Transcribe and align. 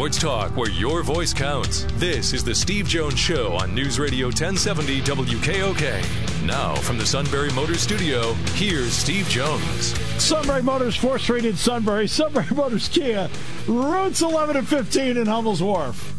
Sports 0.00 0.18
talk 0.18 0.56
where 0.56 0.70
your 0.70 1.02
voice 1.02 1.34
counts. 1.34 1.84
This 1.96 2.32
is 2.32 2.42
the 2.42 2.54
Steve 2.54 2.88
Jones 2.88 3.18
Show 3.18 3.52
on 3.52 3.74
News 3.74 3.98
Radio 3.98 4.28
1070 4.28 5.02
WKOK. 5.02 6.46
Now, 6.46 6.74
from 6.76 6.96
the 6.96 7.04
Sunbury 7.04 7.50
Motors 7.52 7.82
Studio, 7.82 8.32
here's 8.54 8.94
Steve 8.94 9.28
Jones. 9.28 9.92
Sunbury 10.16 10.62
Motors, 10.62 10.96
4th 10.96 11.20
Street 11.20 11.44
in 11.44 11.54
Sunbury. 11.54 12.08
Sunbury 12.08 12.46
Motors 12.54 12.88
Kia, 12.88 13.28
routes 13.68 14.22
11 14.22 14.56
and 14.56 14.66
15 14.66 15.18
in 15.18 15.26
Hummel's 15.26 15.62
Wharf. 15.62 16.14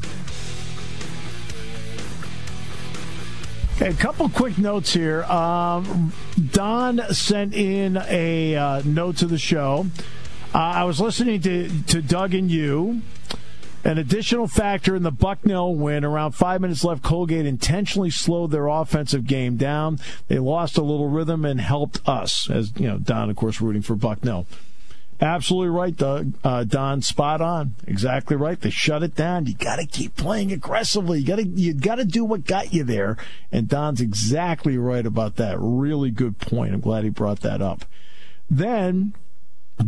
Okay, 3.78 3.90
a 3.90 3.94
couple 3.96 4.30
quick 4.30 4.60
notes 4.60 4.94
here. 4.94 5.24
Um, 5.24 6.14
Don 6.52 7.02
sent 7.16 7.56
in 7.56 7.98
a 7.98 8.56
uh, 8.56 8.82
note 8.86 9.18
to 9.18 9.26
the 9.26 9.40
show. 9.40 9.88
Uh, 10.54 10.60
I 10.60 10.84
was 10.84 11.02
listening 11.02 11.42
to, 11.42 11.82
to 11.86 12.04
Doug 12.04 12.36
and 12.36 12.52
you. 12.52 13.02
An 13.84 13.98
additional 13.98 14.48
factor 14.48 14.96
in 14.96 15.04
the 15.04 15.12
Bucknell 15.12 15.74
win, 15.74 16.06
around 16.06 16.34
five 16.34 16.62
minutes 16.62 16.84
left, 16.84 17.02
Colgate 17.02 17.48
intentionally 17.48 18.12
slowed 18.12 18.52
their 18.52 18.68
offensive 18.68 19.26
game 19.26 19.58
down. 19.58 20.00
They 20.28 20.38
lost 20.38 20.78
a 20.78 20.84
little 20.84 21.10
rhythm 21.10 21.46
and 21.46 21.60
helped 21.60 22.00
us, 22.08 22.50
as 22.50 22.72
you 22.78 22.88
know, 22.88 23.00
Don, 23.00 23.30
of 23.30 23.36
course, 23.36 23.60
rooting 23.60 23.82
for 23.82 23.96
Bucknell. 23.96 24.46
Absolutely 25.20 25.70
right, 25.70 25.96
Doug. 25.96 26.34
Uh, 26.44 26.64
Don, 26.64 27.04
spot 27.04 27.42
on. 27.42 27.76
Exactly 27.86 28.36
right. 28.36 28.60
They 28.60 28.72
shut 28.72 29.04
it 29.04 29.16
down. 29.16 29.46
You 29.46 29.54
got 29.54 29.76
to 29.76 29.86
keep 29.86 30.16
playing 30.16 30.52
aggressively. 30.52 31.20
You 31.20 31.28
got 31.28 31.36
to 31.36 31.48
you 31.48 31.76
got 31.76 31.96
to 31.96 32.06
do 32.06 32.26
what 32.26 32.46
got 32.46 32.74
you 32.74 32.84
there. 32.84 33.18
And 33.52 33.68
Don's 33.68 34.02
exactly 34.02 34.80
right 34.80 35.06
about 35.06 35.36
that. 35.36 35.58
Really 35.60 36.10
good 36.10 36.40
point. 36.40 36.74
I'm 36.74 36.80
glad 36.80 37.04
he 37.04 37.12
brought 37.12 37.42
that 37.42 37.62
up. 37.62 37.86
Then 38.50 39.14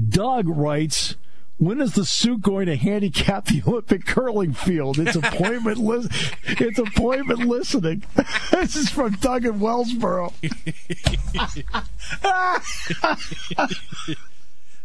Doug 0.10 0.48
writes 0.48 1.16
when 1.58 1.80
is 1.80 1.94
the 1.94 2.06
suit 2.06 2.42
going 2.42 2.66
to 2.66 2.76
handicap 2.76 3.46
the 3.46 3.62
Olympic 3.68 4.06
curling 4.06 4.54
field? 4.54 5.00
It's 5.00 5.16
appointment 5.16 5.78
li- 5.86 6.08
It's 6.46 6.80
appointment 6.80 7.42
listening. 7.42 8.04
this 8.52 8.76
is 8.76 8.90
from 8.90 9.12
Doug 9.14 9.46
in 9.46 9.60
Wellsboro. 9.60 10.34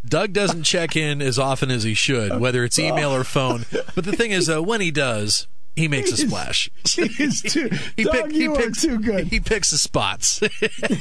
Doug 0.06 0.32
doesn't 0.32 0.62
check 0.62 0.96
in 0.96 1.20
as 1.20 1.38
often 1.38 1.70
as 1.70 1.82
he 1.82 1.94
should, 1.94 2.40
whether 2.40 2.64
it's 2.64 2.78
email 2.78 3.14
or 3.14 3.24
phone. 3.24 3.66
But 3.94 4.04
the 4.04 4.16
thing 4.16 4.30
is, 4.30 4.46
though, 4.46 4.62
when 4.62 4.80
he 4.80 4.90
does, 4.90 5.46
he 5.78 5.88
makes 5.88 6.10
a 6.12 6.16
splash. 6.16 6.70
He's 6.84 7.40
too, 7.40 7.70
he, 7.96 8.04
Doug, 8.04 8.12
pick, 8.12 8.32
he 8.32 8.42
you 8.42 8.54
picks, 8.54 8.84
are 8.84 8.88
too 8.88 8.98
good. 8.98 9.28
He 9.28 9.40
picks 9.40 9.70
the 9.70 9.78
spots. 9.78 10.40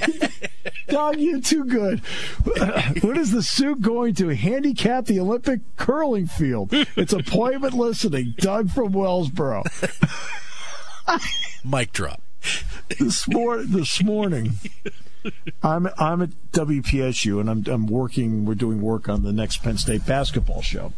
Doug, 0.88 1.18
you're 1.18 1.42
too 1.42 1.66
good. 1.66 2.00
when 3.02 3.18
is 3.18 3.32
the 3.32 3.42
suit 3.42 3.82
going 3.82 4.14
to 4.16 4.30
handicap 4.30 5.06
the 5.06 5.20
Olympic 5.20 5.62
curling 5.78 6.28
field? 6.28 6.70
It's 6.72 7.14
appointment 7.14 7.74
listening. 7.74 8.36
Doug 8.38 8.70
from 8.70 8.94
Wellsboro. 8.94 9.64
Mic 11.66 11.92
drop. 11.92 12.22
This, 13.00 13.28
mor- 13.28 13.64
this 13.64 14.04
morning, 14.04 14.54
I'm 15.64 15.90
I'm 15.98 16.22
at 16.22 16.30
WPSU 16.52 17.40
and 17.42 17.50
I'm 17.50 17.64
I'm 17.68 17.88
working. 17.88 18.46
We're 18.46 18.56
doing 18.56 18.82
work 18.82 19.10
on 19.10 19.24
the 19.24 19.34
next 19.34 19.58
Penn 19.58 19.78
State 19.78 20.06
basketball 20.06 20.62
show, 20.62 20.94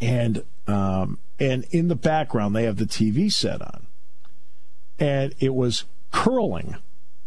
and 0.00 0.44
um, 0.68 1.18
and 1.38 1.64
in 1.70 1.88
the 1.88 1.96
background 1.96 2.54
they 2.54 2.64
have 2.64 2.76
the 2.76 2.84
TV 2.84 3.32
set 3.32 3.60
on, 3.60 3.86
and 4.98 5.34
it 5.40 5.54
was 5.54 5.84
curling. 6.12 6.76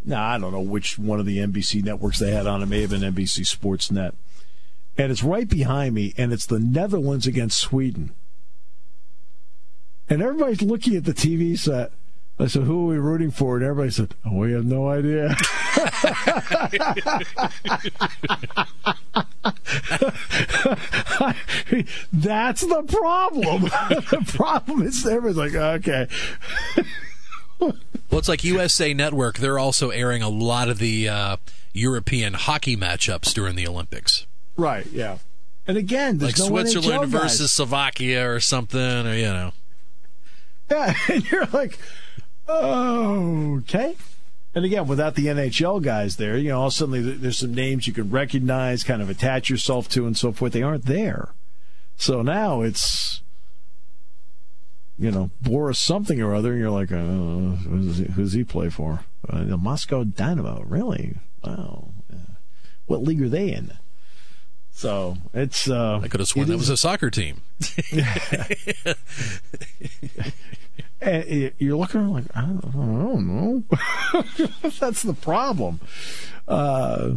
Now 0.04 0.26
I 0.26 0.38
don't 0.38 0.52
know 0.52 0.62
which 0.62 0.98
one 0.98 1.20
of 1.20 1.26
the 1.26 1.40
NBC 1.40 1.84
networks 1.84 2.20
they 2.20 2.32
had 2.32 2.48
on. 2.48 2.64
It 2.64 2.68
may 2.68 2.82
have 2.82 2.92
been 2.92 3.02
NBC 3.02 3.46
Sports 3.46 3.92
Net, 3.92 4.14
and 4.98 5.12
it's 5.12 5.24
right 5.24 5.48
behind 5.48 5.96
me, 5.96 6.14
and 6.18 6.32
it's 6.32 6.46
the 6.46 6.60
Netherlands 6.60 7.28
against 7.28 7.58
Sweden, 7.58 8.12
and 10.10 10.22
everybody's 10.22 10.62
looking 10.62 10.96
at 10.96 11.06
the 11.06 11.14
TV 11.14 11.58
set. 11.58 11.92
I 12.40 12.48
said, 12.48 12.64
"Who 12.64 12.84
are 12.84 12.94
we 12.94 12.98
rooting 12.98 13.32
for?" 13.32 13.56
And 13.56 13.66
everybody 13.66 13.92
said, 13.92 14.14
oh, 14.26 14.34
"We 14.38 14.52
have 14.54 14.66
no 14.66 14.90
idea." 14.90 15.30
That's 22.14 22.62
the 22.62 22.84
problem. 22.88 23.62
the 24.12 24.24
problem 24.36 24.84
is 24.84 25.06
everyone's 25.06 25.38
like, 25.38 25.56
"Okay." 25.56 26.08
Well, 27.60 27.74
it's 28.20 28.30
like 28.30 28.44
USA 28.44 28.94
Network. 28.94 29.40
They're 29.40 29.60
also 29.60 29.90
airing 29.90 30.22
a 30.22 30.30
lot 30.30 30.70
of 30.70 30.78
the 30.78 31.10
uh, 31.10 31.38
European 31.74 32.34
hockey 32.36 32.78
matchups 32.78 33.34
during 33.34 33.56
the 33.56 33.68
Olympics. 33.68 34.28
Right. 34.56 34.86
Yeah. 34.88 35.18
And 35.68 35.78
again, 35.78 36.20
like 36.20 36.38
no 36.38 36.48
Switzerland 36.48 37.12
versus 37.12 37.52
Slovakia 37.52 38.30
or 38.30 38.40
something, 38.40 38.80
or 38.80 39.14
you 39.14 39.26
know. 39.26 39.52
Yeah, 40.72 40.94
and 41.10 41.30
you're 41.30 41.46
like, 41.48 41.78
okay. 42.50 43.96
And 44.56 44.66
again, 44.66 44.88
without 44.88 45.16
the 45.16 45.28
NHL 45.28 45.84
guys 45.84 46.16
there, 46.16 46.38
you 46.38 46.50
know, 46.50 46.62
all 46.62 46.68
of 46.68 46.74
a 46.74 46.76
sudden 46.76 47.22
there's 47.22 47.38
some 47.38 47.54
names 47.54 47.88
you 47.88 47.94
can 47.94 48.10
recognize, 48.10 48.84
kind 48.84 49.02
of 49.02 49.10
attach 49.10 49.50
yourself 49.50 49.88
to, 49.90 50.08
and 50.08 50.18
so 50.18 50.32
forth. 50.32 50.54
They 50.54 50.64
aren't 50.64 50.86
there. 50.86 51.30
So 51.96 52.22
now 52.22 52.62
it's, 52.62 53.22
you 54.98 55.12
know, 55.12 55.30
Boris 55.42 55.80
something 55.80 56.22
or 56.22 56.34
other, 56.34 56.54
and 56.54 56.60
you're 56.60 56.72
like, 56.72 56.92
oh, 56.92 57.58
who's 57.68 57.98
he, 57.98 58.06
who's 58.06 58.34
he 58.34 58.44
play 58.44 58.70
for? 58.70 59.02
Uh, 59.30 59.44
the 59.44 59.58
Moscow 59.58 60.04
Dynamo, 60.04 60.64
really? 60.66 61.18
Wow. 61.44 61.90
What 62.88 63.04
league 63.04 63.22
are 63.22 63.30
they 63.30 63.52
in? 63.52 63.74
So 64.72 65.18
it's. 65.34 65.70
Uh, 65.70 66.00
I 66.04 66.08
could 66.08 66.20
have 66.20 66.30
sworn 66.30 66.48
that 66.48 66.58
was 66.58 66.70
a 66.70 66.78
soccer 66.78 67.10
team. 67.10 67.42
and 71.02 71.54
you're 71.58 71.78
looking 71.78 72.08
like, 72.10 72.26
I 72.36 72.42
don't, 72.42 73.28
know. 73.28 73.64
That's 74.80 75.04
the 75.04 75.14
problem. 75.14 75.80
Uh, 76.48 77.12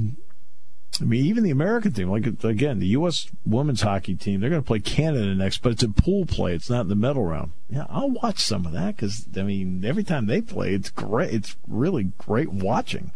I 1.01 1.05
mean, 1.05 1.25
even 1.25 1.45
the 1.45 1.51
American 1.51 1.93
team, 1.93 2.11
like 2.11 2.27
again, 2.27 2.79
the 2.79 2.89
U.S. 2.89 3.29
women's 3.47 3.81
hockey 3.81 4.15
team, 4.15 4.41
they're 4.41 4.51
going 4.51 4.63
to 4.63 4.67
play 4.67 4.81
Canada 4.81 5.35
next, 5.35 5.63
but 5.63 5.73
it's 5.73 5.83
a 5.83 5.89
pool 5.89 6.27
play. 6.27 6.55
It's 6.55 6.69
not 6.69 6.83
in 6.83 6.89
the 6.89 6.97
medal 6.97 7.25
round. 7.25 7.53
Yeah, 7.71 7.87
I'll 7.89 8.11
watch 8.11 8.41
some 8.41 8.67
of 8.67 8.73
that 8.73 8.97
because 8.97 9.27
I 9.37 9.43
mean, 9.43 9.85
every 9.85 10.05
time 10.05 10.27
they 10.27 10.43
play, 10.43 10.75
it's 10.75 10.91
great. 10.91 11.33
It's 11.33 11.57
really 11.67 12.13
great 12.19 12.53
watching. 12.53 13.13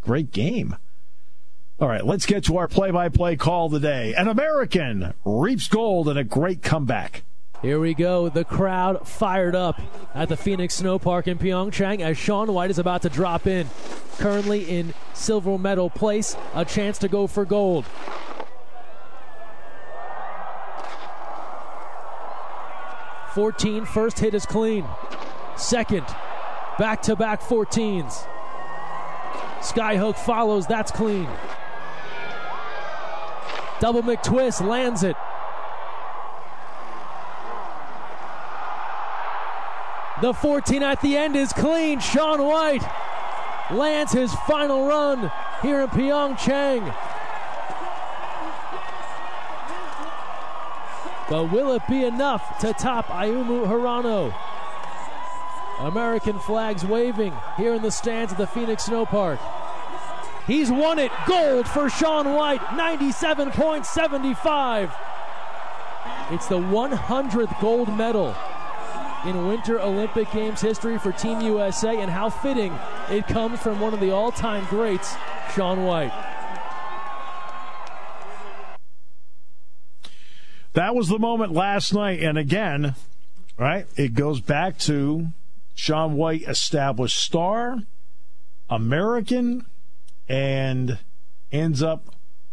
Great 0.00 0.30
game. 0.30 0.76
All 1.80 1.88
right, 1.88 2.06
let's 2.06 2.24
get 2.24 2.44
to 2.44 2.56
our 2.58 2.68
play-by-play 2.68 3.36
call 3.36 3.68
today. 3.68 4.14
An 4.14 4.28
American 4.28 5.12
reaps 5.24 5.66
gold 5.66 6.08
in 6.08 6.16
a 6.16 6.22
great 6.22 6.62
comeback. 6.62 7.24
Here 7.64 7.80
we 7.80 7.94
go. 7.94 8.28
The 8.28 8.44
crowd 8.44 9.08
fired 9.08 9.56
up 9.56 9.80
at 10.14 10.28
the 10.28 10.36
Phoenix 10.36 10.74
Snow 10.74 10.98
Park 10.98 11.26
in 11.26 11.38
Pyeongchang 11.38 12.00
as 12.00 12.18
Shaun 12.18 12.52
White 12.52 12.68
is 12.68 12.78
about 12.78 13.00
to 13.02 13.08
drop 13.08 13.46
in. 13.46 13.70
Currently 14.18 14.64
in 14.64 14.92
silver 15.14 15.56
medal 15.56 15.88
place, 15.88 16.36
a 16.54 16.66
chance 16.66 16.98
to 16.98 17.08
go 17.08 17.26
for 17.26 17.46
gold. 17.46 17.86
Fourteen, 23.34 23.86
first 23.86 24.18
hit 24.18 24.34
is 24.34 24.44
clean. 24.44 24.84
Second, 25.56 26.04
back 26.78 27.00
to 27.04 27.16
back 27.16 27.40
14s. 27.40 28.26
Skyhook 29.60 30.18
follows, 30.18 30.66
that's 30.66 30.92
clean. 30.92 31.26
Double 33.80 34.02
McTwist 34.02 34.60
lands 34.60 35.02
it. 35.02 35.16
The 40.24 40.32
14 40.32 40.82
at 40.82 41.02
the 41.02 41.18
end 41.18 41.36
is 41.36 41.52
clean. 41.52 42.00
Shaun 42.00 42.42
White 42.42 42.82
lands 43.70 44.10
his 44.10 44.32
final 44.48 44.86
run 44.86 45.30
here 45.60 45.82
in 45.82 45.90
Pyeongchang. 45.90 46.80
But 51.28 51.52
will 51.52 51.72
it 51.72 51.82
be 51.90 52.04
enough 52.04 52.58
to 52.60 52.72
top 52.72 53.08
Ayumu 53.08 53.66
Hirano? 53.66 54.34
American 55.80 56.38
flags 56.38 56.86
waving 56.86 57.34
here 57.58 57.74
in 57.74 57.82
the 57.82 57.90
stands 57.90 58.32
at 58.32 58.38
the 58.38 58.46
Phoenix 58.46 58.84
Snow 58.84 59.04
Park. 59.04 59.38
He's 60.46 60.70
won 60.70 60.98
it. 60.98 61.12
Gold 61.26 61.68
for 61.68 61.90
Shaun 61.90 62.32
White, 62.32 62.62
97.75. 62.68 64.90
It's 66.30 66.46
the 66.46 66.60
100th 66.60 67.60
gold 67.60 67.94
medal 67.94 68.34
in 69.26 69.46
Winter 69.46 69.80
Olympic 69.80 70.30
Games 70.32 70.60
history 70.60 70.98
for 70.98 71.12
Team 71.12 71.40
USA, 71.40 72.00
and 72.00 72.10
how 72.10 72.30
fitting 72.30 72.72
it 73.10 73.26
comes 73.26 73.60
from 73.60 73.80
one 73.80 73.94
of 73.94 74.00
the 74.00 74.10
all 74.10 74.30
time 74.30 74.66
greats, 74.70 75.14
Shaun 75.54 75.84
White. 75.84 76.12
That 80.74 80.94
was 80.94 81.08
the 81.08 81.18
moment 81.18 81.52
last 81.52 81.94
night, 81.94 82.20
and 82.20 82.36
again, 82.36 82.94
right, 83.58 83.86
it 83.96 84.14
goes 84.14 84.40
back 84.40 84.78
to 84.80 85.28
Shaun 85.74 86.14
White, 86.16 86.42
established 86.42 87.16
star, 87.16 87.78
American, 88.68 89.66
and 90.28 90.98
ends 91.52 91.82
up 91.82 92.06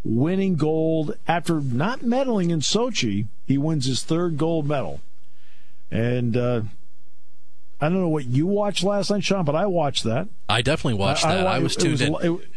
winning 0.04 0.56
gold 0.56 1.18
after 1.28 1.62
not 1.62 2.02
medaling 2.02 2.52
in 2.52 2.60
Sochi. 2.60 3.28
He 3.48 3.58
wins 3.58 3.86
his 3.86 4.04
third 4.04 4.38
gold 4.38 4.68
medal. 4.68 5.02
And 5.92 6.38
uh, 6.38 6.62
I 7.82 7.90
don't 7.90 8.00
know 8.02 8.10
what 8.10 8.26
you 8.26 8.48
watched 8.48 8.84
last 8.84 9.12
night, 9.12 9.24
Sean, 9.24 9.44
but 9.44 9.56
I 9.56 9.66
watched 9.66 10.04
that. 10.06 10.30
I 10.48 10.62
definitely 10.62 11.00
watched 11.00 11.26
I, 11.26 11.36
that. 11.36 11.48
I, 11.48 11.56
I 11.58 11.60
was 11.60 11.76
tuned 11.76 12.02
in. 12.02 12.16
It, 12.22 12.48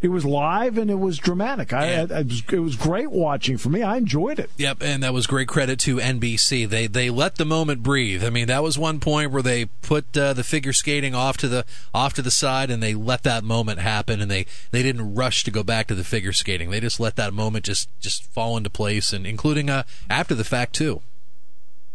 it 0.00 0.08
was 0.08 0.24
live 0.24 0.78
and 0.78 0.90
it 0.90 0.98
was 0.98 1.18
dramatic. 1.18 1.72
I, 1.72 1.90
yeah. 1.90 2.06
I, 2.10 2.18
I 2.18 2.22
was, 2.22 2.42
it 2.52 2.60
was 2.60 2.76
great 2.76 3.10
watching 3.10 3.58
for 3.58 3.68
me. 3.68 3.82
I 3.82 3.96
enjoyed 3.96 4.38
it. 4.38 4.48
Yep, 4.56 4.78
and 4.80 5.02
that 5.02 5.12
was 5.12 5.26
great 5.26 5.48
credit 5.48 5.80
to 5.80 5.96
NBC. 5.96 6.68
They 6.68 6.86
they 6.86 7.10
let 7.10 7.34
the 7.34 7.44
moment 7.44 7.82
breathe. 7.82 8.24
I 8.24 8.30
mean, 8.30 8.46
that 8.46 8.62
was 8.62 8.78
one 8.78 9.00
point 9.00 9.32
where 9.32 9.42
they 9.42 9.64
put 9.64 10.16
uh, 10.16 10.34
the 10.34 10.44
figure 10.44 10.72
skating 10.72 11.16
off 11.16 11.36
to 11.38 11.48
the 11.48 11.64
off 11.92 12.14
to 12.14 12.22
the 12.22 12.30
side 12.30 12.70
and 12.70 12.80
they 12.80 12.94
let 12.94 13.24
that 13.24 13.42
moment 13.42 13.80
happen 13.80 14.20
and 14.20 14.30
they 14.30 14.46
they 14.70 14.84
didn't 14.84 15.16
rush 15.16 15.42
to 15.44 15.50
go 15.50 15.64
back 15.64 15.88
to 15.88 15.96
the 15.96 16.04
figure 16.04 16.32
skating. 16.32 16.70
They 16.70 16.80
just 16.80 17.00
let 17.00 17.16
that 17.16 17.34
moment 17.34 17.64
just 17.64 17.88
just 17.98 18.24
fall 18.24 18.56
into 18.56 18.70
place 18.70 19.12
and 19.12 19.26
including 19.26 19.68
uh, 19.68 19.82
after 20.08 20.34
the 20.36 20.44
fact 20.44 20.74
too. 20.74 21.02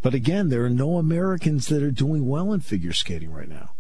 But 0.04 0.14
again, 0.14 0.50
there 0.50 0.64
are 0.66 0.70
no 0.70 0.98
Americans 0.98 1.68
that 1.68 1.82
are 1.82 1.90
doing 1.90 2.28
well 2.28 2.52
in 2.52 2.60
figure 2.60 2.92
skating 2.92 3.32
right 3.32 3.48
now. 3.48 3.72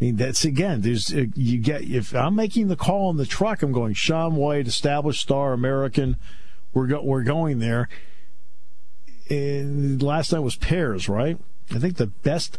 I 0.00 0.04
mean, 0.04 0.16
that's 0.16 0.44
again. 0.44 0.82
There's 0.82 1.14
uh, 1.14 1.26
you 1.34 1.58
get 1.58 1.82
if 1.82 2.14
I'm 2.14 2.34
making 2.34 2.66
the 2.66 2.76
call 2.76 3.08
in 3.10 3.16
the 3.16 3.24
truck, 3.24 3.62
I'm 3.62 3.72
going 3.72 3.94
Shaun 3.94 4.34
White, 4.34 4.66
established 4.66 5.20
star, 5.20 5.52
American. 5.52 6.16
We're 6.74 6.88
go, 6.88 7.02
we're 7.02 7.22
going 7.22 7.60
there. 7.60 7.88
And 9.30 10.02
last 10.02 10.32
night 10.32 10.40
was 10.40 10.56
pairs, 10.56 11.08
right? 11.08 11.38
I 11.70 11.78
think 11.78 11.96
the 11.96 12.08
best 12.08 12.58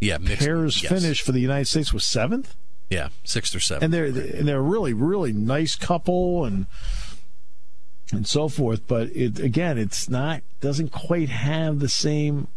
yeah 0.00 0.18
mixed, 0.18 0.44
pairs 0.44 0.82
yes. 0.82 0.92
finish 0.92 1.22
for 1.22 1.30
the 1.30 1.40
United 1.40 1.66
States 1.66 1.92
was 1.92 2.04
seventh. 2.04 2.56
Yeah, 2.90 3.08
sixth 3.22 3.54
or 3.54 3.60
seventh. 3.60 3.84
And 3.84 3.94
they're 3.94 4.06
and 4.06 4.48
they're 4.48 4.62
really 4.62 4.94
really 4.94 5.32
nice 5.32 5.76
couple 5.76 6.44
and 6.44 6.66
and 8.12 8.26
so 8.26 8.48
forth. 8.48 8.86
But 8.86 9.08
it 9.14 9.38
again, 9.38 9.78
it's 9.78 10.08
not 10.08 10.42
doesn't 10.60 10.92
quite 10.92 11.28
have 11.28 11.80
the 11.80 11.88
same 11.88 12.48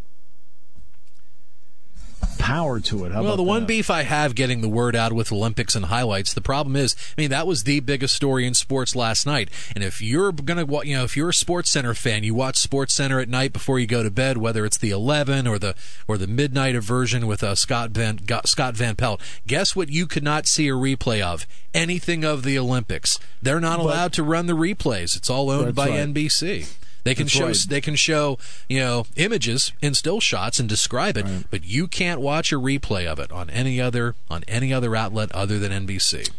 power 2.38 2.80
to 2.80 3.06
it. 3.06 3.12
How 3.12 3.24
well, 3.24 3.36
the 3.36 3.44
that? 3.44 3.50
one 3.50 3.66
beef 3.66 3.90
I 3.90 4.04
have 4.04 4.36
getting 4.36 4.62
the 4.62 4.70
word 4.70 4.96
out 4.96 5.14
with 5.14 5.32
Olympics 5.32 5.76
and 5.76 5.86
highlights. 5.86 6.34
The 6.34 6.42
problem 6.42 6.76
is, 6.76 6.96
I 7.18 7.22
mean, 7.22 7.30
that 7.30 7.48
was 7.48 7.64
the 7.64 7.80
biggest 7.80 8.16
story 8.16 8.46
in 8.46 8.54
sports 8.54 8.96
last 8.96 9.26
night. 9.26 9.50
And 9.76 9.84
if 9.84 10.02
you're 10.02 10.32
gonna, 10.32 10.66
you 10.84 10.96
know, 10.96 11.04
if 11.04 11.16
you're 11.16 11.30
a 11.30 11.34
Sports 11.34 11.70
Center 11.70 11.94
fan, 11.94 12.24
you 12.24 12.34
watch 12.34 12.58
Sports 12.58 12.94
Center 12.94 13.20
at 13.20 13.30
night 13.30 13.54
before 13.54 13.80
you 13.80 13.88
go 13.88 14.04
to 14.04 14.12
bed, 14.12 14.38
whether 14.38 14.66
it's 14.66 14.78
the 14.78 14.92
11 14.92 15.48
or 15.48 15.60
the 15.60 15.76
or 16.08 16.18
the 16.18 16.28
midnight 16.28 16.76
version 16.82 17.28
with 17.28 17.44
uh, 17.44 17.56
Scott 17.56 17.92
Van 17.92 18.20
Scott 18.46 18.76
Van 18.76 18.96
Pelt. 18.96 19.22
Guess 19.48 19.76
what? 19.76 19.90
You 19.90 20.08
could 20.08 20.24
not 20.24 20.48
see 20.48 20.68
a 20.68 20.74
replay 20.74 21.22
of 21.22 21.46
anything 21.74 22.24
of 22.24 22.44
the 22.44 22.58
Olympics. 22.58 23.20
They're 23.42 23.60
not 23.60 23.80
allowed 23.80 24.06
but, 24.06 24.14
to 24.14 24.24
run 24.24 24.48
the 24.48 24.54
replays. 24.54 25.16
It's 25.16 25.30
all 25.30 25.50
owned 25.50 25.76
by 25.76 25.90
right. 25.90 26.00
NBC. 26.00 26.68
They 27.04 27.16
can 27.16 27.26
That's 27.26 27.34
show 27.34 27.48
right. 27.48 27.66
they 27.70 27.82
can 27.82 27.96
show 27.96 28.38
you 28.68 28.80
know 28.80 29.06
images 29.16 29.74
in 29.82 29.94
still 29.94 30.20
shots 30.20 30.60
and 30.60 30.68
describe 30.68 31.18
it, 31.18 31.26
right. 31.26 31.46
but 31.50 31.66
you 31.66 31.88
can't 31.88 32.22
watch 32.22 32.52
a 32.52 32.56
replay 32.56 33.06
of 33.06 33.20
it 33.20 33.32
on 33.32 33.50
any 33.50 33.80
other 33.80 34.16
on 34.30 34.44
any 34.48 34.74
other 34.74 34.96
outlet 34.96 35.32
other 35.32 35.60
than 35.60 35.72
NBC. 35.88 36.30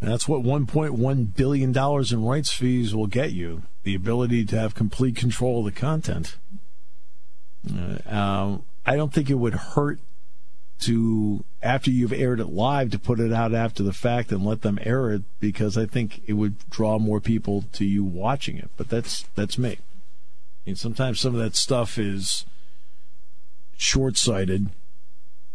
That's 0.00 0.28
what 0.28 0.42
1.1 0.42 1.34
billion 1.36 1.72
dollars 1.72 2.12
in 2.12 2.22
rights 2.22 2.52
fees 2.52 2.94
will 2.94 3.06
get 3.06 3.32
you: 3.32 3.62
the 3.84 3.94
ability 3.94 4.44
to 4.46 4.58
have 4.58 4.74
complete 4.74 5.16
control 5.16 5.60
of 5.60 5.64
the 5.64 5.80
content. 5.80 6.36
Uh, 7.68 8.14
um, 8.14 8.64
I 8.84 8.96
don't 8.96 9.12
think 9.12 9.30
it 9.30 9.34
would 9.34 9.54
hurt 9.54 9.98
to 10.80 11.44
after 11.66 11.90
you've 11.90 12.12
aired 12.12 12.38
it 12.38 12.46
live 12.46 12.90
to 12.92 12.98
put 12.98 13.18
it 13.18 13.32
out 13.32 13.52
after 13.52 13.82
the 13.82 13.92
fact 13.92 14.30
and 14.30 14.46
let 14.46 14.62
them 14.62 14.78
air 14.82 15.10
it 15.10 15.22
because 15.40 15.76
I 15.76 15.84
think 15.84 16.22
it 16.26 16.34
would 16.34 16.56
draw 16.70 16.98
more 16.98 17.20
people 17.20 17.64
to 17.72 17.84
you 17.84 18.04
watching 18.04 18.56
it. 18.56 18.70
But 18.76 18.88
that's 18.88 19.24
that's 19.34 19.58
me. 19.58 19.72
I 19.72 19.78
mean, 20.64 20.76
sometimes 20.76 21.20
some 21.20 21.34
of 21.34 21.40
that 21.40 21.56
stuff 21.56 21.98
is 21.98 22.44
short-sighted, 23.76 24.68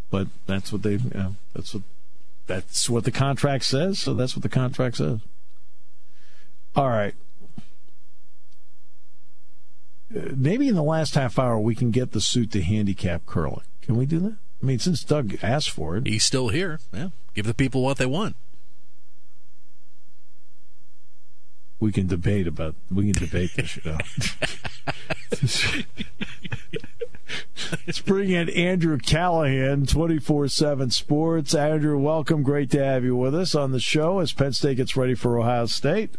but 0.10 0.28
that's 0.46 0.72
what 0.72 0.84
they. 0.84 0.94
You 0.94 1.12
know, 1.14 1.36
that's 1.56 1.74
what 1.74 1.84
that's 2.46 2.90
what 2.90 3.06
the 3.06 3.12
contract 3.12 3.64
says. 3.64 4.00
So 4.00 4.14
that's 4.14 4.36
what 4.36 4.44
the 4.44 4.50
contract 4.50 4.98
says. 4.98 5.20
All 6.76 6.90
right. 6.90 7.16
Uh, 10.14 10.34
maybe 10.36 10.68
in 10.68 10.76
the 10.76 10.84
last 10.84 11.16
half 11.16 11.40
hour 11.40 11.58
we 11.58 11.74
can 11.74 11.92
get 11.92 12.12
the 12.12 12.22
suit 12.22 12.52
to 12.52 12.62
handicap 12.62 13.26
curling. 13.26 13.64
Can 13.82 13.96
we 13.96 14.06
do 14.06 14.20
that? 14.20 14.36
I 14.62 14.66
mean, 14.66 14.80
since 14.80 15.04
Doug 15.04 15.38
asked 15.42 15.72
for 15.72 15.98
it, 15.98 16.06
he's 16.06 16.24
still 16.24 16.50
here. 16.50 16.80
Yeah, 16.94 17.10
give 17.34 17.46
the 17.46 17.54
people 17.54 17.82
what 17.84 17.98
they 17.98 18.06
want. 18.06 18.36
We 21.80 21.92
can 21.92 22.06
debate 22.08 22.46
about. 22.46 22.76
We 22.92 23.12
can 23.12 23.26
debate 23.26 23.56
this. 23.56 23.78
You 23.78 23.92
know. 23.92 23.98
Let's 27.88 28.02
bring 28.02 28.30
in 28.30 28.50
Andrew 28.50 28.98
Callahan, 28.98 29.86
24 29.88 30.48
7 30.50 30.92
Sports. 30.92 31.56
Andrew, 31.56 31.98
welcome. 31.98 32.44
Great 32.44 32.70
to 32.72 32.84
have 32.84 33.04
you 33.04 33.16
with 33.16 33.34
us 33.34 33.56
on 33.56 33.72
the 33.72 33.80
show 33.80 34.20
as 34.20 34.34
Penn 34.34 34.54
State 34.54 34.78
gets 34.78 34.96
ready 34.96 35.16
for 35.16 35.40
Ohio 35.40 35.66
State. 35.66 36.16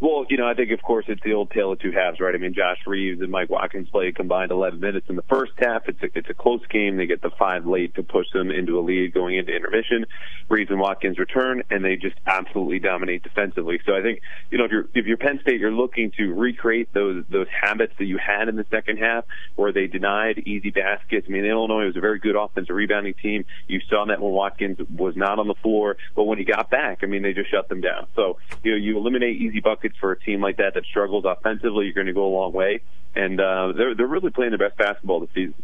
Well, 0.00 0.24
you 0.30 0.38
know, 0.38 0.48
I 0.48 0.54
think 0.54 0.70
of 0.70 0.80
course 0.80 1.04
it's 1.08 1.22
the 1.22 1.34
old 1.34 1.50
tale 1.50 1.72
of 1.72 1.78
two 1.78 1.92
halves, 1.92 2.20
right? 2.20 2.34
I 2.34 2.38
mean, 2.38 2.54
Josh 2.54 2.78
Reaves 2.86 3.20
and 3.20 3.30
Mike 3.30 3.50
Watkins 3.50 3.90
played 3.90 4.16
combined 4.16 4.50
11 4.50 4.80
minutes 4.80 5.06
in 5.10 5.16
the 5.16 5.22
first 5.22 5.52
half. 5.58 5.82
It's 5.88 6.02
a, 6.02 6.06
it's 6.14 6.30
a 6.30 6.34
close 6.34 6.64
game. 6.70 6.96
They 6.96 7.04
get 7.04 7.20
the 7.20 7.30
five 7.38 7.66
late 7.66 7.94
to 7.96 8.02
push 8.02 8.26
them 8.32 8.50
into 8.50 8.78
a 8.78 8.80
lead 8.80 9.12
going 9.12 9.36
into 9.36 9.54
intermission. 9.54 10.06
Reaves 10.48 10.70
and 10.70 10.80
Watkins 10.80 11.18
return, 11.18 11.62
and 11.70 11.84
they 11.84 11.96
just 11.96 12.16
absolutely 12.26 12.78
dominate 12.78 13.22
defensively. 13.22 13.78
So 13.84 13.94
I 13.94 14.00
think, 14.00 14.20
you 14.50 14.56
know, 14.56 14.64
if 14.64 14.70
you're 14.70 14.88
if 14.94 15.04
you're 15.04 15.18
Penn 15.18 15.38
State, 15.42 15.60
you're 15.60 15.70
looking 15.70 16.12
to 16.12 16.32
recreate 16.32 16.92
those 16.94 17.24
those 17.28 17.46
habits 17.48 17.92
that 17.98 18.06
you 18.06 18.16
had 18.16 18.48
in 18.48 18.56
the 18.56 18.66
second 18.70 18.96
half, 18.96 19.24
where 19.56 19.70
they 19.70 19.86
denied 19.86 20.38
easy 20.46 20.70
baskets. 20.70 21.26
I 21.28 21.30
mean, 21.30 21.44
Illinois 21.44 21.84
was 21.86 21.96
a 21.96 22.00
very 22.00 22.18
good 22.18 22.36
offensive 22.36 22.74
rebounding 22.74 23.14
team. 23.14 23.44
You 23.68 23.80
saw 23.90 24.06
that 24.06 24.20
when 24.20 24.32
Watkins 24.32 24.78
was 24.96 25.14
not 25.14 25.38
on 25.38 25.46
the 25.46 25.54
floor, 25.62 25.98
but 26.16 26.24
when 26.24 26.38
he 26.38 26.44
got 26.44 26.70
back, 26.70 27.00
I 27.02 27.06
mean, 27.06 27.22
they 27.22 27.34
just 27.34 27.50
shut 27.50 27.68
them 27.68 27.82
down. 27.82 28.06
So 28.16 28.38
you 28.64 28.72
know, 28.72 28.78
you 28.78 28.96
eliminate 28.96 29.36
easy 29.36 29.60
buckets 29.60 29.89
for 29.98 30.12
a 30.12 30.20
team 30.20 30.40
like 30.40 30.58
that 30.58 30.74
that 30.74 30.84
struggles 30.84 31.24
offensively, 31.26 31.86
you're 31.86 31.94
going 31.94 32.06
to 32.06 32.12
go 32.12 32.26
a 32.26 32.34
long 32.34 32.52
way. 32.52 32.82
And 33.14 33.40
uh, 33.40 33.72
they're 33.76 33.94
they're 33.94 34.06
really 34.06 34.30
playing 34.30 34.50
their 34.50 34.68
best 34.68 34.78
basketball 34.78 35.20
this 35.20 35.30
season. 35.34 35.54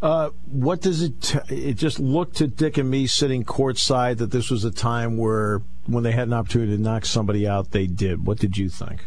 Uh, 0.00 0.30
what 0.50 0.80
does 0.80 1.02
it? 1.02 1.20
T- 1.20 1.38
it 1.48 1.74
just 1.74 2.00
looked 2.00 2.36
to 2.36 2.46
Dick 2.46 2.76
and 2.76 2.90
me 2.90 3.06
sitting 3.06 3.44
courtside 3.44 4.18
that 4.18 4.32
this 4.32 4.50
was 4.50 4.64
a 4.64 4.70
time 4.70 5.16
where, 5.16 5.62
when 5.86 6.02
they 6.02 6.12
had 6.12 6.28
an 6.28 6.34
opportunity 6.34 6.76
to 6.76 6.82
knock 6.82 7.04
somebody 7.04 7.46
out, 7.46 7.70
they 7.70 7.86
did. 7.86 8.26
What 8.26 8.38
did 8.38 8.56
you 8.56 8.68
think? 8.68 9.06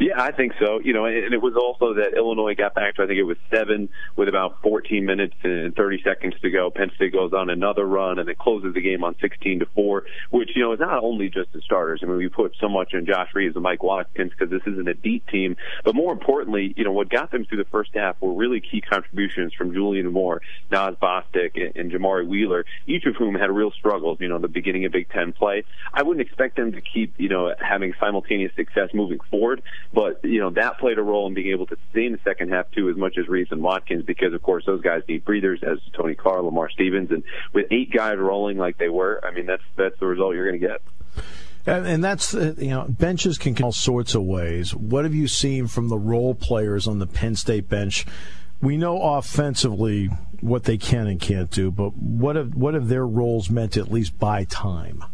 Yeah, 0.00 0.14
I 0.16 0.32
think 0.32 0.54
so. 0.58 0.80
You 0.82 0.94
know, 0.94 1.04
and 1.04 1.34
it 1.34 1.42
was 1.42 1.54
also 1.56 1.92
that 1.92 2.14
Illinois 2.16 2.54
got 2.54 2.74
back 2.74 2.94
to 2.94 3.02
I 3.02 3.06
think 3.06 3.18
it 3.18 3.24
was 3.24 3.36
seven 3.52 3.90
with 4.16 4.30
about 4.30 4.62
14 4.62 5.04
minutes 5.04 5.34
and 5.42 5.76
30 5.76 6.02
seconds 6.02 6.34
to 6.40 6.48
go. 6.48 6.70
Penn 6.70 6.90
State 6.96 7.12
goes 7.12 7.34
on 7.34 7.50
another 7.50 7.84
run 7.84 8.18
and 8.18 8.26
it 8.30 8.38
closes 8.38 8.72
the 8.72 8.80
game 8.80 9.04
on 9.04 9.14
16 9.20 9.60
to 9.60 9.66
four, 9.74 10.04
which 10.30 10.56
you 10.56 10.62
know 10.62 10.72
is 10.72 10.80
not 10.80 11.04
only 11.04 11.28
just 11.28 11.52
the 11.52 11.60
starters. 11.60 12.00
I 12.02 12.06
mean, 12.06 12.16
we 12.16 12.30
put 12.30 12.56
so 12.58 12.66
much 12.66 12.94
in 12.94 13.04
Josh 13.04 13.28
Reaves 13.34 13.56
and 13.56 13.62
Mike 13.62 13.82
Watkins 13.82 14.30
because 14.30 14.50
this 14.50 14.62
isn't 14.72 14.88
a 14.88 14.94
deep 14.94 15.26
team, 15.28 15.58
but 15.84 15.94
more 15.94 16.14
importantly, 16.14 16.72
you 16.78 16.84
know 16.84 16.92
what 16.92 17.10
got 17.10 17.30
them 17.30 17.44
through 17.44 17.58
the 17.58 17.70
first 17.70 17.90
half 17.92 18.18
were 18.22 18.32
really 18.32 18.62
key 18.62 18.80
contributions 18.80 19.52
from 19.52 19.74
Julian 19.74 20.10
Moore, 20.10 20.40
Naz 20.70 20.94
Bostick, 20.94 21.60
and, 21.60 21.76
and 21.76 21.92
Jamari 21.92 22.26
Wheeler, 22.26 22.64
each 22.86 23.04
of 23.04 23.16
whom 23.16 23.34
had 23.34 23.50
real 23.50 23.70
struggles. 23.70 24.16
You 24.18 24.28
know, 24.30 24.38
the 24.38 24.48
beginning 24.48 24.86
of 24.86 24.92
Big 24.92 25.10
Ten 25.10 25.34
play. 25.34 25.64
I 25.92 26.04
wouldn't 26.04 26.26
expect 26.26 26.56
them 26.56 26.72
to 26.72 26.80
keep 26.80 27.12
you 27.18 27.28
know 27.28 27.54
having 27.60 27.92
simultaneous 28.00 28.54
success 28.56 28.88
moving 28.94 29.20
forward. 29.30 29.62
But, 29.92 30.24
you 30.24 30.38
know, 30.38 30.50
that 30.50 30.78
played 30.78 30.98
a 30.98 31.02
role 31.02 31.26
in 31.26 31.34
being 31.34 31.50
able 31.50 31.66
to 31.66 31.76
stay 31.90 32.06
in 32.06 32.12
the 32.12 32.20
second 32.22 32.50
half, 32.50 32.70
too, 32.70 32.88
as 32.88 32.96
much 32.96 33.18
as 33.18 33.26
Reaves 33.28 33.50
and 33.50 33.60
Watkins, 33.60 34.04
because, 34.04 34.32
of 34.32 34.42
course, 34.42 34.64
those 34.64 34.82
guys 34.82 35.02
need 35.08 35.24
breathers, 35.24 35.60
as 35.64 35.78
Tony 35.94 36.14
Carr, 36.14 36.42
Lamar 36.42 36.70
Stevens. 36.70 37.10
And 37.10 37.24
with 37.52 37.66
eight 37.72 37.92
guys 37.92 38.16
rolling 38.18 38.56
like 38.56 38.78
they 38.78 38.88
were, 38.88 39.20
I 39.24 39.32
mean, 39.32 39.46
that's, 39.46 39.64
that's 39.76 39.98
the 39.98 40.06
result 40.06 40.34
you're 40.34 40.48
going 40.48 40.60
to 40.60 40.66
get. 40.66 40.80
And, 41.66 42.02
that's 42.02 42.34
uh, 42.34 42.54
you 42.56 42.70
know 42.70 42.86
benches 42.88 43.36
can 43.36 43.54
come 43.54 43.66
all 43.66 43.72
sorts 43.72 44.14
of 44.14 44.22
ways. 44.22 44.74
What 44.74 45.04
have 45.04 45.14
you 45.14 45.28
seen 45.28 45.66
from 45.66 45.88
the 45.88 45.98
role 45.98 46.34
players 46.34 46.88
on 46.88 46.98
the 46.98 47.06
Penn 47.06 47.36
State 47.36 47.68
bench? 47.68 48.06
We 48.62 48.76
know 48.76 49.00
offensively 49.00 50.10
what 50.40 50.64
they 50.64 50.78
can 50.78 51.06
and 51.06 51.20
can't 51.20 51.50
do, 51.50 51.70
but 51.70 51.96
what 51.96 52.36
have 52.36 52.54
what 52.54 52.74
have 52.74 52.88
their 52.88 53.06
roles 53.06 53.50
meant 53.50 53.76
at 53.76 53.92
least 53.92 54.18
by 54.18 54.44
time? 54.44 55.04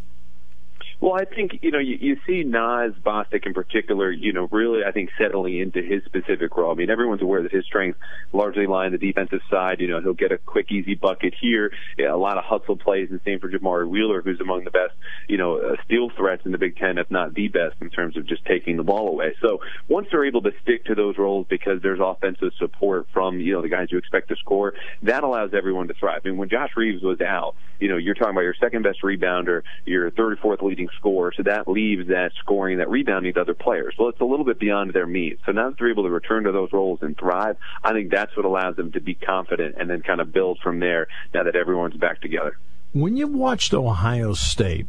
Well, 1.07 1.15
I 1.15 1.25
think 1.25 1.61
you 1.63 1.71
know 1.71 1.79
you, 1.79 1.99
you 2.01 2.17
see 2.27 2.43
Naz 2.43 2.91
Bostick 3.01 3.47
in 3.47 3.55
particular. 3.55 4.11
You 4.11 4.33
know, 4.33 4.49
really, 4.51 4.81
I 4.85 4.91
think 4.91 5.11
settling 5.17 5.57
into 5.57 5.81
his 5.81 6.03
specific 6.05 6.57
role. 6.57 6.73
I 6.73 6.75
mean, 6.75 6.91
everyone's 6.91 7.23
aware 7.23 7.45
that 7.45 7.53
his 7.53 7.65
strengths 7.65 8.01
largely 8.33 8.67
lie 8.67 8.87
on 8.87 8.91
the 8.91 8.99
defensive 8.99 9.39
side. 9.49 9.81
You 9.81 9.87
know, 9.87 10.01
he'll 10.01 10.15
get 10.15 10.33
a 10.33 10.39
quick, 10.39 10.73
easy 10.73 10.97
bucket 10.97 11.33
here. 11.41 11.71
Yeah, 11.97 12.13
a 12.13 12.17
lot 12.17 12.39
of 12.39 12.45
hustle 12.45 12.77
plays, 12.77 13.09
and 13.13 13.21
same 13.25 13.39
for 13.39 13.49
Jamari 13.49 13.89
Wheeler, 13.89 14.21
who's 14.21 14.41
among 14.41 14.65
the 14.65 14.73
best, 14.73 14.95
you 15.29 15.39
know, 15.39 15.59
uh, 15.59 15.77
steal 15.85 16.11
threats 16.11 16.43
in 16.45 16.51
the 16.51 16.59
Big 16.59 16.77
Ten, 16.77 16.99
if 16.99 17.09
not 17.09 17.35
the 17.35 17.47
best, 17.47 17.77
in 17.81 17.89
terms 17.89 18.17
of 18.17 18.27
just 18.27 18.45
taking 18.45 18.77
the 18.77 18.83
ball 18.83 19.07
away. 19.07 19.37
So 19.41 19.61
once 19.87 20.09
they're 20.11 20.25
able 20.25 20.43
to 20.43 20.51
stick 20.65 20.87
to 20.87 20.97
those 20.97 21.19
roles 21.19 21.47
because 21.49 21.83
there's 21.83 22.01
offensive 22.03 22.51
support 22.59 23.07
from 23.13 23.39
you 23.39 23.53
know 23.53 23.63
the 23.63 23.69
guys 23.69 23.93
you 23.93 23.99
expect 23.99 24.31
to 24.31 24.37
score, 24.41 24.75
that 25.05 25.23
allows 25.23 25.55
everyone 25.55 25.87
to 25.87 25.95
thrive. 25.95 26.23
I 26.25 26.31
mean, 26.31 26.37
when 26.37 26.49
Josh 26.49 26.71
Reaves 26.75 27.05
was 27.05 27.21
out, 27.21 27.55
you 27.79 27.89
know, 27.89 27.97
you're 27.97 28.15
talking 28.15 28.33
about 28.33 28.41
your 28.41 28.57
second 28.59 28.83
best 28.83 29.03
rebounder, 29.05 29.63
your 29.85 30.11
third 30.11 30.33
or 30.33 30.37
fourth 30.39 30.63
leading 30.63 30.89
scorer, 30.97 31.33
so 31.37 31.43
that 31.45 31.69
leaves 31.69 32.09
that 32.09 32.33
scoring, 32.39 32.79
that 32.79 32.89
rebounding 32.89 33.35
to 33.35 33.41
other 33.41 33.55
players. 33.55 33.95
Well, 33.99 34.09
it's 34.09 34.21
a 34.21 34.25
little 34.25 34.45
bit 34.45 34.59
beyond 34.59 34.93
their 34.93 35.07
means. 35.07 35.39
So 35.47 35.53
now 35.53 35.71
that 35.71 35.79
they're 35.79 35.91
able 35.91 36.05
to 36.05 36.11
return 36.11 36.45
to 36.45 36.53
those 36.53 36.73
roles 36.73 37.01
and 37.03 37.17
thrive, 37.17 37.57
I 37.83 37.93
think 37.93 38.11
that's 38.11 38.37
what 38.37 38.45
allows 38.45 38.77
them 38.77 38.93
to 38.93 39.01
be 39.01 39.15
confident 39.15 39.77
and 39.79 39.89
then 39.89 40.03
kind 40.03 40.21
of 40.21 40.33
build 40.33 40.59
from 40.63 40.81
there 40.81 41.09
now 41.33 41.45
that 41.45 41.57
everyone's 41.57 41.97
back 41.97 42.21
together. 42.21 42.57
When 42.93 43.17
you 43.17 43.27
watched 43.27 43.75
Ohio 43.75 44.35
State, 44.35 44.87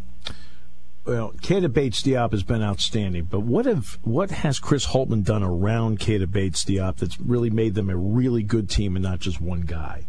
well, 1.05 1.31
Keita 1.41 1.71
Bates 1.71 2.01
Diop 2.01 2.31
has 2.31 2.43
been 2.43 2.61
outstanding, 2.61 3.25
but 3.25 3.39
what 3.39 3.65
have 3.65 3.97
what 4.03 4.29
has 4.29 4.59
Chris 4.59 4.87
Holtmann 4.87 5.23
done 5.23 5.41
around 5.41 5.99
Keita 5.99 6.29
Bates 6.29 6.65
Diop 6.65 6.97
that's 6.97 7.19
really 7.19 7.49
made 7.49 7.75
them 7.75 7.89
a 7.89 7.95
really 7.95 8.43
good 8.43 8.69
team 8.69 8.95
and 8.95 9.03
not 9.03 9.19
just 9.19 9.39
one 9.39 9.61
guy? 9.61 10.05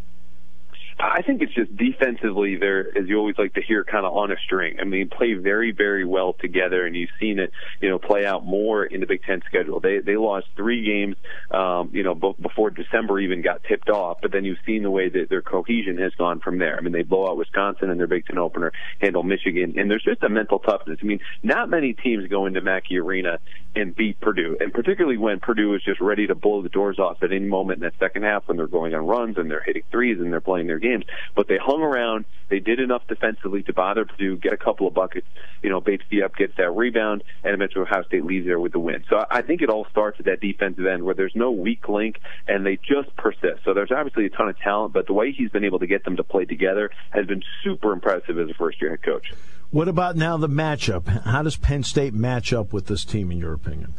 I 0.99 1.21
think 1.21 1.41
it's 1.41 1.53
just 1.53 1.75
defensively 1.77 2.57
they're 2.57 2.97
as 2.97 3.07
you 3.07 3.17
always 3.17 3.37
like 3.37 3.53
to 3.53 3.61
hear 3.61 3.85
kind 3.85 4.05
of 4.05 4.13
on 4.15 4.31
a 4.31 4.35
string. 4.43 4.77
I 4.81 4.83
mean, 4.83 5.07
play 5.09 5.33
very 5.33 5.71
very 5.71 6.03
well 6.03 6.33
together, 6.33 6.85
and 6.85 6.95
you've 6.95 7.09
seen 7.19 7.39
it 7.39 7.51
you 7.79 7.89
know 7.89 7.97
play 7.99 8.25
out 8.25 8.45
more 8.45 8.83
in 8.83 8.99
the 8.99 9.05
Big 9.05 9.23
Ten 9.23 9.41
schedule. 9.47 9.79
They 9.79 9.99
they 9.99 10.17
lost 10.17 10.47
three 10.57 10.83
games 10.83 11.15
um, 11.51 11.91
you 11.93 12.03
know 12.03 12.15
b- 12.15 12.35
before 12.41 12.69
December 12.69 13.19
even 13.19 13.41
got 13.41 13.63
tipped 13.63 13.89
off, 13.89 14.17
but 14.21 14.33
then 14.33 14.43
you've 14.43 14.57
seen 14.65 14.83
the 14.83 14.91
way 14.91 15.07
that 15.07 15.29
their 15.29 15.41
cohesion 15.41 15.97
has 15.99 16.13
gone 16.15 16.41
from 16.41 16.57
there. 16.57 16.77
I 16.77 16.81
mean, 16.81 16.91
they 16.91 17.03
blow 17.03 17.29
out 17.29 17.37
Wisconsin 17.37 17.89
in 17.89 17.97
their 17.97 18.07
Big 18.07 18.25
Ten 18.25 18.37
opener, 18.37 18.73
handle 18.99 19.23
Michigan, 19.23 19.75
and 19.77 19.89
there's 19.89 20.03
just 20.03 20.21
a 20.23 20.29
mental 20.29 20.59
toughness. 20.59 20.99
I 21.01 21.05
mean, 21.05 21.21
not 21.43 21.69
many 21.69 21.93
teams 21.93 22.27
go 22.27 22.45
into 22.45 22.59
Mackey 22.59 22.97
Arena 22.97 23.39
and 23.75 23.95
beat 23.95 24.19
Purdue, 24.19 24.57
and 24.59 24.73
particularly 24.73 25.17
when 25.17 25.39
Purdue 25.39 25.75
is 25.75 25.81
just 25.83 26.01
ready 26.01 26.27
to 26.27 26.35
blow 26.35 26.61
the 26.61 26.69
doors 26.69 26.99
off 26.99 27.23
at 27.23 27.31
any 27.31 27.47
moment 27.47 27.77
in 27.77 27.83
that 27.83 27.93
second 27.99 28.23
half 28.23 28.47
when 28.47 28.57
they're 28.57 28.67
going 28.67 28.93
on 28.93 29.05
runs 29.05 29.37
and 29.37 29.49
they're 29.49 29.63
hitting 29.65 29.83
threes 29.91 30.19
and 30.19 30.31
they're 30.33 30.41
playing 30.41 30.67
their 30.67 30.79
game 30.79 30.89
games. 30.89 31.05
But 31.35 31.47
they 31.47 31.57
hung 31.57 31.81
around. 31.81 32.25
They 32.49 32.59
did 32.59 32.79
enough 32.79 33.03
defensively 33.07 33.63
to 33.63 33.73
bother 33.73 34.05
Purdue, 34.05 34.37
get 34.37 34.53
a 34.53 34.57
couple 34.57 34.87
of 34.87 34.93
buckets. 34.93 35.27
You 35.61 35.69
know, 35.69 35.81
Bates 35.81 36.03
Diop 36.11 36.35
gets 36.35 36.55
that 36.57 36.71
rebound, 36.71 37.23
and 37.43 37.53
eventually 37.53 37.83
Ohio 37.83 38.03
State 38.03 38.25
leaves 38.25 38.45
there 38.45 38.59
with 38.59 38.71
the 38.71 38.79
win. 38.79 39.03
So 39.09 39.23
I 39.29 39.41
think 39.41 39.61
it 39.61 39.69
all 39.69 39.85
starts 39.91 40.19
at 40.19 40.25
that 40.25 40.41
defensive 40.41 40.85
end 40.85 41.03
where 41.03 41.13
there's 41.13 41.35
no 41.35 41.51
weak 41.51 41.87
link, 41.87 42.19
and 42.47 42.65
they 42.65 42.77
just 42.77 43.15
persist. 43.15 43.63
So 43.63 43.73
there's 43.73 43.91
obviously 43.91 44.25
a 44.25 44.29
ton 44.29 44.49
of 44.49 44.57
talent, 44.59 44.93
but 44.93 45.05
the 45.05 45.13
way 45.13 45.31
he's 45.31 45.51
been 45.51 45.63
able 45.63 45.79
to 45.79 45.87
get 45.87 46.03
them 46.03 46.17
to 46.17 46.23
play 46.23 46.45
together 46.45 46.89
has 47.11 47.25
been 47.27 47.43
super 47.63 47.91
impressive 47.91 48.39
as 48.39 48.49
a 48.49 48.53
first-year 48.53 48.91
head 48.91 49.03
coach. 49.03 49.31
What 49.71 49.87
about 49.87 50.15
now 50.15 50.35
the 50.35 50.49
matchup? 50.49 51.07
How 51.25 51.43
does 51.43 51.55
Penn 51.55 51.83
State 51.83 52.15
match 52.15 52.51
up 52.51 52.73
with 52.73 52.87
this 52.87 53.05
team, 53.05 53.31
in 53.31 53.37
your 53.37 53.53
opinion? 53.53 53.93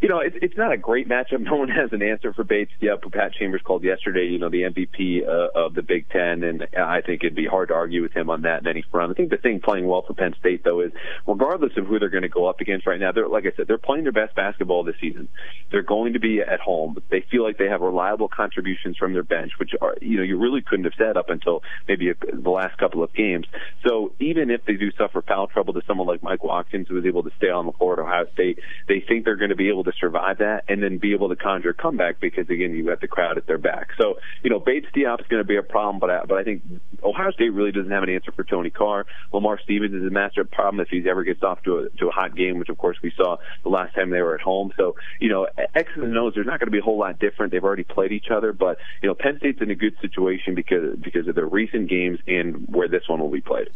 You 0.00 0.08
know, 0.08 0.20
it's 0.20 0.36
it's 0.42 0.56
not 0.56 0.72
a 0.72 0.76
great 0.76 1.08
matchup. 1.08 1.40
No 1.46 1.56
one 1.56 1.68
has 1.68 1.92
an 1.92 2.02
answer 2.02 2.32
for 2.34 2.42
Bates. 2.42 2.72
Yeah, 2.80 2.96
Pat 3.12 3.32
Chambers 3.32 3.62
called 3.62 3.84
yesterday, 3.84 4.26
you 4.26 4.38
know, 4.38 4.48
the 4.48 4.62
MVP 4.62 5.22
uh, 5.22 5.48
of 5.54 5.74
the 5.74 5.82
Big 5.82 6.08
Ten, 6.10 6.42
and 6.42 6.66
I 6.76 7.02
think 7.02 7.22
it'd 7.22 7.36
be 7.36 7.46
hard 7.46 7.68
to 7.68 7.74
argue 7.74 8.02
with 8.02 8.12
him 8.12 8.30
on 8.30 8.42
that 8.42 8.62
in 8.62 8.66
any 8.66 8.82
front. 8.90 9.12
I 9.12 9.14
think 9.14 9.30
the 9.30 9.36
thing 9.36 9.60
playing 9.60 9.86
well 9.86 10.02
for 10.04 10.12
Penn 10.12 10.34
State 10.40 10.64
though 10.64 10.80
is, 10.80 10.90
regardless 11.26 11.72
of 11.76 11.86
who 11.86 12.00
they're 12.00 12.08
going 12.08 12.22
to 12.22 12.28
go 12.28 12.46
up 12.46 12.60
against 12.60 12.84
right 12.84 12.98
now, 12.98 13.12
they're 13.12 13.28
like 13.28 13.44
I 13.46 13.52
said, 13.56 13.68
they're 13.68 13.78
playing 13.78 14.02
their 14.04 14.12
best 14.12 14.34
basketball 14.34 14.82
this 14.82 14.96
season. 15.00 15.28
They're 15.70 15.82
going 15.82 16.14
to 16.14 16.20
be 16.20 16.40
at 16.40 16.58
home. 16.58 16.96
They 17.10 17.24
feel 17.30 17.44
like 17.44 17.58
they 17.58 17.68
have 17.68 17.80
reliable 17.80 18.28
contributions 18.28 18.96
from 18.96 19.12
their 19.12 19.22
bench, 19.22 19.52
which 19.58 19.70
are 19.80 19.94
you 20.02 20.16
know 20.16 20.24
you 20.24 20.36
really 20.36 20.62
couldn't 20.62 20.84
have 20.84 20.94
said 20.98 21.16
up 21.16 21.30
until 21.30 21.62
maybe 21.86 22.10
a, 22.10 22.14
the 22.32 22.50
last 22.50 22.76
couple 22.78 23.04
of 23.04 23.14
games. 23.14 23.46
So 23.86 24.12
even 24.18 24.50
if 24.50 24.64
they 24.66 24.74
do 24.74 24.90
suffer 24.98 25.22
foul 25.22 25.46
trouble 25.46 25.74
to 25.74 25.82
someone 25.86 26.08
like 26.08 26.22
Mike 26.22 26.42
Watkins, 26.42 26.88
who 26.88 26.96
was 26.96 27.06
able 27.06 27.22
to 27.22 27.30
stay 27.36 27.50
on 27.50 27.66
the 27.66 27.72
floor 27.72 27.94
at 27.94 27.98
Ohio 28.00 28.26
State, 28.32 28.58
they 28.88 29.00
think 29.06 29.24
they're 29.24 29.36
going 29.36 29.50
to 29.50 29.56
be 29.56 29.68
able 29.68 29.84
to 29.84 29.92
survive 29.98 30.38
that 30.38 30.64
and 30.68 30.82
then 30.82 30.98
be 30.98 31.12
able 31.12 31.28
to 31.28 31.36
conjure 31.36 31.70
a 31.70 31.74
comeback 31.74 32.20
because 32.20 32.48
again 32.48 32.74
you 32.74 32.84
got 32.84 33.00
the 33.00 33.08
crowd 33.08 33.38
at 33.38 33.46
their 33.46 33.58
back. 33.58 33.88
So 33.98 34.18
you 34.42 34.50
know 34.50 34.58
Bates 34.58 34.86
Diop 34.94 35.20
is 35.20 35.26
going 35.28 35.42
to 35.42 35.46
be 35.46 35.56
a 35.56 35.62
problem, 35.62 35.98
but 35.98 36.10
I, 36.10 36.24
but 36.24 36.38
I 36.38 36.44
think 36.44 36.62
Ohio 37.02 37.30
State 37.32 37.50
really 37.50 37.72
doesn't 37.72 37.90
have 37.90 38.02
an 38.02 38.10
answer 38.10 38.32
for 38.32 38.44
Tony 38.44 38.70
Carr. 38.70 39.06
Lamar 39.32 39.58
Stevens 39.62 39.94
is 39.94 40.06
a 40.06 40.10
master 40.10 40.44
problem 40.44 40.80
if 40.80 40.88
he 40.88 41.08
ever 41.08 41.24
gets 41.24 41.42
off 41.42 41.62
to 41.64 41.78
a 41.78 41.88
to 41.98 42.08
a 42.08 42.12
hot 42.12 42.36
game, 42.36 42.58
which 42.58 42.68
of 42.68 42.78
course 42.78 42.98
we 43.02 43.12
saw 43.16 43.36
the 43.62 43.68
last 43.68 43.94
time 43.94 44.10
they 44.10 44.22
were 44.22 44.34
at 44.34 44.40
home. 44.40 44.72
So 44.76 44.96
you 45.20 45.28
know 45.28 45.46
X's 45.74 46.02
and 46.02 46.16
O's, 46.16 46.34
there's 46.34 46.46
not 46.46 46.60
going 46.60 46.68
to 46.68 46.72
be 46.72 46.78
a 46.78 46.82
whole 46.82 46.98
lot 46.98 47.18
different. 47.18 47.52
They've 47.52 47.64
already 47.64 47.84
played 47.84 48.12
each 48.12 48.30
other, 48.30 48.52
but 48.52 48.78
you 49.02 49.08
know 49.08 49.14
Penn 49.14 49.38
State's 49.38 49.60
in 49.60 49.70
a 49.70 49.74
good 49.74 49.96
situation 50.00 50.54
because 50.54 50.98
because 50.98 51.28
of 51.28 51.34
their 51.34 51.46
recent 51.46 51.88
games 51.88 52.18
and 52.26 52.66
where 52.68 52.88
this 52.88 53.08
one 53.08 53.20
will 53.20 53.30
be 53.30 53.40
played 53.40 53.70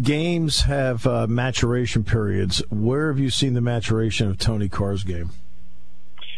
games 0.00 0.62
have 0.62 1.06
uh, 1.06 1.26
maturation 1.26 2.04
periods. 2.04 2.62
Where 2.70 3.08
have 3.08 3.18
you 3.18 3.30
seen 3.30 3.54
the 3.54 3.60
maturation 3.60 4.28
of 4.28 4.38
Tony 4.38 4.68
Carr's 4.68 5.04
game? 5.04 5.30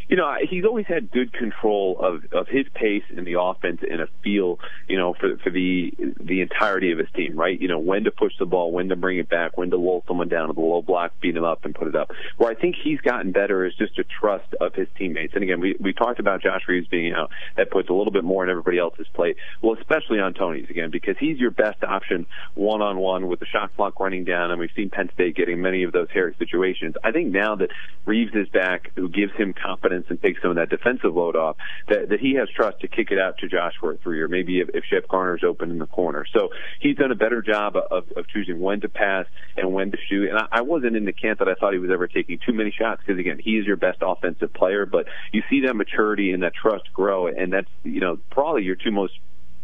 You 0.09 0.17
know, 0.17 0.35
he's 0.49 0.65
always 0.65 0.87
had 0.87 1.11
good 1.11 1.33
control 1.33 1.99
of 2.01 2.25
of 2.33 2.49
his 2.49 2.67
pace 2.75 3.05
in 3.15 3.25
the 3.25 3.41
offense 3.41 3.81
and 3.89 4.01
a 4.01 4.09
feel, 4.25 4.59
you 4.89 4.97
know, 4.97 5.15
for 5.15 5.37
for 5.39 5.51
the 5.51 5.93
the 6.19 6.41
entirety 6.41 6.93
of 6.93 6.99
his 6.99 7.09
team, 7.15 7.39
right? 7.39 7.61
You 7.61 7.69
know, 7.69 7.79
when 7.79 8.05
to 8.05 8.11
push 8.11 8.33
the 8.39 8.47
ball, 8.47 8.73
when 8.73 8.89
to 8.89 8.97
bring 8.97 9.19
it 9.19 9.29
back, 9.29 9.59
when 9.59 9.71
to 9.71 9.77
lull 9.77 10.05
someone 10.09 10.29
down 10.29 10.49
to 10.49 10.55
the 10.55 10.61
low 10.61 10.83
block, 10.83 11.13
beat 11.21 11.37
him 11.37 11.45
up, 11.45 11.65
and 11.65 11.75
put 11.75 11.89
it 11.89 11.95
up. 11.95 12.11
Where 12.39 12.51
I 12.51 12.55
think 12.55 12.77
he's 12.83 13.01
gotten 13.01 13.33
better 13.33 13.67
is 13.67 13.75
just 13.75 13.99
a 13.99 14.05
trust 14.05 14.55
of 14.61 14.75
his 14.75 14.89
teammates. 14.97 15.35
And 15.35 15.43
again, 15.43 15.61
we 15.61 15.77
we 15.79 15.93
talked 15.93 16.21
about 16.21 16.43
Josh 16.43 16.63
Reaves 16.69 16.89
being 16.89 17.13
out 17.13 17.19
Know, 17.19 17.29
that 17.57 17.71
puts 17.71 17.89
a 17.89 17.93
little 17.93 18.13
bit 18.13 18.23
more 18.23 18.45
on 18.45 18.51
everybody 18.51 18.79
else's 18.79 19.07
plate. 19.13 19.37
Well, 19.61 19.77
especially 19.79 20.21
on 20.21 20.35
Tony's 20.35 20.71
again 20.71 20.91
because 20.91 21.17
he's 21.19 21.39
your 21.39 21.51
best 21.51 21.83
option 21.83 22.27
one 22.55 22.81
on 22.81 22.99
one 22.99 23.27
with 23.27 23.41
the 23.41 23.47
shot 23.47 23.75
clock 23.75 23.99
running 23.99 24.25
down, 24.25 24.53
and 24.53 24.61
we've 24.61 24.71
seen 24.77 24.89
Penn 24.89 25.11
State 25.15 25.35
getting 25.35 25.61
many 25.61 25.83
of 25.83 25.93
those 25.93 26.09
hairy 26.13 26.35
situations. 26.39 26.95
I 27.03 27.11
think 27.11 27.33
now 27.33 27.57
that 27.57 27.71
Reaves 28.07 28.35
is 28.35 28.49
back, 28.51 28.93
who 28.95 29.09
gives 29.09 29.33
him 29.35 29.53
confidence 29.53 29.98
and 30.09 30.21
take 30.21 30.37
some 30.41 30.51
of 30.51 30.57
that 30.57 30.71
defensive 30.71 31.15
load 31.15 31.37
off, 31.37 31.57
that, 31.89 32.09
that 32.11 32.21
he 32.21 32.35
has 32.35 32.49
trust 32.51 32.81
to 32.81 32.89
kick 32.89 33.11
it 33.11 33.19
out 33.19 33.39
to 33.39 33.49
Josh 33.49 33.75
for 33.81 33.97
three, 33.97 34.21
or 34.21 34.29
maybe 34.29 34.61
if, 34.61 34.69
if 34.75 34.85
Shep 34.85 35.09
Garner's 35.09 35.43
open 35.45 35.71
in 35.71 35.79
the 35.79 35.87
corner. 35.87 36.25
So 36.33 36.51
he's 36.81 36.97
done 36.97 37.13
a 37.13 37.17
better 37.17 37.43
job 37.43 37.77
of, 37.77 38.05
of 38.17 38.29
choosing 38.29 38.61
when 38.61 38.81
to 38.83 38.89
pass 38.89 39.27
and 39.57 39.73
when 39.73 39.91
to 39.91 39.99
shoot. 40.09 40.29
And 40.29 40.39
I, 40.39 40.47
I 40.53 40.61
wasn't 40.63 40.97
in 40.97 41.05
the 41.05 41.13
camp 41.13 41.39
that 41.41 41.49
I 41.49 41.55
thought 41.55 41.73
he 41.73 41.79
was 41.79 41.91
ever 41.91 42.07
taking 42.07 42.39
too 42.45 42.53
many 42.53 42.71
shots 42.71 43.03
because 43.05 43.19
again, 43.19 43.39
he 43.43 43.53
is 43.53 43.67
your 43.67 43.77
best 43.77 43.99
offensive 44.03 44.53
player, 44.53 44.87
but 44.87 45.07
you 45.33 45.43
see 45.51 45.63
that 45.67 45.75
maturity 45.75 46.33
and 46.33 46.43
that 46.43 46.53
trust 46.55 46.93
grow, 46.93 47.27
and 47.27 47.53
that's 47.53 47.69
you 47.85 48.01
know 48.01 48.19
probably 48.31 48.63
your 48.63 48.77
two 48.77 48.91
most 48.91 49.15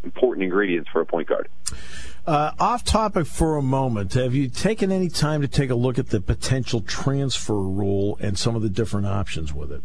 important 0.03 0.45
ingredients 0.45 0.89
for 0.93 1.01
a 1.01 1.07
point 1.07 1.29
guard. 1.29 1.49
Uh, 2.27 2.53
off 2.59 2.85
topic 2.85 3.27
for 3.27 3.57
a 3.57 3.63
moment, 3.63 4.15
have 4.15 4.35
you 4.35 4.49
taken 4.49 4.91
any 4.91 5.09
time 5.09 5.43
to 5.43 5.49
take 5.49 5.71
a 5.71 5.75
look 5.75 5.99
at 5.99 6.09
the 6.09 6.21
potential 6.21 6.81
transfer 6.81 7.61
rule 7.61 8.17
and 8.21 8.39
some 8.39 8.57
of 8.57 8.63
the 8.63 8.71
different 8.71 9.07
options 9.07 9.53
with 9.53 9.71
it? 9.71 9.83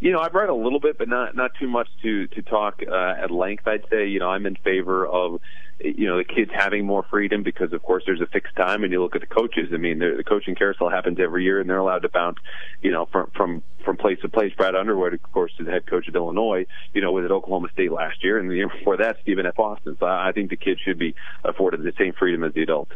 You 0.00 0.12
know, 0.12 0.20
I've 0.20 0.34
read 0.34 0.48
a 0.48 0.54
little 0.54 0.80
bit, 0.80 0.96
but 0.98 1.08
not 1.08 1.36
not 1.36 1.52
too 1.60 1.68
much 1.68 1.88
to 2.02 2.26
to 2.28 2.42
talk 2.42 2.80
uh, 2.86 3.14
at 3.22 3.30
length. 3.30 3.68
I'd 3.68 3.84
say, 3.90 4.08
you 4.08 4.18
know, 4.18 4.30
I'm 4.30 4.46
in 4.46 4.56
favor 4.56 5.06
of 5.06 5.40
you 5.82 6.06
know 6.06 6.18
the 6.18 6.24
kids 6.24 6.50
having 6.54 6.84
more 6.84 7.04
freedom 7.10 7.42
because 7.42 7.72
of 7.72 7.82
course 7.82 8.02
there's 8.06 8.20
a 8.20 8.26
fixed 8.26 8.54
time 8.54 8.84
and 8.84 8.92
you 8.92 9.02
look 9.02 9.14
at 9.14 9.20
the 9.20 9.26
coaches. 9.26 9.70
I 9.72 9.76
mean 9.76 9.98
the 9.98 10.22
coaching 10.26 10.54
carousel 10.54 10.90
happens 10.90 11.18
every 11.20 11.44
year 11.44 11.60
and 11.60 11.68
they're 11.68 11.78
allowed 11.78 12.02
to 12.02 12.08
bounce 12.08 12.38
you 12.82 12.90
know 12.90 13.06
from 13.06 13.30
from 13.34 13.62
from 13.84 13.96
place 13.96 14.18
to 14.20 14.28
place. 14.28 14.52
Brad 14.56 14.74
underwood 14.74 15.14
of 15.14 15.22
course 15.32 15.52
is 15.58 15.66
the 15.66 15.72
head 15.72 15.86
coach 15.86 16.06
of 16.08 16.14
illinois 16.14 16.66
you 16.92 17.00
know 17.00 17.12
was 17.12 17.24
at 17.24 17.30
oklahoma 17.30 17.68
state 17.72 17.92
last 17.92 18.22
year 18.22 18.38
and 18.38 18.50
the 18.50 18.56
year 18.56 18.68
before 18.68 18.98
that 18.98 19.16
stephen 19.22 19.46
f. 19.46 19.58
Austin. 19.58 19.96
So 19.98 20.06
i 20.06 20.32
think 20.32 20.50
the 20.50 20.56
kids 20.56 20.80
should 20.80 20.98
be 20.98 21.14
afforded 21.44 21.82
the 21.82 21.92
same 21.98 22.12
freedom 22.12 22.44
as 22.44 22.52
the 22.52 22.62
adults. 22.62 22.92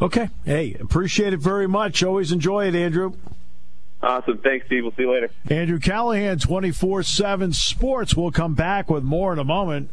Okay. 0.00 0.30
Hey 0.44 0.74
appreciate 0.80 1.32
it 1.32 1.40
very 1.40 1.66
much. 1.66 2.02
Always 2.02 2.32
enjoy 2.32 2.68
it 2.68 2.74
andrew 2.74 3.12
Awesome. 4.02 4.38
Thanks, 4.38 4.66
Steve. 4.66 4.82
We'll 4.82 4.92
see 4.92 5.02
you 5.02 5.12
later. 5.12 5.30
Andrew 5.48 5.78
Callahan, 5.78 6.38
24 6.38 7.04
7 7.04 7.52
Sports. 7.52 8.16
We'll 8.16 8.32
come 8.32 8.54
back 8.54 8.90
with 8.90 9.04
more 9.04 9.32
in 9.32 9.38
a 9.38 9.44
moment. 9.44 9.90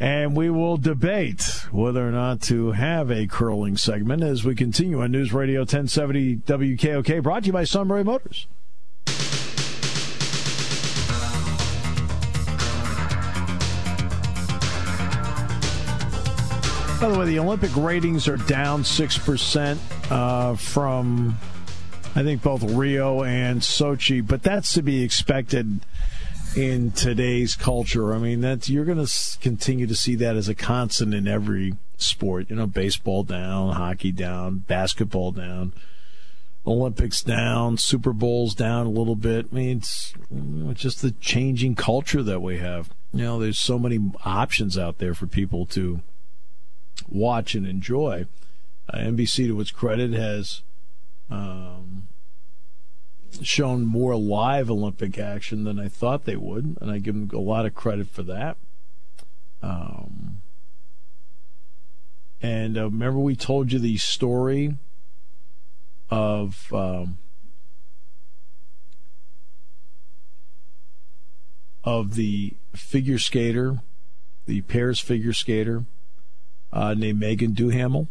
And 0.00 0.36
we 0.36 0.48
will 0.48 0.76
debate 0.76 1.66
whether 1.72 2.06
or 2.06 2.12
not 2.12 2.40
to 2.42 2.70
have 2.70 3.10
a 3.10 3.26
curling 3.26 3.76
segment 3.76 4.22
as 4.22 4.44
we 4.44 4.54
continue 4.54 5.02
on 5.02 5.10
News 5.10 5.32
Radio 5.32 5.60
1070 5.62 6.36
WKOK, 6.36 7.20
brought 7.20 7.42
to 7.42 7.46
you 7.48 7.52
by 7.52 7.64
Sunbury 7.64 8.04
Motors. 8.04 8.46
By 17.00 17.08
the 17.08 17.18
way, 17.18 17.26
the 17.26 17.38
Olympic 17.40 17.76
ratings 17.76 18.28
are 18.28 18.36
down 18.36 18.82
6% 18.82 19.78
uh, 20.10 20.54
from 20.54 21.36
I 22.18 22.24
think 22.24 22.42
both 22.42 22.64
Rio 22.64 23.22
and 23.22 23.60
Sochi, 23.60 24.26
but 24.26 24.42
that's 24.42 24.72
to 24.72 24.82
be 24.82 25.04
expected. 25.04 25.78
in 26.56 26.90
today's 26.90 27.54
culture. 27.54 28.12
I 28.12 28.18
mean, 28.18 28.40
that's 28.40 28.68
you're 28.68 28.84
going 28.84 29.06
to 29.06 29.38
continue 29.38 29.86
to 29.86 29.94
see 29.94 30.16
that 30.16 30.34
as 30.34 30.48
a 30.48 30.54
constant 30.56 31.14
in 31.14 31.28
every 31.28 31.76
sport. 31.96 32.50
You 32.50 32.56
know, 32.56 32.66
baseball 32.66 33.22
down, 33.22 33.74
hockey 33.74 34.10
down, 34.10 34.64
basketball 34.66 35.30
down, 35.30 35.74
Olympics 36.66 37.22
down, 37.22 37.76
Super 37.76 38.12
Bowls 38.12 38.52
down 38.52 38.86
a 38.86 38.90
little 38.90 39.14
bit. 39.14 39.46
I 39.52 39.54
mean, 39.54 39.76
it's, 39.76 40.12
it's 40.32 40.80
just 40.80 41.02
the 41.02 41.12
changing 41.20 41.76
culture 41.76 42.24
that 42.24 42.42
we 42.42 42.58
have. 42.58 42.90
You 43.12 43.22
know, 43.22 43.38
there's 43.38 43.60
so 43.60 43.78
many 43.78 44.10
options 44.24 44.76
out 44.76 44.98
there 44.98 45.14
for 45.14 45.28
people 45.28 45.66
to 45.66 46.00
watch 47.08 47.54
and 47.54 47.64
enjoy. 47.64 48.26
Uh, 48.92 48.98
NBC, 48.98 49.46
to 49.46 49.60
its 49.60 49.70
credit, 49.70 50.12
has 50.14 50.62
um, 51.30 52.07
shown 53.42 53.86
more 53.86 54.16
live 54.16 54.70
Olympic 54.70 55.18
action 55.18 55.64
than 55.64 55.78
I 55.78 55.88
thought 55.88 56.24
they 56.24 56.36
would, 56.36 56.76
and 56.80 56.90
I 56.90 56.98
give 56.98 57.14
them 57.14 57.30
a 57.32 57.42
lot 57.42 57.66
of 57.66 57.74
credit 57.74 58.08
for 58.08 58.22
that. 58.24 58.56
Um, 59.62 60.42
and 62.40 62.78
uh, 62.78 62.84
remember, 62.84 63.18
we 63.18 63.36
told 63.36 63.72
you 63.72 63.78
the 63.78 63.96
story 63.96 64.76
of. 66.10 66.72
Um, 66.72 67.18
of 71.88 72.16
the 72.16 72.54
figure 72.74 73.18
skater, 73.18 73.80
the 74.44 74.60
pairs 74.62 75.00
figure 75.00 75.32
skater 75.32 75.84
uh, 76.70 76.92
named 76.92 77.18
Meagan 77.18 77.54
Duhamel, 77.54 78.08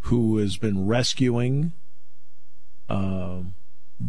who 0.00 0.36
has 0.36 0.58
been 0.58 0.86
rescuing 0.86 1.72
uh, 2.88 3.40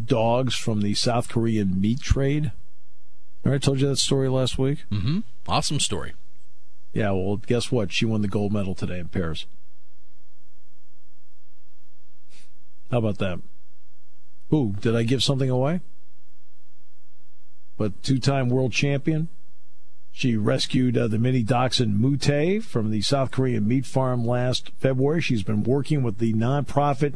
dogs 0.05 0.55
from 0.55 0.81
the 0.81 0.93
South 0.93 1.29
Korean 1.29 1.79
meat 1.79 2.01
trade. 2.01 2.51
I 3.45 3.57
told 3.59 3.79
you 3.79 3.87
that 3.89 3.97
story 3.97 4.27
last 4.27 4.57
week. 4.57 4.85
Mm-hmm. 4.91 5.19
Awesome 5.47 5.79
story. 5.79 6.13
Yeah, 6.93 7.11
well, 7.11 7.37
guess 7.37 7.71
what? 7.71 7.91
She 7.91 8.05
won 8.05 8.21
the 8.21 8.27
gold 8.27 8.51
medal 8.51 8.73
today 8.73 8.99
in 8.99 9.09
Paris. 9.09 9.45
How 12.89 12.99
about 12.99 13.17
that? 13.19 13.39
Who? 14.49 14.75
Did 14.79 14.95
I 14.95 15.03
give 15.03 15.23
something 15.23 15.49
away? 15.49 15.81
But 17.77 18.01
two 18.01 18.19
time 18.19 18.49
world 18.49 18.71
champion. 18.71 19.27
She 20.11 20.37
rescued 20.37 20.97
uh, 20.97 21.09
the 21.09 21.19
mini 21.19 21.43
dachshund 21.43 21.99
Mute 21.99 22.63
from 22.63 22.89
the 22.89 23.01
South 23.01 23.31
Korean 23.31 23.67
meat 23.67 23.85
farm 23.85 24.25
last 24.25 24.71
February. 24.79 25.19
She's 25.19 25.43
been 25.43 25.63
working 25.63 26.03
with 26.03 26.19
the 26.19 26.33
nonprofit 26.33 27.15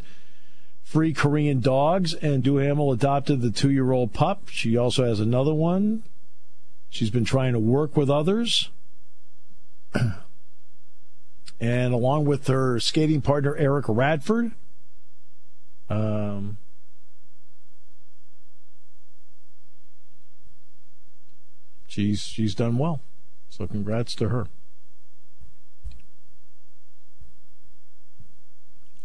Free 0.90 1.14
Korean 1.14 1.60
Dogs, 1.60 2.16
and 2.16 2.42
Duhamel 2.42 2.92
adopted 2.92 3.42
the 3.42 3.52
two 3.52 3.70
year 3.70 3.92
old 3.92 4.12
pup. 4.12 4.50
She 4.50 4.76
also 4.76 5.06
has 5.06 5.20
another 5.20 5.54
one. 5.54 6.02
She's 6.90 7.12
been 7.12 7.26
trying 7.26 7.54
to 7.54 7.60
work 7.60 7.96
with 7.96 8.10
others. 8.10 8.72
and 11.60 11.94
along 11.94 12.26
with 12.26 12.48
her 12.48 12.80
skating 12.80 13.22
partner, 13.22 13.56
Eric 13.56 13.86
Radford, 13.88 14.54
um, 15.92 16.58
she's 21.86 22.24
she's 22.24 22.56
done 22.56 22.80
well. 22.80 23.00
So 23.50 23.68
congrats 23.68 24.16
to 24.16 24.30
her. 24.30 24.48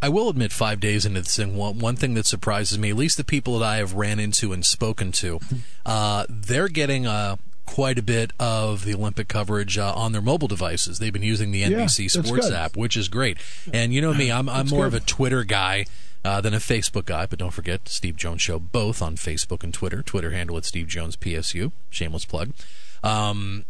I 0.05 0.11
will 0.11 0.29
admit, 0.29 0.53
five 0.53 0.81
days 0.81 1.07
into 1.07 1.23
this 1.23 1.35
thing, 1.35 1.57
one, 1.57 1.79
one 1.79 1.97
thing 1.97 2.13
that 2.13 2.27
surprises 2.27 2.79
me, 2.79 2.91
at 2.91 2.97
least 2.97 3.17
the 3.17 3.25
people 3.25 3.59
that 3.59 3.65
I 3.65 3.77
have 3.79 3.95
ran 3.95 4.21
into 4.21 4.53
and 4.53 4.63
spoken 4.63 5.13
to, 5.13 5.41
uh, 5.87 6.27
they're 6.29 6.69
getting 6.69 7.07
uh, 7.07 7.37
quite 7.65 7.99
a 7.99 8.03
bit 8.03 8.35
of 8.39 8.85
the 8.85 8.93
Olympic 8.93 9.29
coverage 9.29 9.79
uh, 9.79 9.95
on 9.95 10.13
their 10.13 10.21
mobile 10.21 10.47
devices. 10.47 10.99
They've 10.99 11.11
been 11.11 11.23
using 11.23 11.53
the 11.53 11.63
NBC 11.63 12.15
yeah, 12.15 12.23
Sports 12.23 12.51
app, 12.51 12.77
which 12.77 12.99
is 12.99 13.09
great. 13.09 13.39
And 13.73 13.95
you 13.95 14.03
know 14.03 14.13
me, 14.13 14.31
I'm, 14.31 14.47
I'm 14.47 14.69
more 14.69 14.91
good. 14.91 14.95
of 14.99 15.03
a 15.03 15.07
Twitter 15.07 15.43
guy. 15.43 15.87
Uh, 16.27 16.41
than 16.41 16.55
a 16.55 16.57
Facebook 16.57 17.05
guy, 17.05 17.27
but 17.27 17.39
don't 17.39 17.51
forget 17.51 17.87
Steve 17.87 18.17
Jones 18.17 18.41
Show 18.41 18.59
both 18.59 19.03
on 19.03 19.15
Facebook 19.15 19.63
and 19.63 19.75
Twitter. 19.75 20.01
Twitter 20.01 20.31
handle 20.31 20.57
at 20.57 20.65
Steve 20.65 20.87
Jones 20.89 21.17
PSU. 21.17 21.71
Shameless 21.91 22.25
plug. 22.25 22.55
Um, 23.03 23.67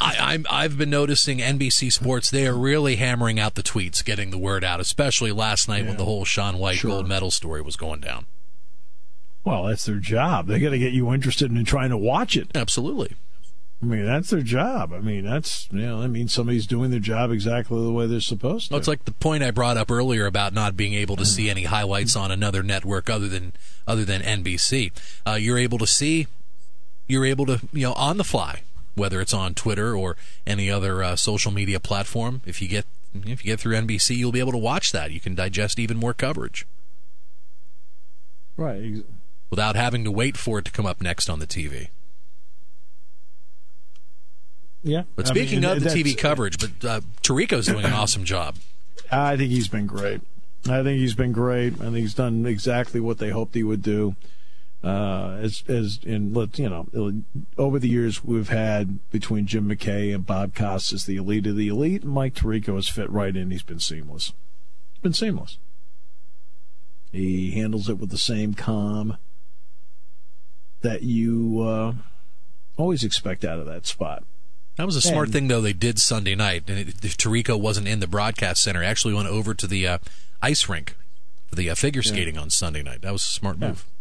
I, 0.00 0.38
i 0.50 0.62
have 0.62 0.78
been 0.78 0.90
noticing 0.90 1.38
NBC 1.38 1.92
Sports. 1.92 2.30
They 2.30 2.46
are 2.46 2.56
really 2.56 2.96
hammering 2.96 3.38
out 3.40 3.54
the 3.54 3.62
tweets, 3.62 4.04
getting 4.04 4.30
the 4.30 4.38
word 4.38 4.64
out, 4.64 4.80
especially 4.80 5.32
last 5.32 5.68
night 5.68 5.82
yeah. 5.82 5.88
when 5.88 5.96
the 5.96 6.04
whole 6.04 6.24
Shaun 6.24 6.58
White 6.58 6.76
sure. 6.76 6.90
gold 6.90 7.08
medal 7.08 7.30
story 7.30 7.62
was 7.62 7.76
going 7.76 8.00
down. 8.00 8.26
Well, 9.44 9.64
that's 9.64 9.84
their 9.86 9.96
job. 9.96 10.46
They 10.46 10.60
got 10.60 10.70
to 10.70 10.78
get 10.78 10.92
you 10.92 11.12
interested 11.12 11.50
in 11.50 11.64
trying 11.64 11.90
to 11.90 11.96
watch 11.96 12.36
it. 12.36 12.48
Absolutely. 12.54 13.16
I 13.82 13.84
mean, 13.84 14.06
that's 14.06 14.30
their 14.30 14.42
job. 14.42 14.92
I 14.92 15.00
mean, 15.00 15.24
that's 15.24 15.68
you 15.72 15.80
know, 15.80 16.02
that 16.02 16.08
means 16.08 16.32
somebody's 16.32 16.68
doing 16.68 16.92
their 16.92 17.00
job 17.00 17.32
exactly 17.32 17.82
the 17.82 17.90
way 17.90 18.06
they're 18.06 18.20
supposed 18.20 18.68
to. 18.68 18.74
Well, 18.74 18.78
it's 18.78 18.86
like 18.86 19.04
the 19.06 19.12
point 19.12 19.42
I 19.42 19.50
brought 19.50 19.76
up 19.76 19.90
earlier 19.90 20.26
about 20.26 20.52
not 20.52 20.76
being 20.76 20.94
able 20.94 21.16
to 21.16 21.26
see 21.26 21.50
any 21.50 21.64
highlights 21.64 22.14
on 22.14 22.30
another 22.30 22.62
network 22.62 23.10
other 23.10 23.26
than 23.26 23.52
other 23.84 24.04
than 24.04 24.22
NBC. 24.22 24.92
Uh, 25.26 25.32
you're 25.32 25.58
able 25.58 25.78
to 25.78 25.86
see, 25.88 26.28
you're 27.08 27.24
able 27.24 27.44
to 27.46 27.60
you 27.72 27.88
know 27.88 27.92
on 27.94 28.18
the 28.18 28.24
fly 28.24 28.62
whether 28.94 29.20
it's 29.20 29.34
on 29.34 29.54
Twitter 29.54 29.96
or 29.96 30.16
any 30.46 30.70
other 30.70 31.02
uh, 31.02 31.16
social 31.16 31.52
media 31.52 31.80
platform. 31.80 32.42
If 32.44 32.60
you 32.60 32.68
get 32.68 32.86
if 33.14 33.44
you 33.44 33.52
get 33.52 33.60
through 33.60 33.76
NBC, 33.76 34.16
you'll 34.16 34.32
be 34.32 34.40
able 34.40 34.52
to 34.52 34.58
watch 34.58 34.92
that. 34.92 35.10
You 35.10 35.20
can 35.20 35.34
digest 35.34 35.78
even 35.78 35.98
more 35.98 36.14
coverage. 36.14 36.66
Right. 38.56 39.04
Without 39.50 39.76
having 39.76 40.04
to 40.04 40.10
wait 40.10 40.36
for 40.36 40.58
it 40.58 40.64
to 40.64 40.70
come 40.70 40.86
up 40.86 41.02
next 41.02 41.28
on 41.28 41.38
the 41.38 41.46
TV. 41.46 41.88
Yeah. 44.82 45.02
But 45.14 45.26
speaking 45.26 45.64
I 45.64 45.74
mean, 45.74 45.76
of 45.76 45.82
the 45.82 45.90
TV 45.90 46.16
coverage, 46.16 46.58
but 46.58 46.88
uh, 46.88 47.00
Tirico's 47.22 47.66
doing 47.66 47.84
an 47.84 47.92
awesome 47.92 48.24
job. 48.24 48.56
I 49.10 49.36
think 49.36 49.50
he's 49.50 49.68
been 49.68 49.86
great. 49.86 50.22
I 50.68 50.82
think 50.82 50.98
he's 50.98 51.14
been 51.14 51.32
great. 51.32 51.74
I 51.74 51.84
think 51.84 51.96
he's 51.96 52.14
done 52.14 52.46
exactly 52.46 52.98
what 52.98 53.18
they 53.18 53.30
hoped 53.30 53.54
he 53.54 53.62
would 53.62 53.82
do 53.82 54.16
uh, 54.84 55.38
as 55.40 55.62
as 55.68 56.00
in 56.02 56.34
you 56.54 56.68
know 56.68 57.22
over 57.56 57.78
the 57.78 57.88
years 57.88 58.24
we've 58.24 58.48
had 58.48 58.98
between 59.10 59.46
Jim 59.46 59.68
McKay 59.68 60.14
and 60.14 60.26
Bob 60.26 60.54
Costas 60.54 61.04
the 61.04 61.16
elite 61.16 61.46
of 61.46 61.56
the 61.56 61.68
elite, 61.68 62.02
and 62.02 62.12
Mike 62.12 62.34
Tirico 62.34 62.74
has 62.74 62.88
fit 62.88 63.10
right 63.10 63.36
in. 63.36 63.50
He's 63.50 63.62
been 63.62 63.80
seamless. 63.80 64.32
Been 65.02 65.12
seamless. 65.12 65.58
He 67.10 67.52
handles 67.52 67.88
it 67.88 67.98
with 67.98 68.10
the 68.10 68.18
same 68.18 68.54
calm 68.54 69.18
that 70.80 71.02
you 71.02 71.60
uh, 71.60 71.94
always 72.76 73.04
expect 73.04 73.44
out 73.44 73.58
of 73.58 73.66
that 73.66 73.86
spot. 73.86 74.24
That 74.76 74.86
was 74.86 74.96
a 74.96 75.02
smart 75.02 75.26
and, 75.26 75.32
thing, 75.32 75.48
though. 75.48 75.60
They 75.60 75.74
did 75.74 75.98
Sunday 75.98 76.34
night, 76.34 76.64
and 76.68 76.78
it, 76.78 76.96
Tirico 76.96 77.60
wasn't 77.60 77.88
in 77.88 78.00
the 78.00 78.06
broadcast 78.06 78.62
center. 78.62 78.82
Actually, 78.82 79.14
went 79.14 79.28
over 79.28 79.52
to 79.54 79.66
the 79.66 79.86
uh, 79.86 79.98
ice 80.40 80.68
rink 80.68 80.96
for 81.46 81.56
the 81.56 81.68
uh, 81.68 81.74
figure 81.74 82.02
skating 82.02 82.36
yeah. 82.36 82.40
on 82.40 82.50
Sunday 82.50 82.82
night. 82.82 83.02
That 83.02 83.12
was 83.12 83.22
a 83.22 83.26
smart 83.26 83.58
move. 83.58 83.84
Yeah, 83.86 83.91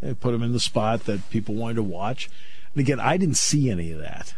they 0.00 0.14
put 0.14 0.34
him 0.34 0.42
in 0.42 0.52
the 0.52 0.60
spot 0.60 1.04
that 1.04 1.28
people 1.30 1.54
wanted 1.54 1.74
to 1.74 1.82
watch. 1.82 2.28
And 2.74 2.80
again, 2.80 3.00
I 3.00 3.16
didn't 3.16 3.36
see 3.36 3.70
any 3.70 3.92
of 3.92 4.00
that 4.00 4.34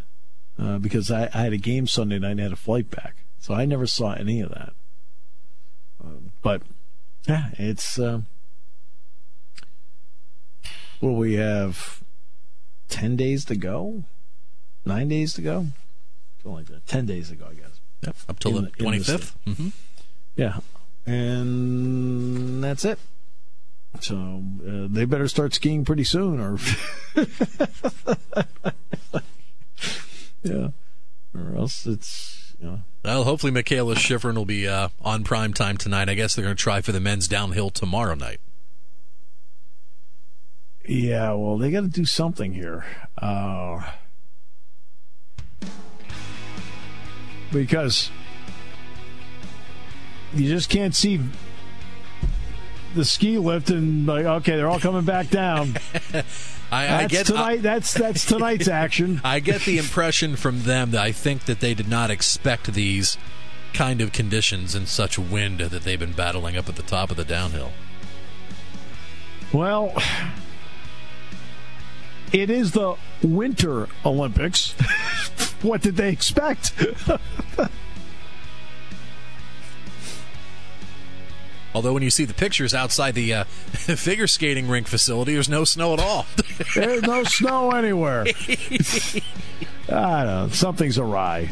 uh, 0.59 0.78
because 0.78 1.11
I, 1.11 1.28
I, 1.35 1.42
had 1.42 1.52
a 1.52 1.59
game 1.59 1.87
Sunday 1.87 2.18
night 2.18 2.33
and 2.33 2.40
had 2.40 2.52
a 2.52 2.57
flight 2.57 2.90
back, 2.90 3.16
so 3.38 3.54
I 3.54 3.64
never 3.64 3.87
saw 3.87 4.12
any 4.12 4.40
of 4.40 4.50
that. 4.50 4.72
Uh, 6.02 6.18
but 6.42 6.62
yeah, 7.26 7.50
it's 7.59 7.98
uh, 7.98 8.20
well, 11.00 11.14
we 11.14 11.35
have 11.35 12.02
ten 12.88 13.16
days 13.16 13.44
to 13.46 13.57
go, 13.57 14.04
nine 14.85 15.09
days 15.09 15.35
to 15.35 15.42
go, 15.42 15.66
something 16.42 16.54
like 16.54 16.66
that. 16.66 16.87
Ten 16.87 17.07
days 17.07 17.31
to 17.31 17.37
go, 17.37 17.46
I 17.50 17.54
guess. 17.54 17.81
Yep, 18.02 18.16
up 18.28 18.38
till 18.38 18.59
in, 18.59 18.64
the 18.64 18.70
twenty 18.70 19.00
fifth. 19.00 19.37
Mm-hmm. 19.46 19.68
Yeah, 20.37 20.61
and 21.07 22.62
that's 22.62 22.85
it. 22.85 22.98
So 24.01 24.44
uh, 24.66 24.87
they 24.90 25.05
better 25.05 25.29
start 25.29 25.55
skiing 25.55 25.85
pretty 25.85 26.05
soon, 26.05 26.40
or 26.40 26.59
yeah, 30.42 30.68
or 31.35 31.57
else 31.57 31.87
it's 31.87 32.55
you 32.61 32.66
know. 32.66 32.81
Well, 33.05 33.24
hopefully 33.24 33.53
Mikaela 33.53 33.94
Shiffrin 33.96 34.37
will 34.37 34.44
be 34.44 34.68
uh, 34.68 34.90
on 35.01 35.24
prime 35.24 35.53
time 35.53 35.77
tonight. 35.77 36.09
I 36.09 36.14
guess 36.14 36.35
they're 36.35 36.44
going 36.44 36.57
to 36.57 36.62
try 36.62 36.81
for 36.81 36.92
the 36.92 37.01
men's 37.01 37.27
downhill 37.27 37.70
tomorrow 37.70 38.14
night. 38.14 38.40
Yeah, 40.87 41.33
well, 41.33 41.59
they 41.59 41.70
got 41.70 41.83
to 41.83 41.88
do 41.88 42.05
something 42.05 42.55
here. 42.55 42.85
Uh, 43.16 43.83
because 47.53 48.11
you 50.35 50.48
just 50.48 50.68
can't 50.68 50.94
see 50.94 51.20
the 52.94 53.05
ski 53.05 53.38
lift 53.38 53.70
and 53.70 54.07
like, 54.07 54.24
okay, 54.24 54.57
they're 54.57 54.68
all 54.68 54.81
coming 54.81 55.05
back 55.05 55.31
down. 55.31 55.77
I, 56.70 56.87
that's 56.87 57.05
I 57.05 57.07
get 57.07 57.27
tonight. 57.27 57.42
I, 57.42 57.57
that's 57.59 57.94
that's 57.94 58.24
tonight's 58.24 58.68
action. 58.68 59.20
I 59.24 59.40
get 59.40 59.62
the 59.62 59.79
impression 59.79 60.37
from 60.37 60.62
them 60.62 60.90
that 60.90 61.01
I 61.01 61.12
think 61.12 61.44
that 61.44 61.61
they 61.61 61.74
did 61.74 61.88
not 61.88 62.11
expect 62.11 62.72
these 62.74 63.16
kind 63.72 64.01
of 64.01 64.12
conditions 64.12 64.74
and 64.74 64.88
such 64.88 65.18
wind 65.18 65.61
that 65.61 65.83
they've 65.83 65.98
been 65.98 66.12
battling 66.12 66.57
up 66.57 66.68
at 66.68 66.77
the 66.77 66.83
top 66.83 67.11
of 67.11 67.16
the 67.16 67.24
downhill. 67.24 67.72
Well, 69.53 69.94
it 72.33 72.51
is 72.51 72.72
the 72.72 72.96
Winter 73.22 73.88
Olympics. 74.05 74.72
what 75.62 75.81
did 75.81 75.96
they 75.96 76.11
expect? 76.11 76.72
Although 81.79 81.93
when 81.93 82.03
you 82.03 82.11
see 82.11 82.25
the 82.25 82.35
pictures 82.35 82.75
outside 82.75 83.14
the 83.14 83.33
uh, 83.33 83.45
figure 83.45 84.27
skating 84.27 84.67
rink 84.67 84.88
facility, 84.88 85.35
there's 85.35 85.49
no 85.49 85.62
snow 85.62 85.93
at 85.93 86.01
all. 86.01 86.27
There's 86.75 87.05
no 87.05 87.23
snow 87.23 87.71
anywhere. 87.71 88.27
I 89.88 90.25
don't 90.25 90.27
know. 90.27 90.49
Something's 90.51 90.99
awry. 90.99 91.51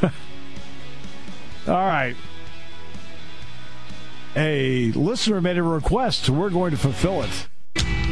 All 0.00 0.14
right. 1.66 2.14
A 4.36 4.92
listener 4.92 5.40
made 5.40 5.58
a 5.58 5.62
request. 5.64 6.30
We're 6.30 6.50
going 6.50 6.70
to 6.70 6.76
fulfill 6.76 7.24
it. 7.24 7.48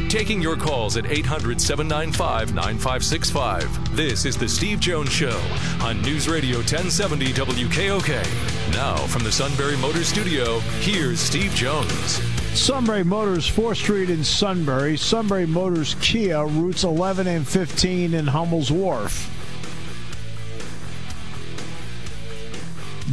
Taking 0.09 0.41
your 0.41 0.55
calls 0.55 0.95
at 0.95 1.05
800 1.05 1.59
795 1.59 2.53
9565. 2.53 3.93
This 3.93 4.23
is 4.23 4.37
The 4.37 4.47
Steve 4.47 4.79
Jones 4.79 5.11
Show 5.11 5.37
on 5.81 6.01
News 6.01 6.29
Radio 6.29 6.59
1070 6.59 7.33
WKOK. 7.33 8.71
Now, 8.71 8.95
from 9.07 9.25
the 9.25 9.31
Sunbury 9.31 9.75
Motors 9.75 10.07
Studio, 10.07 10.59
here's 10.79 11.19
Steve 11.19 11.51
Jones. 11.51 12.21
Sunbury 12.57 13.03
Motors, 13.03 13.51
4th 13.51 13.75
Street 13.75 14.09
in 14.09 14.23
Sunbury. 14.23 14.95
Sunbury 14.95 15.45
Motors 15.45 15.97
Kia, 15.99 16.45
routes 16.45 16.85
11 16.85 17.27
and 17.27 17.45
15 17.45 18.13
in 18.13 18.27
Hummel's 18.27 18.71
Wharf. 18.71 19.29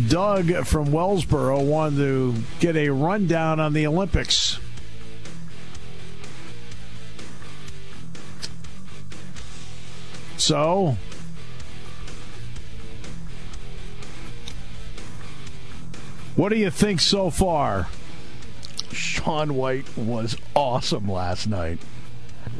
Doug 0.08 0.64
from 0.64 0.86
Wellsboro 0.86 1.64
wanted 1.66 1.96
to 1.96 2.34
get 2.60 2.76
a 2.76 2.90
rundown 2.90 3.58
on 3.58 3.72
the 3.72 3.88
Olympics. 3.88 4.60
So, 10.44 10.98
what 16.36 16.50
do 16.50 16.56
you 16.56 16.68
think 16.68 17.00
so 17.00 17.30
far? 17.30 17.88
Shaun 18.92 19.54
White 19.54 19.96
was 19.96 20.36
awesome 20.54 21.10
last 21.10 21.46
night. 21.46 21.78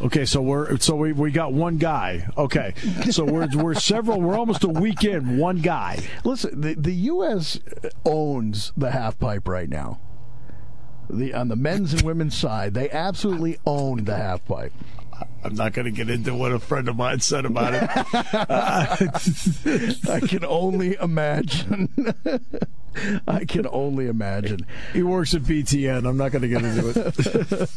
Okay, 0.03 0.25
so 0.25 0.41
we're 0.41 0.79
so 0.79 0.97
we, 0.97 1.13
we 1.13 1.31
got 1.31 1.53
one 1.53 1.77
guy. 1.77 2.27
Okay, 2.39 2.73
so 3.11 3.23
we're 3.23 3.49
we're 3.55 3.75
several. 3.75 4.19
We're 4.19 4.39
almost 4.39 4.65
a 4.65 4.69
week 4.69 5.05
in. 5.05 5.37
One 5.37 5.59
guy. 5.59 6.03
Listen, 6.25 6.63
the 6.63 6.73
the 6.77 6.95
U.S. 7.13 7.61
owns 8.07 8.73
the 8.79 8.93
half 8.93 9.19
pipe 9.19 9.47
right 9.47 9.69
now. 9.69 10.01
The 11.11 11.35
on 11.35 11.49
the 11.49 11.57
men's 11.57 11.93
and 11.93 12.01
women's 12.01 12.35
side, 12.35 12.73
they 12.73 12.91
absolutely 12.91 13.59
own 13.67 14.05
the 14.05 14.17
half 14.17 14.43
pipe. 14.47 14.73
I'm 15.45 15.55
not 15.55 15.75
going 15.75 15.85
to 15.85 15.91
get 15.91 16.09
into 16.09 16.35
what 16.35 16.53
a 16.53 16.59
friend 16.59 16.89
of 16.89 16.97
mine 16.97 17.21
said 17.21 17.45
about 17.45 17.75
it. 17.75 17.83
I 20.09 20.21
can 20.21 20.43
only 20.45 20.95
imagine. 20.95 21.91
I 23.27 23.45
can 23.45 23.67
only 23.71 24.07
imagine. 24.07 24.67
He 24.93 25.03
works 25.03 25.35
at 25.35 25.43
BTN. 25.43 26.09
I'm 26.09 26.17
not 26.17 26.33
going 26.33 26.43
to 26.43 26.49
get 26.49 26.65
into 26.65 26.89
it. 26.89 27.71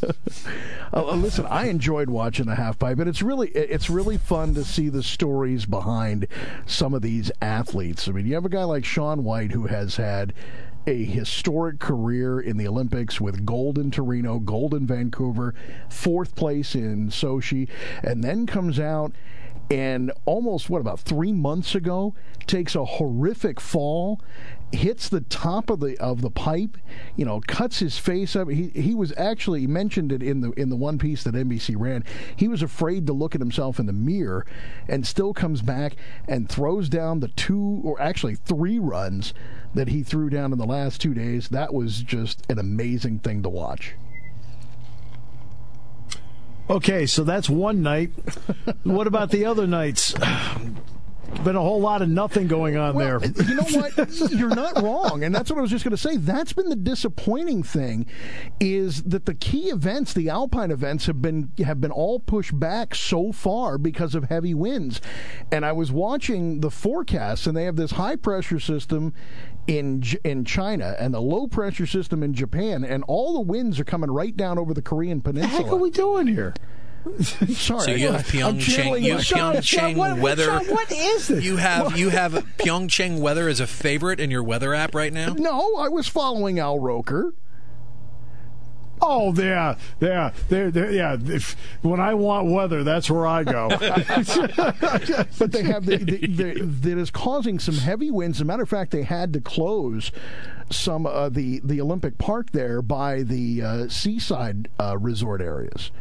uh, 0.93 1.15
listen, 1.15 1.45
I 1.47 1.67
enjoyed 1.67 2.09
watching 2.09 2.45
the 2.45 2.55
half 2.55 2.79
pipe, 2.79 2.99
and 2.99 3.09
it's 3.09 3.21
really 3.21 3.49
it's 3.49 3.89
really 3.89 4.17
fun 4.17 4.53
to 4.53 4.63
see 4.63 4.87
the 4.89 5.03
stories 5.03 5.65
behind 5.65 6.27
some 6.67 6.93
of 6.93 7.01
these 7.01 7.31
athletes. 7.41 8.07
I 8.07 8.11
mean, 8.11 8.27
you 8.27 8.35
have 8.35 8.45
a 8.45 8.49
guy 8.49 8.63
like 8.63 8.85
Shaun 8.85 9.23
White 9.23 9.51
who 9.51 9.67
has 9.67 9.95
had 9.95 10.33
a 10.87 11.03
historic 11.03 11.79
career 11.79 12.39
in 12.39 12.55
the 12.55 12.67
Olympics 12.67 13.19
with 13.19 13.45
gold 13.45 13.77
in 13.77 13.91
Torino, 13.91 14.39
gold 14.39 14.73
in 14.73 14.87
Vancouver, 14.87 15.53
fourth 15.89 16.33
place 16.33 16.75
in 16.75 17.09
Sochi, 17.09 17.67
and 18.01 18.23
then 18.23 18.45
comes 18.45 18.79
out 18.79 19.11
and 19.69 20.13
almost 20.25 20.69
what 20.69 20.79
about 20.79 20.99
three 20.99 21.33
months 21.33 21.75
ago 21.75 22.15
takes 22.45 22.73
a 22.73 22.85
horrific 22.85 23.59
fall 23.59 24.21
hits 24.71 25.07
the 25.07 25.21
top 25.21 25.69
of 25.69 25.79
the 25.79 25.97
of 25.97 26.21
the 26.21 26.29
pipe 26.29 26.77
you 27.15 27.23
know 27.23 27.41
cuts 27.47 27.79
his 27.79 27.97
face 27.97 28.35
up 28.35 28.49
he 28.49 28.67
he 28.69 28.93
was 28.93 29.13
actually 29.15 29.61
he 29.61 29.67
mentioned 29.67 30.11
it 30.11 30.21
in 30.21 30.41
the 30.41 30.51
in 30.51 30.69
the 30.69 30.75
one 30.75 30.97
piece 30.97 31.23
that 31.23 31.33
NBC 31.33 31.75
ran 31.77 32.03
he 32.35 32.47
was 32.49 32.61
afraid 32.61 33.07
to 33.07 33.13
look 33.13 33.33
at 33.33 33.39
himself 33.39 33.79
in 33.79 33.85
the 33.85 33.93
mirror 33.93 34.45
and 34.87 35.07
still 35.07 35.33
comes 35.33 35.61
back 35.61 35.95
and 36.27 36.49
throws 36.49 36.89
down 36.89 37.21
the 37.21 37.29
two 37.29 37.81
or 37.83 37.99
actually 38.01 38.35
three 38.35 38.77
runs 38.77 39.33
that 39.73 39.87
he 39.87 40.03
threw 40.03 40.29
down 40.29 40.51
in 40.51 40.57
the 40.57 40.65
last 40.65 40.99
2 41.01 41.13
days 41.13 41.49
that 41.49 41.73
was 41.73 42.01
just 42.01 42.43
an 42.49 42.59
amazing 42.59 43.19
thing 43.19 43.41
to 43.43 43.49
watch 43.49 43.95
Okay, 46.69 47.05
so 47.05 47.23
that's 47.23 47.49
one 47.49 47.81
night. 47.81 48.11
what 48.83 49.07
about 49.07 49.31
the 49.31 49.45
other 49.45 49.65
nights? 49.65 50.13
Been 51.43 51.55
a 51.55 51.61
whole 51.61 51.79
lot 51.79 52.01
of 52.01 52.09
nothing 52.09 52.47
going 52.47 52.77
on 52.77 52.95
well, 52.95 53.19
there. 53.19 53.45
You 53.47 53.55
know 53.55 53.63
what? 53.63 54.31
You're 54.31 54.55
not 54.55 54.81
wrong, 54.81 55.23
and 55.23 55.33
that's 55.33 55.49
what 55.49 55.59
I 55.59 55.61
was 55.61 55.71
just 55.71 55.83
going 55.83 55.95
to 55.95 55.97
say. 55.97 56.17
That's 56.17 56.53
been 56.53 56.69
the 56.69 56.75
disappointing 56.75 57.63
thing, 57.63 58.05
is 58.59 59.03
that 59.03 59.25
the 59.25 59.35
key 59.35 59.69
events, 59.69 60.13
the 60.13 60.29
Alpine 60.29 60.71
events, 60.71 61.05
have 61.05 61.21
been 61.21 61.51
have 61.63 61.79
been 61.79 61.91
all 61.91 62.19
pushed 62.19 62.57
back 62.57 62.95
so 62.95 63.31
far 63.31 63.77
because 63.77 64.15
of 64.15 64.25
heavy 64.25 64.53
winds. 64.53 65.01
And 65.51 65.65
I 65.65 65.73
was 65.73 65.91
watching 65.91 66.61
the 66.61 66.71
forecasts, 66.71 67.45
and 67.45 67.55
they 67.55 67.65
have 67.65 67.75
this 67.75 67.91
high 67.91 68.15
pressure 68.15 68.59
system 68.59 69.13
in 69.67 70.03
in 70.23 70.45
China 70.45 70.95
and 70.97 71.13
the 71.13 71.21
low 71.21 71.47
pressure 71.47 71.85
system 71.85 72.23
in 72.23 72.33
Japan, 72.33 72.83
and 72.83 73.03
all 73.07 73.33
the 73.33 73.41
winds 73.41 73.79
are 73.79 73.85
coming 73.85 74.09
right 74.09 74.35
down 74.35 74.57
over 74.57 74.73
the 74.73 74.81
Korean 74.81 75.21
Peninsula. 75.21 75.51
What 75.51 75.57
the 75.57 75.63
heck 75.65 75.73
are 75.73 75.83
we 75.83 75.91
doing 75.91 76.27
here? 76.27 76.53
Sorry, 77.23 77.81
so 77.81 77.91
you 77.91 78.11
have 78.11 78.25
Pyeongchang, 78.25 79.01
you 79.01 79.13
have 79.13 79.21
Pyeongchang 79.21 79.95
what, 79.95 80.17
weather. 80.17 80.45
Sean, 80.45 80.67
what 80.67 80.91
is 80.91 81.27
this? 81.27 81.43
You 81.43 81.57
have 81.57 81.97
you 81.97 82.09
have 82.09 82.33
Pyeongchang 82.57 83.19
weather 83.19 83.47
as 83.47 83.59
a 83.59 83.67
favorite 83.67 84.19
in 84.19 84.31
your 84.31 84.43
weather 84.43 84.73
app 84.73 84.95
right 84.95 85.13
now. 85.13 85.33
No, 85.33 85.75
I 85.75 85.89
was 85.89 86.07
following 86.07 86.59
Al 86.59 86.79
Roker. 86.79 87.33
Oh, 88.99 89.33
yeah, 89.35 89.77
yeah, 89.99 90.33
they're, 90.49 90.71
they're, 90.71 90.91
yeah. 90.91 91.17
If, 91.23 91.55
when 91.83 91.99
I 91.99 92.15
want 92.15 92.49
weather, 92.49 92.83
that's 92.83 93.09
where 93.09 93.27
I 93.27 93.43
go. 93.43 93.69
but 93.69 95.51
they 95.51 95.63
have 95.63 95.85
the, 95.85 95.97
the, 95.97 96.27
the, 96.27 96.61
that 96.63 96.97
is 96.97 97.11
causing 97.11 97.59
some 97.59 97.75
heavy 97.75 98.09
winds. 98.09 98.37
As 98.37 98.41
a 98.41 98.45
matter 98.45 98.63
of 98.63 98.69
fact, 98.69 98.91
they 98.91 99.03
had 99.03 99.33
to 99.33 99.41
close 99.41 100.11
some 100.69 101.05
uh, 101.05 101.29
the 101.29 101.61
the 101.63 101.79
Olympic 101.79 102.17
Park 102.17 102.51
there 102.51 102.81
by 102.81 103.23
the 103.23 103.61
uh, 103.61 103.87
seaside 103.87 104.67
uh, 104.79 104.97
resort 104.97 105.41
areas. 105.41 105.91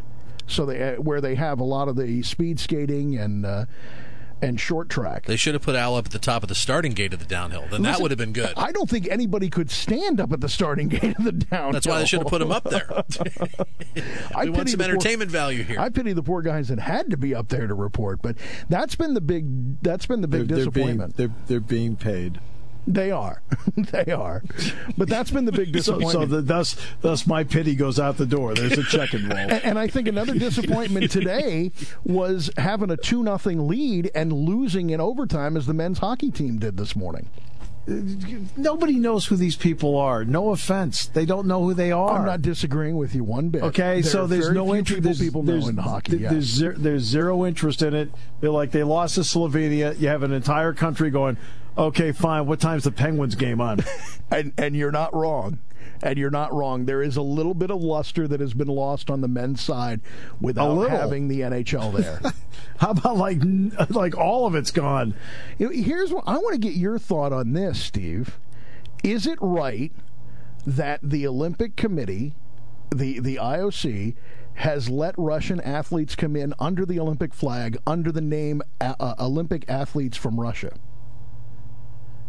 So 0.46 0.66
they 0.66 0.94
uh, 0.94 1.00
where 1.00 1.20
they 1.20 1.35
have 1.35 1.61
a 1.61 1.64
lot 1.64 1.88
of 1.88 1.96
the 1.96 2.22
speed 2.22 2.61
skating 2.61 3.16
and 3.16 3.44
uh, 3.44 3.66
and 4.42 4.61
short 4.61 4.88
track. 4.88 5.24
They 5.24 5.37
should 5.37 5.54
have 5.54 5.62
put 5.62 5.74
Al 5.74 5.96
up 5.96 6.06
at 6.06 6.12
the 6.12 6.18
top 6.18 6.42
of 6.42 6.48
the 6.48 6.54
starting 6.54 6.92
gate 6.92 7.12
of 7.12 7.20
the 7.20 7.24
downhill. 7.24 7.62
Then 7.62 7.70
Listen, 7.70 7.82
that 7.85 8.00
would 8.00 8.11
have 8.11 8.18
been 8.18 8.32
good. 8.32 8.52
I 8.56 8.70
don't 8.72 8.88
think 8.88 9.09
anybody 9.09 9.48
could 9.48 9.70
stand 9.70 10.20
up 10.20 10.32
at 10.32 10.40
the 10.40 10.48
starting 10.48 10.88
gate 10.88 11.16
of 11.18 11.24
the 11.24 11.32
downhill. 11.32 11.72
That's 11.72 11.87
why 11.87 12.00
they 12.00 12.06
should 12.06 12.20
have 12.20 12.28
put 12.28 12.42
him 12.42 12.52
up 12.52 12.64
there. 12.64 12.88
we 14.42 14.50
want 14.50 14.68
some 14.68 14.80
entertainment 14.80 15.30
poor, 15.30 15.38
value 15.38 15.62
here. 15.62 15.80
I 15.80 15.88
pity 15.88 16.12
the 16.12 16.22
poor 16.22 16.42
guys 16.42 16.68
that 16.68 16.78
had 16.78 17.11
to 17.11 17.16
be 17.16 17.35
up 17.35 17.48
there 17.48 17.66
to 17.66 17.74
report, 17.74 18.20
but 18.22 18.37
that's 18.68 18.94
been 18.94 19.14
the 19.14 19.20
big 19.20 19.80
that's 19.82 20.06
been 20.06 20.20
the 20.20 20.28
big 20.28 20.48
they're, 20.48 20.59
disappointment. 20.59 21.16
They're 21.16 21.28
being, 21.28 21.38
they're, 21.46 21.61
they're 21.61 21.61
being 21.61 21.96
paid. 21.96 22.40
They 22.87 23.11
are, 23.11 23.42
they 23.77 24.12
are, 24.12 24.42
but 24.96 25.09
that's 25.09 25.33
been 25.33 25.44
the 25.44 25.53
big 25.53 25.72
disappointment. 25.72 26.12
so, 26.12 26.20
so 26.20 26.27
the, 26.27 26.42
thus, 26.42 26.77
thus 27.01 27.27
my 27.27 27.42
pity 27.42 27.75
goes 27.75 27.99
out 27.99 28.16
the 28.16 28.27
door. 28.27 28.55
There's 28.55 28.79
a 28.79 28.85
check 28.85 29.12
involved. 29.12 29.38
and, 29.53 29.64
and 29.64 29.79
I 29.79 29.88
think 29.88 30.07
another 30.07 30.35
disappointment 30.35 31.11
today 31.11 31.72
was 32.05 32.51
having 32.57 32.90
a 32.90 32.96
two 32.96 33.25
nothing 33.25 33.66
lead 33.66 34.12
and 34.14 34.33
losing 34.33 34.90
in 34.90 35.01
overtime 35.01 35.57
as 35.57 35.66
the 35.66 35.75
men's 35.75 35.99
hockey 35.99 36.31
team 36.31 36.59
did 36.59 36.77
this 36.77 36.94
morning. 36.94 37.29
Nobody 37.88 38.96
knows 38.99 39.27
who 39.27 39.37
these 39.37 39.55
people 39.55 39.96
are. 39.96 40.25
No 40.25 40.51
offense, 40.51 41.07
they 41.07 41.25
don't 41.25 41.46
know 41.46 41.62
who 41.62 41.75
they 41.75 41.92
are. 41.92 42.18
I'm 42.18 42.27
not 42.27 42.42
disagreeing 42.42 42.96
with 42.96 43.14
you 43.14 43.22
one 43.22 43.49
bit. 43.49 43.62
Okay, 43.62 44.01
there 44.01 44.11
so 44.11 44.27
there's 44.27 44.51
no 44.51 44.75
interest. 44.75 45.03
People, 45.03 45.42
people 45.42 45.42
there's, 45.42 45.64
know 45.64 45.70
in 45.70 45.77
hockey. 45.77 46.16
There's, 46.18 46.44
zero, 46.44 46.75
there's 46.77 47.03
zero 47.03 47.46
interest 47.46 47.83
in 47.83 47.94
it. 47.94 48.11
They're 48.40 48.51
like 48.51 48.72
they 48.72 48.83
lost 48.83 49.16
to 49.16 49.20
Slovenia. 49.20 49.99
You 50.01 50.09
have 50.09 50.25
an 50.25 50.33
entire 50.33 50.72
country 50.72 51.11
going. 51.11 51.37
Okay, 51.78 52.12
fine. 52.12 52.46
What 52.46 52.60
time's 52.60 52.84
the 52.84 52.92
Penguins 52.92 53.34
game 53.34 53.60
on? 53.60 53.80
and 54.30 54.52
and 54.56 54.74
you're 54.74 54.92
not 54.92 55.14
wrong. 55.14 55.58
And 56.02 56.18
you're 56.18 56.30
not 56.30 56.52
wrong. 56.52 56.84
There 56.84 57.02
is 57.02 57.16
a 57.16 57.22
little 57.22 57.54
bit 57.54 57.70
of 57.70 57.80
luster 57.80 58.28
that 58.28 58.40
has 58.40 58.54
been 58.54 58.68
lost 58.68 59.08
on 59.10 59.20
the 59.20 59.28
men's 59.28 59.60
side 59.62 60.00
without 60.40 60.90
having 60.90 61.28
the 61.28 61.40
NHL 61.40 61.96
there. 61.96 62.20
How 62.78 62.90
about 62.90 63.16
like 63.16 63.40
like 63.90 64.16
all 64.16 64.46
of 64.46 64.54
it's 64.54 64.70
gone? 64.70 65.14
Here's 65.58 66.12
what 66.12 66.24
I 66.26 66.38
want 66.38 66.54
to 66.54 66.58
get 66.58 66.74
your 66.74 66.98
thought 66.98 67.32
on 67.32 67.52
this, 67.52 67.80
Steve. 67.80 68.38
Is 69.04 69.26
it 69.26 69.38
right 69.40 69.92
that 70.66 71.00
the 71.02 71.26
Olympic 71.26 71.76
Committee, 71.76 72.34
the 72.94 73.20
the 73.20 73.36
IOC, 73.36 74.14
has 74.54 74.88
let 74.90 75.14
Russian 75.16 75.60
athletes 75.60 76.14
come 76.16 76.36
in 76.36 76.52
under 76.58 76.84
the 76.84 76.98
Olympic 76.98 77.32
flag 77.32 77.78
under 77.86 78.10
the 78.10 78.20
name 78.20 78.62
uh, 78.80 79.14
Olympic 79.18 79.64
athletes 79.68 80.16
from 80.16 80.40
Russia? 80.40 80.72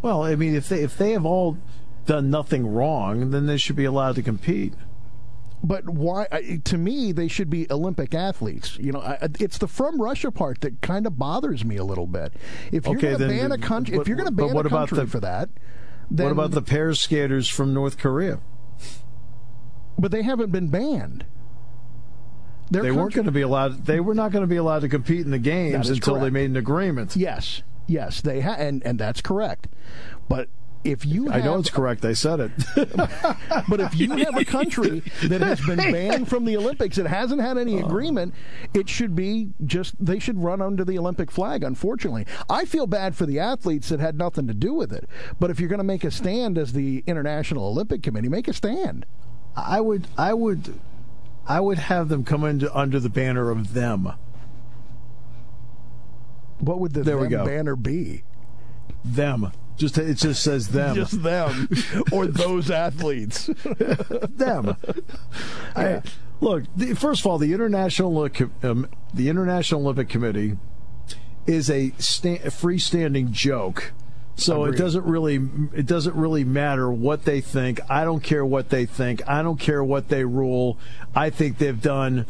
Well, 0.08 0.24
I 0.24 0.36
mean, 0.38 0.56
if 0.56 0.70
they 0.70 0.84
if 0.84 0.98
they 0.98 1.12
have 1.12 1.26
all 1.26 1.58
done 2.06 2.30
nothing 2.30 2.66
wrong, 2.66 3.32
then 3.32 3.46
they 3.46 3.58
should 3.58 3.76
be 3.76 3.84
allowed 3.84 4.16
to 4.16 4.24
compete. 4.24 4.74
But 5.62 5.90
why? 5.90 6.28
To 6.64 6.78
me, 6.78 7.12
they 7.12 7.28
should 7.28 7.50
be 7.50 7.70
Olympic 7.70 8.16
athletes. 8.16 8.78
You 8.80 8.94
know, 8.94 9.02
I- 9.02 9.28
it's 9.38 9.58
the 9.58 9.68
from 9.68 10.02
Russia 10.02 10.32
part 10.32 10.62
that 10.62 10.82
kind 10.82 11.06
of 11.06 11.18
bothers 11.20 11.66
me 11.66 11.76
a 11.76 11.84
little 11.84 12.08
bit. 12.08 12.32
If 12.72 12.86
you're 12.86 12.96
Okay, 12.96 13.18
going 13.18 13.20
to 13.20 13.28
ban 13.28 13.52
a 13.52 13.58
country, 13.58 13.98
but- 13.98 14.04
if 14.04 14.08
you're 14.08 14.16
going 14.16 14.30
to 14.30 14.34
ban 14.34 14.54
what 14.54 14.66
a 14.66 14.70
about 14.70 14.88
country 14.88 15.04
the- 15.04 15.12
for 15.12 15.20
that, 15.20 15.50
then 16.10 16.28
what 16.28 16.32
about 16.32 16.52
the 16.52 16.62
pair 16.62 16.94
skaters 16.94 17.50
from 17.50 17.74
North 17.74 17.98
Korea? 17.98 18.40
But 20.00 20.12
they 20.12 20.22
haven't 20.22 20.54
been 20.54 20.70
banned. 20.70 21.26
Their 22.72 22.84
They 22.84 22.92
weren't 22.92 23.14
going 23.14 23.26
to 23.26 23.32
be 23.34 23.42
allowed. 23.42 23.86
They 23.86 24.00
were 24.00 24.16
not 24.16 24.32
going 24.32 24.44
to 24.44 24.48
be 24.48 24.56
allowed 24.56 24.80
to 24.82 24.90
compete 24.90 25.26
in 25.26 25.32
the 25.32 25.38
games 25.40 25.90
until 25.90 26.18
they 26.18 26.30
made 26.30 26.50
an 26.50 26.56
agreement. 26.56 27.18
Yes, 27.18 27.62
yes, 27.88 28.22
they 28.22 28.42
ha- 28.42 28.56
and 28.58 28.84
and 28.86 29.00
that's 29.00 29.22
correct. 29.22 29.68
But 30.30 30.50
if 30.84 31.06
you, 31.06 31.30
I 31.30 31.40
know 31.42 31.52
have- 31.52 31.60
it's 31.62 31.70
correct. 31.70 32.06
I 32.06 32.14
said 32.14 32.40
it. 32.40 32.52
But 33.70 33.82
if 33.82 33.96
you 34.00 34.12
have 34.18 34.38
a 34.38 34.46
country 34.46 35.02
that 35.24 35.42
has 35.42 35.60
been 35.60 35.78
banned 35.78 36.30
from 36.30 36.46
the 36.46 36.56
Olympics, 36.56 36.98
it 36.98 37.06
hasn't 37.08 37.42
had 37.42 37.58
any 37.58 37.80
agreement, 37.80 38.34
it 38.74 38.88
should 38.88 39.14
be 39.16 39.50
just 39.66 39.94
they 40.04 40.20
should 40.20 40.42
run 40.42 40.62
under 40.62 40.86
the 40.86 40.98
Olympic 40.98 41.30
flag. 41.32 41.64
Unfortunately, 41.64 42.26
I 42.50 42.64
feel 42.64 42.88
bad 42.88 43.16
for 43.16 43.26
the 43.26 43.40
athletes 43.40 43.90
that 43.90 44.00
had 44.00 44.18
nothing 44.18 44.48
to 44.48 44.54
do 44.54 44.74
with 44.74 44.94
it. 44.94 45.10
But 45.40 45.50
if 45.50 45.60
you're 45.60 45.68
going 45.70 45.80
to 45.80 45.84
make 45.84 46.06
a 46.06 46.12
stand 46.12 46.58
as 46.58 46.72
the 46.74 47.04
International 47.08 47.66
Olympic 47.68 48.02
Committee, 48.04 48.30
make 48.30 48.48
a 48.48 48.54
stand. 48.54 49.06
I 49.56 49.82
would. 49.82 50.08
I 50.18 50.34
would. 50.34 50.80
I 51.46 51.60
would 51.60 51.80
have 51.80 52.08
them 52.10 52.24
come 52.24 52.44
into 52.46 52.74
under 52.78 53.00
the 53.00 53.10
banner 53.10 53.50
of 53.50 53.74
them. 53.74 54.14
What 56.60 56.80
would 56.80 56.94
the 56.94 57.04
There 57.04 57.18
we 57.18 57.28
go. 57.28 57.46
banner 57.46 57.76
be? 57.76 58.24
Them. 59.06 59.52
Just 59.78 59.98
it 59.98 60.16
just 60.16 60.42
says 60.44 60.70
them. 60.70 60.96
Just 61.06 61.22
them 61.22 61.70
or 62.12 62.26
those 62.28 62.72
athletes. 62.72 63.46
them. 63.46 64.76
I, 65.76 66.02
look, 66.42 66.64
the, 66.76 66.96
first 66.96 67.22
of 67.22 67.28
all, 67.28 67.38
the 67.38 67.54
international 67.54 68.28
um, 68.64 68.88
the 69.14 69.30
International 69.30 69.82
Olympic 69.82 70.10
Committee 70.10 70.58
is 71.46 71.70
a, 71.70 71.92
sta- 72.00 72.40
freestanding 72.50 73.32
joke. 73.32 73.94
So 74.36 74.64
Agreed. 74.66 74.76
it 74.76 74.84
doesn't 74.84 75.06
really 75.06 75.36
it 75.74 75.86
doesn't 75.88 76.16
really 76.16 76.44
matter 76.44 76.92
what 76.92 77.26
they 77.26 77.42
think. 77.42 77.80
I 77.90 78.04
don't 78.04 78.22
care 78.22 78.46
what 78.46 78.70
they 78.70 78.86
think. 78.86 79.28
I 79.28 79.42
don't 79.42 79.60
care 79.60 79.84
what 79.84 80.10
they 80.10 80.26
rule. 80.26 80.78
I 81.16 81.30
think 81.32 81.58
they've 81.58 81.82
done 81.82 82.26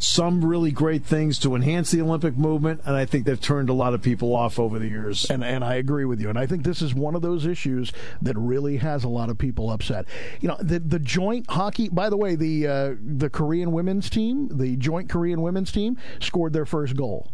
some 0.00 0.42
really 0.42 0.70
great 0.70 1.04
things 1.04 1.38
to 1.40 1.54
enhance 1.54 1.90
the 1.90 2.00
Olympic 2.00 2.36
movement, 2.36 2.80
and 2.86 2.96
I 2.96 3.04
think 3.04 3.26
they've 3.26 3.40
turned 3.40 3.68
a 3.68 3.74
lot 3.74 3.92
of 3.92 4.00
people 4.00 4.34
off 4.34 4.58
over 4.58 4.78
the 4.78 4.88
years. 4.88 5.30
And 5.30 5.44
and 5.44 5.62
I 5.62 5.74
agree 5.74 6.06
with 6.06 6.20
you. 6.20 6.30
And 6.30 6.38
I 6.38 6.46
think 6.46 6.64
this 6.64 6.80
is 6.80 6.94
one 6.94 7.14
of 7.14 7.20
those 7.22 7.44
issues 7.46 7.92
that 8.22 8.36
really 8.36 8.78
has 8.78 9.04
a 9.04 9.08
lot 9.08 9.28
of 9.28 9.36
people 9.36 9.70
upset. 9.70 10.06
You 10.40 10.48
know, 10.48 10.56
the 10.58 10.78
the 10.80 10.98
joint 10.98 11.50
hockey. 11.50 11.90
By 11.90 12.08
the 12.08 12.16
way, 12.16 12.34
the 12.34 12.66
uh, 12.66 12.94
the 13.00 13.28
Korean 13.28 13.72
women's 13.72 14.08
team, 14.08 14.48
the 14.50 14.76
joint 14.76 15.10
Korean 15.10 15.42
women's 15.42 15.70
team, 15.70 15.98
scored 16.18 16.54
their 16.54 16.66
first 16.66 16.96
goal. 16.96 17.30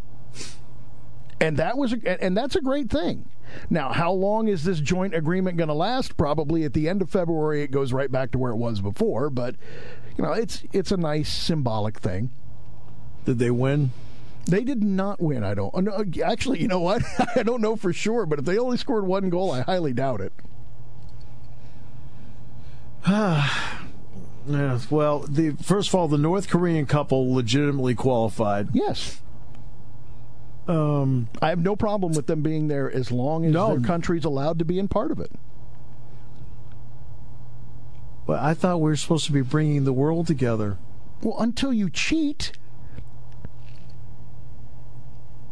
And 1.38 1.58
that 1.58 1.76
was, 1.76 1.92
a, 1.92 2.24
and 2.24 2.34
that's 2.34 2.56
a 2.56 2.62
great 2.62 2.88
thing. 2.88 3.28
Now, 3.68 3.92
how 3.92 4.10
long 4.10 4.48
is 4.48 4.64
this 4.64 4.80
joint 4.80 5.14
agreement 5.14 5.58
going 5.58 5.68
to 5.68 5.74
last? 5.74 6.16
Probably 6.16 6.64
at 6.64 6.72
the 6.72 6.88
end 6.88 7.02
of 7.02 7.10
February, 7.10 7.62
it 7.62 7.70
goes 7.70 7.92
right 7.92 8.10
back 8.10 8.30
to 8.32 8.38
where 8.38 8.52
it 8.52 8.56
was 8.56 8.80
before. 8.80 9.28
But 9.28 9.54
you 10.16 10.24
know, 10.24 10.32
it's 10.32 10.64
it's 10.72 10.90
a 10.90 10.96
nice 10.96 11.32
symbolic 11.32 12.00
thing. 12.00 12.32
Did 13.26 13.38
they 13.38 13.50
win? 13.50 13.90
They 14.46 14.62
did 14.62 14.82
not 14.82 15.20
win. 15.20 15.42
I 15.44 15.54
don't. 15.54 16.18
Actually, 16.24 16.62
you 16.62 16.68
know 16.68 16.80
what? 16.80 17.02
I 17.36 17.42
don't 17.42 17.60
know 17.60 17.76
for 17.76 17.92
sure. 17.92 18.24
But 18.24 18.38
if 18.38 18.44
they 18.44 18.56
only 18.58 18.76
scored 18.78 19.04
one 19.06 19.28
goal, 19.28 19.50
I 19.50 19.60
highly 19.62 19.92
doubt 19.92 20.20
it. 20.22 20.32
Yes. 24.48 24.92
Well, 24.92 25.24
the 25.28 25.50
first 25.60 25.88
of 25.88 25.96
all, 25.96 26.06
the 26.06 26.18
North 26.18 26.48
Korean 26.48 26.86
couple 26.86 27.34
legitimately 27.34 27.96
qualified. 27.96 28.68
Yes. 28.72 29.20
Um, 30.68 31.28
I 31.42 31.48
have 31.48 31.58
no 31.58 31.74
problem 31.74 32.12
with 32.12 32.28
them 32.28 32.42
being 32.42 32.68
there 32.68 32.88
as 32.88 33.10
long 33.10 33.44
as 33.44 33.52
No. 33.52 33.70
their 33.76 33.80
country's 33.84 34.24
allowed 34.24 34.60
to 34.60 34.64
be 34.64 34.78
in 34.78 34.86
part 34.86 35.10
of 35.10 35.18
it. 35.18 35.32
But 38.24 38.38
I 38.40 38.54
thought 38.54 38.76
we 38.80 38.90
were 38.90 38.96
supposed 38.96 39.26
to 39.26 39.32
be 39.32 39.42
bringing 39.42 39.82
the 39.82 39.92
world 39.92 40.28
together. 40.28 40.78
Well, 41.22 41.40
until 41.40 41.72
you 41.72 41.90
cheat. 41.90 42.52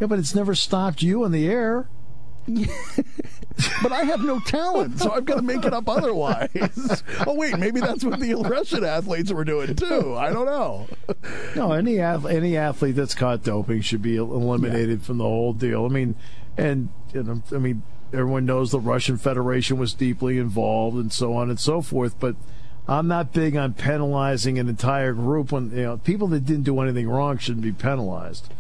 Yeah, 0.05 0.09
but 0.09 0.19
it's 0.19 0.35
never 0.35 0.55
stopped 0.55 1.01
you 1.01 1.25
in 1.25 1.33
the 1.33 1.49
air. 1.49 1.89
But 3.83 3.91
I 3.91 4.05
have 4.05 4.23
no 4.23 4.39
talent, 4.39 4.99
so 4.99 5.11
I've 5.11 5.25
got 5.25 5.37
to 5.37 5.43
make 5.43 5.65
it 5.65 5.73
up 5.73 5.89
otherwise. 5.89 6.51
oh, 7.27 7.33
wait, 7.33 7.57
maybe 7.57 7.81
that's 7.81 8.05
what 8.05 8.21
the 8.21 8.35
Russian 8.35 8.85
athletes 8.85 9.33
were 9.33 9.47
doing 9.47 9.75
too. 9.75 10.15
I 10.15 10.31
don't 10.31 10.45
know. 10.45 10.87
No, 11.57 11.73
any 11.73 12.01
ath- 12.01 12.27
any 12.27 12.55
athlete 12.59 12.97
that's 12.97 13.15
caught 13.15 13.45
doping 13.45 13.81
should 13.81 14.03
be 14.03 14.17
eliminated 14.17 15.05
from 15.05 15.17
the 15.17 15.25
whole 15.25 15.55
deal. 15.55 15.87
I 15.87 15.89
mean, 15.89 16.17
and 16.59 16.91
you 17.15 17.23
know, 17.23 17.43
I 17.51 17.57
mean, 17.57 17.83
everyone 18.13 18.45
knows 18.45 18.73
the 18.73 18.81
Russian 18.81 19.17
Federation 19.17 19.79
was 19.79 19.95
deeply 19.95 20.37
involved 20.37 20.99
and 20.99 21.11
so 21.11 21.33
on 21.33 21.49
and 21.49 21.59
so 21.59 21.81
forth. 21.81 22.21
But 22.21 22.37
I'm 22.87 23.09
not 23.09 23.33
big 23.33 23.57
on 23.57 23.73
penalizing 23.73 24.59
an 24.59 24.69
entire 24.69 25.15
group 25.15 25.51
when 25.51 25.71
you 25.71 25.85
know 25.85 25.97
people 25.97 26.29
that 26.29 26.45
didn't 26.45 26.65
do 26.65 26.79
anything 26.81 27.09
wrong 27.09 27.39
shouldn't 27.39 27.65
be 27.65 27.73
penalized. 27.73 28.53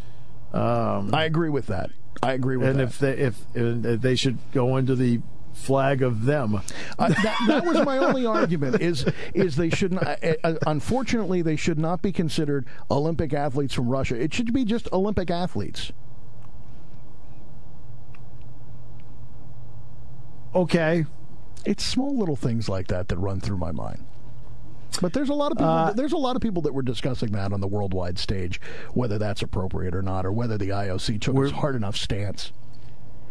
Um, 0.54 1.12
I 1.12 1.24
agree 1.24 1.50
with 1.50 1.66
that. 1.66 1.90
I 2.22 2.32
agree 2.32 2.56
with 2.56 2.68
and 2.68 2.78
that. 2.78 2.84
if 2.84 2.98
they 2.98 3.12
if, 3.18 3.44
if 3.54 4.00
they 4.00 4.14
should 4.14 4.38
go 4.52 4.76
into 4.76 4.94
the 4.94 5.20
flag 5.52 6.02
of 6.02 6.24
them. 6.24 6.56
Uh, 6.98 7.08
that, 7.08 7.38
that 7.48 7.64
was 7.64 7.84
my 7.84 7.98
only 7.98 8.24
argument. 8.40 8.80
Is 8.80 9.04
is 9.34 9.56
they 9.56 9.70
shouldn't? 9.70 10.02
Uh, 10.02 10.16
uh, 10.44 10.54
unfortunately, 10.66 11.42
they 11.42 11.56
should 11.56 11.78
not 11.78 12.02
be 12.02 12.12
considered 12.12 12.66
Olympic 12.90 13.32
athletes 13.32 13.74
from 13.74 13.88
Russia. 13.88 14.20
It 14.20 14.32
should 14.32 14.52
be 14.52 14.64
just 14.64 14.88
Olympic 14.92 15.30
athletes. 15.30 15.92
Okay, 20.54 21.04
It's 21.64 21.84
small 21.84 22.16
little 22.16 22.36
things 22.36 22.68
like 22.68 22.86
that 22.86 23.08
that 23.08 23.16
run 23.16 23.40
through 23.40 23.56
my 23.58 23.72
mind. 23.72 24.04
But 25.00 25.12
there's 25.12 25.28
a 25.28 25.34
lot 25.34 25.52
of 25.52 25.58
people. 25.58 25.70
Uh, 25.70 25.92
there's 25.92 26.12
a 26.12 26.16
lot 26.18 26.36
of 26.36 26.42
people 26.42 26.62
that 26.62 26.72
were 26.72 26.82
discussing 26.82 27.32
that 27.32 27.52
on 27.52 27.60
the 27.60 27.66
worldwide 27.66 28.18
stage, 28.18 28.60
whether 28.92 29.18
that's 29.18 29.42
appropriate 29.42 29.94
or 29.94 30.02
not, 30.02 30.24
or 30.24 30.32
whether 30.32 30.56
the 30.56 30.68
IOC 30.68 31.20
took 31.20 31.36
a 31.36 31.50
hard 31.50 31.74
enough 31.74 31.96
stance. 31.96 32.52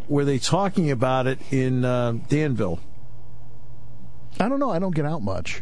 were 0.08 0.26
they 0.26 0.40
talking 0.40 0.92
about 0.92 1.28
it 1.28 1.40
in 1.52 1.86
uh, 1.86 2.14
Danville? 2.28 2.80
I 4.40 4.50
don't 4.50 4.60
know. 4.60 4.72
I 4.72 4.80
don't 4.80 4.96
get 4.96 5.06
out 5.06 5.22
much. 5.22 5.62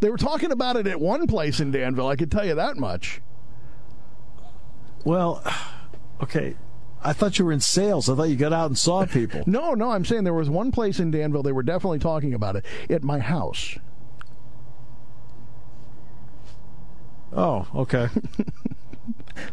They 0.00 0.10
were 0.10 0.16
talking 0.16 0.50
about 0.50 0.76
it 0.76 0.86
at 0.86 1.00
one 1.00 1.26
place 1.26 1.60
in 1.60 1.70
Danville. 1.70 2.08
I 2.08 2.16
could 2.16 2.30
tell 2.30 2.46
you 2.46 2.54
that 2.54 2.76
much. 2.76 3.20
Well, 5.04 5.42
okay. 6.22 6.56
I 7.02 7.12
thought 7.14 7.38
you 7.38 7.44
were 7.46 7.52
in 7.52 7.60
sales. 7.60 8.10
I 8.10 8.14
thought 8.14 8.24
you 8.28 8.36
got 8.36 8.52
out 8.52 8.66
and 8.66 8.78
saw 8.78 9.06
people. 9.06 9.42
No, 9.46 9.72
no. 9.74 9.90
I'm 9.90 10.04
saying 10.04 10.24
there 10.24 10.34
was 10.34 10.50
one 10.50 10.70
place 10.72 11.00
in 11.00 11.10
Danville. 11.10 11.42
They 11.42 11.52
were 11.52 11.62
definitely 11.62 11.98
talking 11.98 12.34
about 12.34 12.56
it 12.56 12.64
at 12.90 13.02
my 13.02 13.18
house. 13.18 13.78
Oh, 17.32 17.66
okay. 17.74 18.08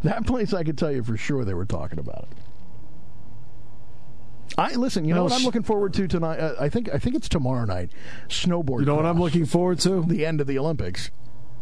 That 0.03 0.25
place, 0.25 0.53
I 0.53 0.63
could 0.63 0.77
tell 0.77 0.91
you 0.91 1.03
for 1.03 1.17
sure 1.17 1.45
they 1.45 1.53
were 1.53 1.65
talking 1.65 1.99
about 1.99 2.27
it. 2.29 2.37
I 4.57 4.73
listen. 4.75 5.05
You 5.05 5.13
know 5.13 5.23
what 5.23 5.33
I'm 5.33 5.43
looking 5.43 5.63
forward 5.63 5.93
to 5.95 6.07
tonight. 6.07 6.39
Uh, 6.39 6.55
I 6.59 6.69
think 6.69 6.89
I 6.93 6.97
think 6.97 7.15
it's 7.15 7.29
tomorrow 7.29 7.65
night. 7.65 7.91
Snowboard. 8.27 8.79
You 8.79 8.85
know 8.85 8.95
what 8.95 9.05
I'm 9.05 9.19
looking 9.19 9.45
forward 9.45 9.79
to? 9.79 10.03
The 10.03 10.25
end 10.25 10.41
of 10.41 10.47
the 10.47 10.57
Olympics. 10.57 11.11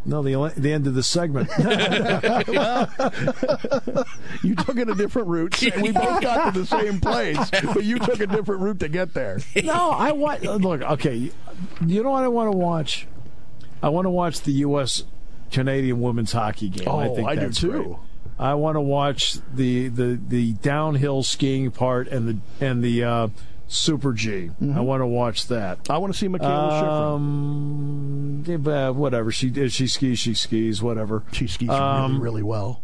No, 0.05 0.21
the 0.21 0.53
the 0.55 0.71
end 0.71 0.87
of 0.87 0.93
the 0.93 1.03
segment. 1.03 1.49
You 4.43 4.55
took 4.55 4.77
it 4.77 4.89
a 4.89 4.95
different 4.95 5.27
route. 5.27 5.59
We 5.61 5.91
both 5.91 6.21
got 6.21 6.53
to 6.53 6.59
the 6.59 6.65
same 6.65 6.99
place, 7.01 7.37
but 7.49 7.83
you 7.83 7.97
took 7.99 8.19
a 8.19 8.27
different 8.27 8.61
route 8.61 8.79
to 8.81 8.87
get 8.87 9.13
there. 9.13 9.39
no, 9.63 9.91
I 9.91 10.11
want. 10.11 10.43
Look, 10.43 10.81
okay. 10.81 11.31
You 11.85 12.03
know 12.03 12.11
what 12.11 12.23
I 12.23 12.27
want 12.27 12.51
to 12.51 12.57
watch? 12.57 13.07
I 13.81 13.89
want 13.89 14.05
to 14.05 14.09
watch 14.11 14.41
the 14.41 14.51
U.S. 14.53 15.03
Canadian 15.55 16.01
women's 16.01 16.31
hockey 16.31 16.69
game. 16.69 16.87
I 16.87 17.07
Oh, 17.09 17.15
think 17.15 17.27
I 17.27 17.35
do 17.35 17.49
too. 17.49 17.71
great. 17.71 17.95
I 18.37 18.53
want 18.55 18.75
to 18.75 18.81
watch 18.81 19.37
the, 19.53 19.87
the 19.87 20.19
the 20.27 20.53
downhill 20.53 21.23
skiing 21.23 21.71
part 21.71 22.07
and 22.09 22.27
the 22.27 22.65
and 22.65 22.83
the 22.83 23.03
uh, 23.03 23.27
Super 23.67 24.11
G. 24.13 24.51
I 24.73 24.81
want 24.81 25.01
to 25.01 25.07
watch 25.07 25.47
that. 25.47 25.89
I 25.89 25.97
want 25.97 26.13
to 26.13 26.19
see 26.19 26.27
Mikaela. 26.27 27.15
Um, 27.15 28.43
yeah, 28.45 28.89
whatever 28.89 29.31
she 29.31 29.47
if 29.47 29.71
she 29.71 29.87
skis, 29.87 30.19
she 30.19 30.33
skis. 30.33 30.81
Whatever. 30.83 31.23
She 31.31 31.47
skis 31.47 31.69
um, 31.69 32.13
really, 32.13 32.23
really 32.23 32.43
well. 32.43 32.81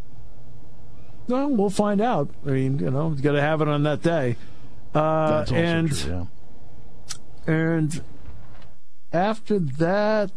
No, 1.27 1.47
we'll 1.49 1.69
find 1.69 2.01
out. 2.01 2.29
I 2.45 2.49
mean, 2.51 2.79
you 2.79 2.89
know, 2.89 3.09
got 3.11 3.33
to 3.33 3.41
have 3.41 3.61
it 3.61 3.67
on 3.67 3.83
that 3.83 4.01
day. 4.01 4.37
Uh, 4.95 5.29
That's 5.39 5.51
also 5.51 5.61
and 5.63 5.91
true. 5.95 6.27
Yeah. 7.47 7.53
and 7.53 8.03
after 9.13 9.59
that, 9.59 10.31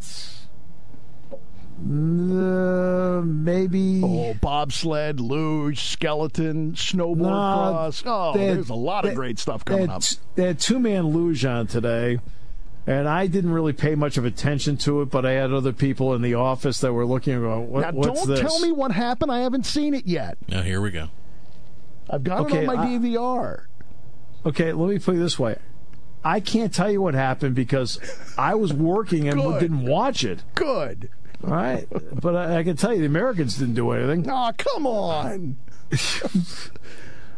uh, 1.78 3.20
maybe. 3.24 4.00
Oh, 4.04 4.34
bobsled, 4.40 5.20
luge, 5.20 5.80
skeleton, 5.82 6.72
snowboard 6.72 7.16
Nah, 7.18 7.70
cross. 7.72 8.02
Oh, 8.06 8.32
had- 8.32 8.56
there's 8.56 8.70
a 8.70 8.74
lot 8.74 9.04
of 9.04 9.10
they- 9.10 9.14
great 9.14 9.38
stuff 9.38 9.64
They 9.64 9.70
coming 9.72 9.86
had, 9.88 9.96
up. 9.96 10.02
they 10.34 10.44
had 10.46 10.58
two 10.60 10.78
man 10.78 11.08
luge 11.08 11.44
on 11.44 11.66
today. 11.66 12.18
and 12.86 13.08
I 13.08 13.26
didn't 13.28 13.52
really 13.52 13.72
pay 13.72 13.94
much 13.94 14.18
of 14.18 14.26
attention 14.26 14.76
to 14.78 15.00
it, 15.00 15.06
but 15.10 15.24
I 15.24 15.30
had 15.32 15.50
other 15.52 15.72
people 15.72 16.12
in 16.14 16.20
the 16.20 16.34
office 16.34 16.80
that 16.80 16.92
were 16.92 17.06
looking 17.06 17.32
and 17.32 17.42
going, 17.42 17.70
what, 17.70 17.80
now, 17.80 17.90
"What's 17.92 18.18
don't 18.26 18.28
this?" 18.28 18.40
tell 18.40 18.60
me 18.60 18.72
what 18.72 18.92
happened. 18.92 19.32
I 19.32 19.38
haven't 19.40 19.64
seen 19.64 19.94
it 19.94 20.06
yet. 20.06 20.36
Now 20.48 20.60
here 20.60 20.82
we 20.82 20.90
go. 20.90 21.08
I've 22.10 22.22
got 22.24 22.40
Okay, 22.40 22.64
it 22.64 22.68
on 22.68 22.76
my 22.76 22.82
I- 22.82 22.86
DVR. 22.98 23.62
Okay, 24.44 24.70
let 24.74 24.90
me 24.90 24.98
put 24.98 25.14
it 25.16 25.18
this 25.18 25.38
way. 25.38 25.56
I 26.22 26.40
can't 26.40 26.74
tell 26.74 26.90
you 26.90 27.00
what 27.00 27.14
happened 27.14 27.54
because 27.54 27.98
I 28.36 28.54
was 28.54 28.72
working 28.74 29.28
and 29.30 29.40
didn't 29.58 29.86
watch 29.86 30.22
it. 30.22 30.42
Good. 30.54 31.08
All 31.44 31.50
right, 31.50 31.86
but 32.20 32.34
I, 32.34 32.58
I 32.58 32.62
can 32.64 32.76
tell 32.76 32.92
you 32.94 33.00
the 33.00 33.06
Americans 33.06 33.58
didn't 33.58 33.74
do 33.74 33.90
anything. 33.90 34.28
Oh, 34.30 34.50
come 34.56 34.86
on. 34.86 35.56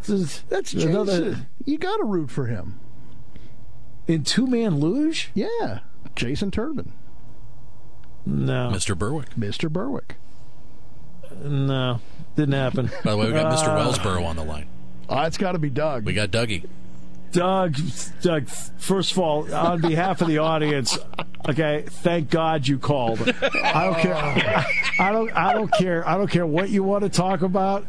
This 0.02 0.20
is 0.20 0.42
That's 0.48 0.72
Jayson. 0.72 0.90
another 0.90 1.36
You 1.64 1.78
got 1.78 1.96
to 1.96 2.04
root 2.04 2.30
for 2.30 2.46
him. 2.46 2.78
in 4.06 4.22
two 4.22 4.46
man 4.46 4.78
luge. 4.78 5.30
Yeah. 5.34 5.80
Jayson 6.14 6.52
Terdiman, 6.52 6.90
No, 8.24 8.70
Mr. 8.72 8.96
Berwick. 8.96 9.30
Mr. 9.36 9.68
Berwick. 9.68 10.14
no, 11.42 12.00
didn't 12.36 12.54
happen. 12.54 12.88
By 13.04 13.10
the 13.10 13.16
way, 13.16 13.26
we 13.26 13.32
got 13.32 13.52
Mr. 13.52 13.66
Uh, 13.68 13.78
Wellsboro 13.92 14.24
on 14.24 14.36
the 14.36 14.44
line. 14.44 14.68
Oh, 15.08 15.22
it's 15.22 15.38
got 15.38 15.52
to 15.52 15.58
be 15.58 15.70
Doug. 15.70 16.04
We 16.04 16.12
got 16.12 16.30
Dougie. 16.30 16.66
Doug, 17.32 17.76
Doug. 18.22 18.46
First 18.78 19.10
of 19.12 19.18
all, 19.18 19.52
on 19.52 19.80
behalf 19.80 20.20
of 20.22 20.28
the 20.28 20.38
audience, 20.38 20.96
okay, 21.48 21.84
thank 21.88 22.30
God 22.30 22.66
you 22.66 22.78
called. 22.78 23.20
I 23.20 23.84
don't 23.84 23.98
care. 23.98 24.14
I 25.00 25.12
don't. 25.12 25.30
I 25.36 25.52
don't 25.52 25.72
care. 25.72 26.08
I 26.08 26.16
don't 26.16 26.30
care 26.30 26.46
what 26.46 26.68
you 26.70 26.82
want 26.82 27.04
to 27.04 27.10
talk 27.10 27.42
about. 27.42 27.86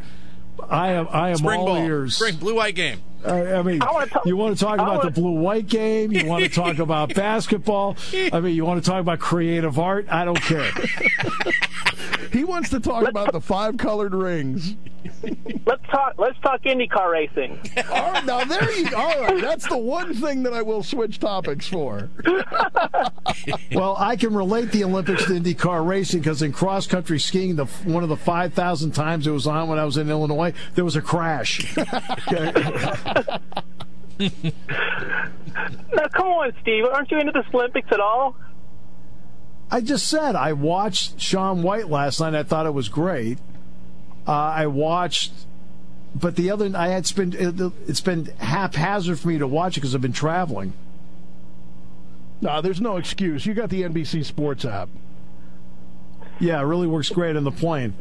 I 0.69 0.93
am. 0.93 1.07
I 1.11 1.29
am 1.29 1.37
Spring 1.37 1.59
all 1.59 1.65
ball. 1.67 1.77
ears. 1.77 2.15
Spring 2.15 2.35
blue 2.37 2.55
white 2.55 2.75
game. 2.75 3.01
I, 3.25 3.55
I 3.55 3.61
mean, 3.63 3.81
I 3.81 3.91
wanna 3.91 4.07
talk- 4.07 4.25
you 4.25 4.37
want 4.37 4.57
to 4.57 4.63
talk 4.63 4.79
I 4.79 4.83
about 4.83 4.97
wanna- 4.99 5.09
the 5.11 5.21
blue 5.21 5.31
white 5.39 5.67
game. 5.67 6.11
You 6.11 6.25
want 6.25 6.43
to 6.43 6.49
talk 6.49 6.79
about 6.79 7.13
basketball. 7.15 7.95
I 8.31 8.39
mean, 8.39 8.55
you 8.55 8.63
want 8.65 8.83
to 8.83 8.89
talk 8.89 8.99
about 9.01 9.19
creative 9.19 9.79
art. 9.79 10.07
I 10.09 10.23
don't 10.25 10.41
care. 10.41 10.71
he 12.31 12.43
wants 12.43 12.69
to 12.69 12.79
talk 12.79 13.07
about 13.07 13.31
the 13.31 13.41
five 13.41 13.77
colored 13.77 14.13
rings. 14.13 14.75
Let's 15.65 15.83
talk. 15.89 16.15
Let's 16.17 16.37
talk 16.39 16.61
IndyCar 16.63 17.11
racing. 17.11 17.59
All 17.91 18.11
right, 18.11 18.25
now 18.25 18.43
there 18.43 18.71
you 18.71 18.95
All 18.95 19.21
right, 19.21 19.41
that's 19.41 19.67
the 19.67 19.77
one 19.77 20.13
thing 20.13 20.43
that 20.43 20.53
I 20.53 20.61
will 20.61 20.83
switch 20.83 21.19
topics 21.19 21.67
for. 21.67 22.09
Well, 23.71 23.95
I 23.97 24.15
can 24.15 24.33
relate 24.33 24.71
the 24.71 24.83
Olympics 24.83 25.25
to 25.25 25.31
IndyCar 25.31 25.85
racing 25.85 26.21
because 26.21 26.41
in 26.41 26.51
cross 26.51 26.87
country 26.87 27.19
skiing, 27.19 27.55
the 27.55 27.65
one 27.65 28.03
of 28.03 28.09
the 28.09 28.17
five 28.17 28.53
thousand 28.53 28.91
times 28.91 29.27
it 29.27 29.31
was 29.31 29.47
on 29.47 29.69
when 29.69 29.79
I 29.79 29.85
was 29.85 29.97
in 29.97 30.09
Illinois, 30.09 30.53
there 30.75 30.83
was 30.83 30.95
a 30.95 31.01
crash. 31.01 31.75
Now, 34.19 36.07
come 36.13 36.27
on, 36.27 36.53
Steve. 36.61 36.85
Aren't 36.85 37.11
you 37.11 37.19
into 37.19 37.31
this 37.31 37.45
Olympics 37.53 37.91
at 37.91 37.99
all? 37.99 38.35
I 39.69 39.81
just 39.81 40.07
said 40.07 40.35
I 40.35 40.53
watched 40.53 41.19
Shaun 41.19 41.61
White 41.61 41.89
last 41.89 42.19
night. 42.19 42.35
I 42.35 42.43
thought 42.43 42.65
it 42.65 42.73
was 42.73 42.89
great. 42.89 43.37
Uh, 44.25 44.31
I 44.31 44.67
watched, 44.67 45.31
but 46.15 46.35
the 46.35 46.51
other 46.51 46.71
I 46.75 46.89
had 46.89 47.13
been 47.15 47.33
it, 47.33 47.73
it's 47.87 48.01
been 48.01 48.25
haphazard 48.37 49.19
for 49.19 49.27
me 49.27 49.37
to 49.37 49.47
watch 49.47 49.77
it 49.77 49.81
because 49.81 49.93
I've 49.93 50.01
been 50.01 50.13
traveling. 50.13 50.73
No, 52.39 52.61
there's 52.61 52.81
no 52.81 52.97
excuse. 52.97 53.45
You 53.45 53.53
got 53.53 53.69
the 53.69 53.81
NBC 53.81 54.23
Sports 54.23 54.63
app. 54.63 54.89
Yeah, 56.39 56.59
it 56.59 56.63
really 56.63 56.87
works 56.87 57.09
great 57.09 57.35
on 57.35 57.43
the 57.43 57.51
plane. 57.51 57.93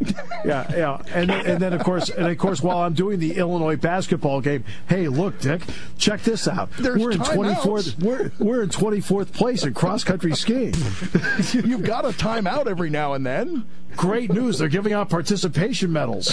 Yeah, 0.44 0.70
yeah, 0.76 1.02
and 1.12 1.30
then, 1.30 1.46
and 1.46 1.60
then 1.60 1.72
of 1.72 1.82
course, 1.82 2.08
and 2.08 2.26
of 2.26 2.38
course, 2.38 2.62
while 2.62 2.78
I'm 2.78 2.94
doing 2.94 3.18
the 3.18 3.36
Illinois 3.36 3.76
basketball 3.76 4.40
game, 4.40 4.64
hey, 4.88 5.08
look, 5.08 5.40
Dick, 5.40 5.62
check 5.98 6.22
this 6.22 6.46
out. 6.46 6.70
There's 6.78 7.00
we're 7.02 7.12
in 7.12 7.18
24th. 7.18 8.02
We're 8.02 8.30
we're 8.38 8.62
in 8.62 8.68
24th 8.68 9.32
place 9.32 9.64
in 9.64 9.74
cross 9.74 10.04
country 10.04 10.34
skiing. 10.34 10.74
You've 11.52 11.84
got 11.84 12.04
a 12.04 12.08
timeout 12.10 12.66
every 12.66 12.90
now 12.90 13.14
and 13.14 13.26
then. 13.26 13.66
Great 13.96 14.32
news! 14.32 14.58
They're 14.58 14.68
giving 14.68 14.92
out 14.92 15.08
participation 15.08 15.92
medals. 15.92 16.28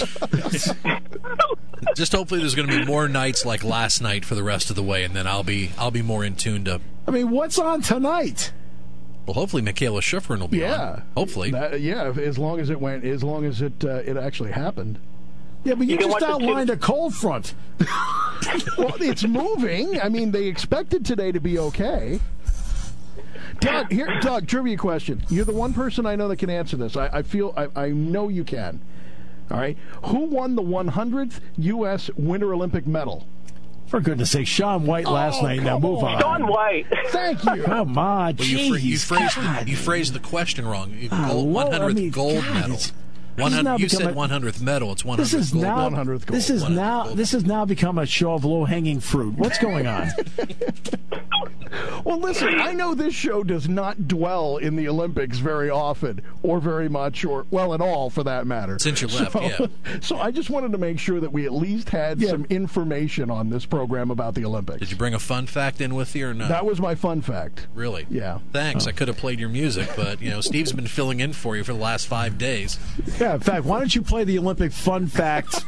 Just 1.96 2.12
hopefully 2.12 2.40
there's 2.40 2.54
going 2.54 2.68
to 2.68 2.78
be 2.78 2.84
more 2.84 3.08
nights 3.08 3.44
like 3.44 3.62
last 3.62 4.00
night 4.00 4.24
for 4.24 4.34
the 4.34 4.42
rest 4.42 4.70
of 4.70 4.76
the 4.76 4.82
way, 4.82 5.04
and 5.04 5.14
then 5.14 5.26
I'll 5.26 5.44
be 5.44 5.70
I'll 5.78 5.90
be 5.90 6.02
more 6.02 6.24
in 6.24 6.36
tune 6.36 6.64
to. 6.66 6.80
I 7.06 7.10
mean, 7.10 7.30
what's 7.30 7.58
on 7.58 7.82
tonight? 7.82 8.52
Well, 9.26 9.34
hopefully 9.34 9.62
Mikaela 9.62 10.00
Shiffrin 10.00 10.40
will 10.40 10.48
be 10.48 10.58
Yeah. 10.58 10.90
on. 10.92 11.02
Hopefully. 11.16 11.50
That- 11.50 11.80
yeah, 11.80 12.12
as 12.20 12.38
long 12.38 12.60
as 12.60 12.68
it 12.70 12.80
went, 12.80 13.04
as 13.04 13.22
long 13.24 13.44
as 13.46 13.62
it 13.62 13.84
uh, 13.84 14.02
it 14.04 14.16
actually 14.16 14.52
happened. 14.52 14.98
Yeah, 15.64 15.74
but 15.74 15.86
you, 15.86 15.96
You 15.96 16.10
just 16.10 16.22
outlined 16.22 16.68
a 16.70 16.76
cold 16.76 17.14
front. 17.14 17.54
Well, 18.76 18.94
it's 19.00 19.24
moving. 19.24 19.98
I 20.00 20.10
mean, 20.10 20.30
they 20.30 20.44
expected 20.44 21.04
today 21.06 21.32
to 21.32 21.40
be 21.40 21.58
okay. 21.58 22.20
Doug, 23.60 23.90
here, 23.90 24.20
Doug, 24.20 24.46
trivia 24.46 24.76
question. 24.76 25.22
You're 25.30 25.46
the 25.46 25.52
one 25.52 25.72
person 25.72 26.04
I 26.04 26.14
know 26.16 26.28
that 26.28 26.36
can 26.36 26.50
answer 26.50 26.76
this. 26.76 26.94
I, 26.96 27.06
I 27.08 27.22
feel, 27.22 27.54
I, 27.56 27.68
I 27.74 27.88
know 27.90 28.28
you 28.28 28.44
can. 28.44 28.80
All 29.50 29.58
right. 29.58 29.78
Who 30.04 30.26
won 30.26 30.56
the 30.56 30.62
100th 30.62 31.40
U.S. 31.56 32.10
Winter 32.16 32.52
Olympic 32.52 32.86
medal? 32.86 33.26
For 33.86 34.00
goodness 34.00 34.30
sake, 34.32 34.46
Shaun 34.46 34.86
White 34.86 35.06
last 35.06 35.38
Oh, 35.40 35.46
night. 35.46 35.62
Now 35.62 35.78
move 35.78 36.02
on. 36.02 36.14
on. 36.14 36.20
Shaun 36.20 36.46
White. 36.48 36.86
Thank 37.08 37.44
you. 37.44 37.62
Come 37.62 37.96
on, 37.98 38.36
Well, 38.36 38.46
you, 38.48 38.58
jeez. 38.58 38.70
phr- 38.70 38.82
you 38.82 38.98
phrased 38.98 39.36
God. 39.36 39.66
the, 39.66 39.70
you 39.70 39.76
phrased 39.76 40.12
the 40.14 40.18
question 40.20 40.66
wrong. 40.66 40.90
You- 40.98 41.08
Ah, 41.12 41.28
gold, 41.30 41.52
well, 41.52 41.70
100th 41.70 41.80
I 41.80 41.92
mean, 41.92 42.10
gold 42.10 42.42
God, 42.42 42.54
medal. 42.54 42.78
100, 43.36 43.80
you 43.80 43.88
said 43.88 44.06
a- 44.06 44.12
100th 44.14 44.60
medal. 44.60 44.92
It's 44.92 45.02
100th 45.02 45.16
This 45.18 45.34
is 45.34 45.50
gold. 45.52 45.62
now. 45.64 45.88
100th 45.90 46.26
This 46.26 46.50
is 46.50 46.64
100th 46.64 46.70
now. 46.74 47.04
gold. 47.04 47.16
This 47.18 47.32
has 47.32 47.44
now 47.44 47.64
become 47.64 47.98
a 47.98 48.06
show 48.06 48.32
of 48.34 48.44
low 48.44 48.64
hanging 48.64 49.00
fruit. 49.00 49.34
What's 49.36 49.58
going 49.58 49.86
on? 49.86 50.08
Well, 52.04 52.18
listen, 52.20 52.60
I 52.60 52.72
know 52.72 52.94
this 52.94 53.14
show 53.14 53.42
does 53.42 53.68
not 53.68 54.06
dwell 54.08 54.56
in 54.58 54.76
the 54.76 54.88
Olympics 54.88 55.38
very 55.38 55.70
often, 55.70 56.20
or 56.42 56.60
very 56.60 56.88
much, 56.88 57.24
or, 57.24 57.46
well, 57.50 57.74
at 57.74 57.80
all 57.80 58.10
for 58.10 58.22
that 58.24 58.46
matter. 58.46 58.78
Since 58.78 59.00
you 59.02 59.08
left, 59.08 59.32
so, 59.32 59.40
yeah. 59.42 59.66
So 60.00 60.18
I 60.18 60.30
just 60.30 60.50
wanted 60.50 60.72
to 60.72 60.78
make 60.78 60.98
sure 60.98 61.20
that 61.20 61.32
we 61.32 61.46
at 61.46 61.52
least 61.52 61.88
had 61.90 62.20
Yeah. 62.20 62.30
some 62.30 62.44
information 62.50 63.30
on 63.30 63.50
this 63.50 63.64
program 63.66 64.10
about 64.10 64.34
the 64.34 64.44
Olympics. 64.44 64.80
Did 64.80 64.90
you 64.90 64.96
bring 64.96 65.14
a 65.14 65.18
fun 65.18 65.46
fact 65.46 65.80
in 65.80 65.94
with 65.94 66.14
you 66.14 66.28
or 66.28 66.34
not? 66.34 66.48
That 66.48 66.66
was 66.66 66.80
my 66.80 66.94
fun 66.94 67.22
fact. 67.22 67.66
really? 67.74 68.06
Yeah. 68.10 68.38
Thanks. 68.52 68.86
Oh. 68.86 68.90
I 68.90 68.92
could 68.92 69.08
have 69.08 69.16
played 69.16 69.40
your 69.40 69.48
music, 69.48 69.88
but 69.96 70.20
you 70.20 70.30
know 70.30 70.40
Steve's 70.40 70.72
been 70.72 70.86
filling 70.86 71.20
in 71.20 71.32
for 71.32 71.56
you 71.56 71.64
for 71.64 71.72
the 71.72 71.78
last 71.78 72.06
five 72.06 72.38
days. 72.38 72.78
yeah. 73.20 73.34
In 73.34 73.40
fact, 73.40 73.64
why 73.64 73.78
don't 73.78 73.94
you 73.94 74.02
play 74.02 74.24
the 74.24 74.38
Olympic 74.38 74.72
fun 74.72 75.06
fact 75.06 75.64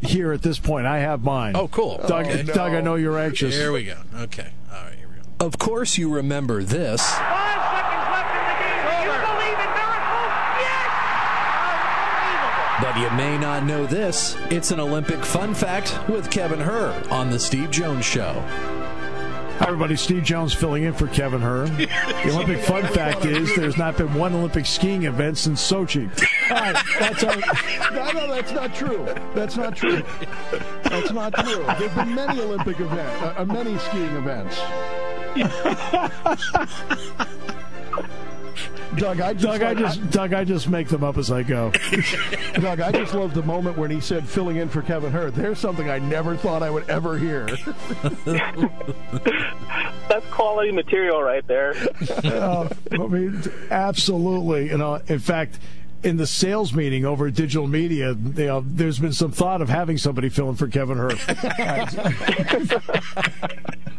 here 0.00 0.32
at 0.32 0.42
this 0.42 0.58
point? 0.58 0.86
I 0.86 0.98
have 1.00 1.22
mine. 1.24 1.56
Oh, 1.56 1.68
cool. 1.68 1.98
Doug, 2.06 2.26
Okay. 2.26 2.42
no. 2.42 2.52
Doug, 2.54 2.72
I 2.72 2.80
know 2.80 2.94
you're 2.96 3.18
anxious. 3.18 3.54
Here 3.54 3.72
we 3.72 3.84
go. 3.84 3.96
Okay. 4.14 4.48
All 4.70 4.84
right. 4.84 4.94
Here 5.38 5.46
we 5.46 5.46
go. 5.46 5.46
Of 5.46 5.58
course, 5.58 5.98
you 5.98 6.08
remember 6.10 6.62
this. 6.62 7.02
Five 7.02 7.62
seconds 7.70 8.08
left 8.12 8.34
in 8.34 8.42
the 8.48 8.56
game. 8.64 8.82
Do 8.88 8.92
you 9.06 9.18
believe 9.26 9.58
in 9.58 9.70
miracles? 9.74 10.32
Yes! 10.58 10.90
Unbelievable. 12.24 12.82
But 12.82 12.98
you 12.98 13.10
may 13.16 13.38
not 13.38 13.64
know 13.64 13.86
this. 13.86 14.36
It's 14.50 14.70
an 14.70 14.80
Olympic 14.80 15.24
fun 15.24 15.54
fact 15.54 15.98
with 16.08 16.30
Kevin 16.30 16.60
Herr 16.60 16.92
on 17.10 17.30
The 17.30 17.38
Steve 17.38 17.70
Jones 17.70 18.04
Show. 18.04 18.42
Hi, 19.58 19.66
everybody. 19.66 19.96
Steve 19.96 20.22
Jones 20.22 20.54
filling 20.54 20.84
in 20.84 20.92
for 20.92 21.08
Kevin 21.08 21.40
Herr. 21.40 21.66
The 22.18 22.30
Olympic 22.32 22.60
fun 22.64 22.84
fact 22.86 23.24
is 23.24 23.54
there's 23.56 23.76
not 23.76 23.96
been 23.96 24.12
one 24.14 24.32
Olympic 24.34 24.66
skiing 24.66 25.02
event 25.04 25.36
since 25.36 25.60
Sochi. 25.60 26.08
All 26.50 26.56
right, 26.60 26.76
that's 27.00 27.24
our. 27.24 27.36
No, 27.92 28.12
no, 28.12 28.34
that's 28.34 28.52
not 28.52 28.72
true. 28.74 29.04
That's 29.34 29.56
not 29.56 29.76
true. 29.76 30.02
That's 30.84 31.10
not 31.12 31.34
true. 31.34 31.64
There've 31.78 31.94
been 31.94 32.14
many 32.14 32.40
Olympic 32.40 32.78
events, 32.78 33.22
uh, 33.22 33.34
uh, 33.38 33.44
many 33.46 33.76
skiing 33.78 34.14
events. 34.16 34.58
Doug, 38.96 39.20
I 39.20 39.32
just, 39.34 39.44
Doug, 39.44 39.62
I 39.62 39.68
like- 39.72 39.78
just, 39.78 40.10
Doug, 40.10 40.32
I 40.32 40.42
just 40.44 40.68
make 40.68 40.88
them 40.88 41.04
up 41.04 41.16
as 41.18 41.30
I 41.30 41.42
go. 41.44 41.70
Doug, 42.54 42.80
I 42.80 42.90
just 42.90 43.14
love 43.14 43.32
the 43.34 43.42
moment 43.42 43.76
when 43.78 43.90
he 43.90 44.00
said 44.00 44.26
filling 44.28 44.56
in 44.56 44.68
for 44.68 44.82
Kevin 44.82 45.12
Hurd. 45.12 45.34
There's 45.34 45.58
something 45.58 45.88
I 45.90 45.98
never 45.98 46.36
thought 46.36 46.62
I 46.62 46.70
would 46.70 46.88
ever 46.90 47.16
hear. 47.18 47.46
That's 50.08 50.26
quality 50.30 50.72
material 50.72 51.22
right 51.22 51.46
there. 51.46 51.74
Uh, 52.24 52.68
I 52.92 52.96
mean, 52.96 53.42
absolutely. 53.70 54.70
You 54.70 54.78
know, 54.78 54.94
in 55.06 55.18
fact, 55.18 55.58
in 56.02 56.16
the 56.16 56.26
sales 56.26 56.72
meeting 56.72 57.04
over 57.04 57.26
at 57.26 57.34
Digital 57.34 57.66
Media, 57.68 58.12
you 58.14 58.46
know, 58.46 58.64
there's 58.66 58.98
been 58.98 59.12
some 59.12 59.32
thought 59.32 59.60
of 59.62 59.68
having 59.68 59.98
somebody 59.98 60.30
fill 60.30 60.48
in 60.48 60.56
for 60.56 60.66
Kevin 60.66 60.96
Hurd. 60.96 61.18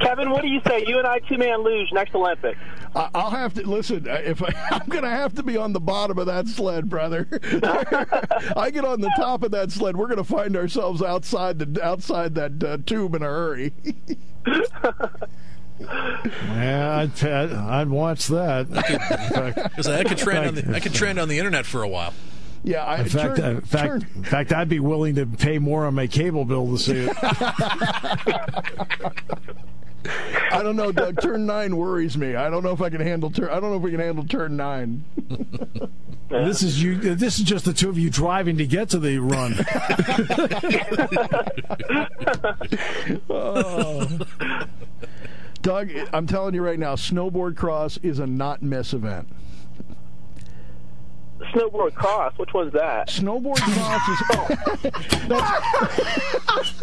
Kevin, 0.00 0.30
what 0.30 0.42
do 0.42 0.48
you 0.48 0.60
say? 0.66 0.84
You 0.86 0.98
and 0.98 1.06
I 1.06 1.18
two 1.20 1.38
man 1.38 1.62
luge 1.62 1.92
next 1.92 2.14
Olympics. 2.14 2.58
I- 2.96 3.08
I'll 3.14 3.30
have 3.30 3.54
to 3.54 3.62
listen. 3.68 4.08
uh, 4.08 4.20
If 4.24 4.42
I, 4.42 4.48
I'm 4.70 4.88
going 4.88 5.04
to 5.04 5.10
have 5.10 5.34
to 5.34 5.42
be 5.42 5.56
on 5.56 5.72
the 5.72 5.80
bottom 5.80 6.18
of 6.18 6.26
that 6.26 6.46
sled, 6.48 6.88
brother. 6.88 7.26
I 8.56 8.70
get 8.72 8.84
on 8.84 9.00
the 9.00 9.12
top 9.16 9.42
of 9.42 9.50
that 9.52 9.70
sled, 9.72 9.96
we're 9.96 10.06
going 10.06 10.18
to 10.18 10.24
find 10.24 10.56
ourselves 10.56 11.02
outside 11.02 11.58
the 11.58 11.84
outside 11.84 12.34
that 12.36 12.62
uh, 12.62 12.78
tube 12.86 13.14
in 13.14 13.22
a 13.22 13.26
hurry. 13.26 13.72
yeah, 15.80 17.08
I'd, 17.08 17.24
I'd 17.24 17.88
watch 17.88 18.28
that. 18.28 18.66
In 18.68 18.74
fact, 18.74 19.56
Because 19.70 19.88
I 19.88 20.04
could 20.04 20.18
trend 20.18 20.46
on 20.46 20.54
the 20.54 20.74
I 20.76 20.80
could 20.80 20.94
trend 20.94 21.18
on 21.18 21.28
the 21.28 21.38
internet 21.38 21.66
for 21.66 21.82
a 21.82 21.88
while. 21.88 22.14
Yeah, 22.64 22.82
I, 22.84 23.00
in 23.00 23.08
fact, 23.08 23.36
turn- 23.36 23.44
uh, 23.44 23.50
in 23.50 23.60
fact, 23.60 23.86
turn- 23.86 24.06
in 24.16 24.24
fact, 24.24 24.52
I'd 24.52 24.68
be 24.70 24.80
willing 24.80 25.14
to 25.16 25.26
pay 25.26 25.58
more 25.58 25.84
on 25.84 25.94
my 25.94 26.06
cable 26.06 26.44
bill 26.46 26.66
to 26.76 26.78
see 26.78 26.96
it. 27.08 27.16
I 30.52 30.62
don't 30.62 30.76
know, 30.76 30.92
Doug. 30.92 31.20
Turn 31.20 31.46
nine 31.46 31.76
worries 31.76 32.16
me. 32.16 32.34
I 32.36 32.48
don't 32.50 32.62
know 32.62 32.72
if 32.72 32.80
I 32.80 32.90
can 32.90 33.00
handle 33.00 33.30
turn. 33.30 33.48
I 33.48 33.60
don't 33.60 33.70
know 33.70 33.76
if 33.76 33.82
we 33.82 33.90
can 33.90 34.00
handle 34.00 34.24
turn 34.24 34.56
nine. 34.56 35.04
This 36.30 36.62
is 36.62 36.82
you. 36.82 36.96
This 36.98 37.38
is 37.38 37.44
just 37.44 37.64
the 37.66 37.72
two 37.72 37.88
of 37.90 37.96
you 37.98 38.10
driving 38.10 38.56
to 38.56 38.66
get 38.66 38.88
to 38.90 38.98
the 38.98 39.18
run. 39.18 39.54
Oh. 43.30 44.18
Doug, 45.62 45.90
I'm 46.12 46.26
telling 46.26 46.54
you 46.54 46.62
right 46.62 46.78
now, 46.78 46.94
snowboard 46.94 47.56
cross 47.56 47.98
is 48.02 48.18
a 48.18 48.26
not 48.26 48.62
miss 48.62 48.92
event. 48.92 49.28
Snowboard 51.54 51.94
cross. 51.94 52.32
Which 52.36 52.52
one's 52.52 52.72
that? 52.72 53.08
Snowboard 53.08 53.56
cross 53.60 54.08
is. 54.08 54.22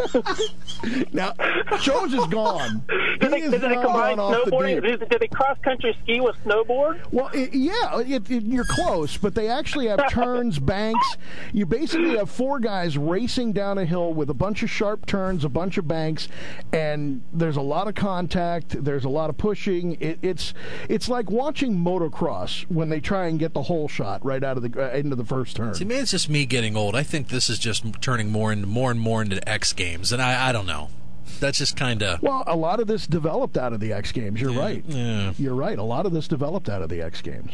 Oh. 0.08 1.08
now, 1.12 1.34
Jones 1.80 2.14
is 2.14 2.26
gone. 2.26 2.82
Do 3.20 3.28
they, 3.28 3.42
do 3.42 3.50
they 3.50 3.74
combine 3.74 4.16
the 4.16 4.22
snowboarding? 4.22 4.82
Do, 4.82 4.96
do 4.96 5.18
they 5.18 5.28
cross 5.28 5.58
country 5.62 5.96
ski 6.02 6.20
with 6.20 6.36
snowboard? 6.44 7.00
Well, 7.12 7.30
it, 7.32 7.52
yeah, 7.54 8.00
it, 8.00 8.30
it, 8.30 8.44
you're 8.44 8.64
close, 8.64 9.16
but 9.16 9.34
they 9.34 9.48
actually 9.48 9.88
have 9.88 10.08
turns, 10.10 10.58
banks. 10.58 11.16
You 11.52 11.66
basically 11.66 12.16
have 12.16 12.30
four 12.30 12.58
guys 12.58 12.96
racing 12.96 13.52
down 13.52 13.78
a 13.78 13.84
hill 13.84 14.14
with 14.14 14.30
a 14.30 14.34
bunch 14.34 14.62
of 14.62 14.70
sharp 14.70 15.06
turns, 15.06 15.44
a 15.44 15.48
bunch 15.48 15.78
of 15.78 15.86
banks, 15.86 16.28
and 16.72 17.22
there's 17.32 17.56
a 17.56 17.62
lot 17.62 17.88
of 17.88 17.94
contact. 17.94 18.82
There's 18.82 19.04
a 19.04 19.08
lot 19.10 19.30
of 19.30 19.36
pushing. 19.36 19.96
It, 20.00 20.18
it's 20.22 20.54
it's 20.88 21.08
like 21.08 21.30
watching 21.30 21.76
motocross 21.76 22.62
when 22.70 22.88
they 22.88 23.00
try 23.00 23.26
and 23.26 23.38
get 23.38 23.52
the 23.54 23.62
whole 23.62 23.88
shot 23.88 24.24
right 24.24 24.42
out 24.42 24.56
of 24.56 24.61
the 24.62 24.82
uh, 24.82 24.96
into 24.96 25.16
the 25.16 25.24
first 25.24 25.56
turn. 25.56 25.74
See, 25.74 25.84
maybe 25.84 26.00
it's 26.00 26.10
just 26.12 26.28
me 26.30 26.46
getting 26.46 26.76
old. 26.76 26.94
I 26.96 27.02
think 27.02 27.28
this 27.28 27.50
is 27.50 27.58
just 27.58 27.84
turning 28.00 28.30
more 28.30 28.50
and 28.52 28.66
more 28.66 28.90
and 28.90 28.98
more 29.00 29.20
into 29.22 29.46
X 29.48 29.72
Games, 29.72 30.12
and 30.12 30.22
I, 30.22 30.48
I 30.48 30.52
don't 30.52 30.66
know. 30.66 30.88
That's 31.40 31.58
just 31.58 31.76
kind 31.76 32.02
of. 32.02 32.22
Well, 32.22 32.44
a 32.46 32.56
lot 32.56 32.78
of 32.80 32.86
this 32.86 33.06
developed 33.06 33.56
out 33.58 33.72
of 33.72 33.80
the 33.80 33.92
X 33.92 34.12
Games. 34.12 34.40
You're 34.40 34.52
right. 34.52 34.84
Yeah. 34.86 35.32
You're 35.38 35.54
right. 35.54 35.78
A 35.78 35.82
lot 35.82 36.06
of 36.06 36.12
this 36.12 36.28
developed 36.28 36.68
out 36.68 36.82
of 36.82 36.88
the 36.88 37.02
X 37.02 37.20
Games. 37.20 37.50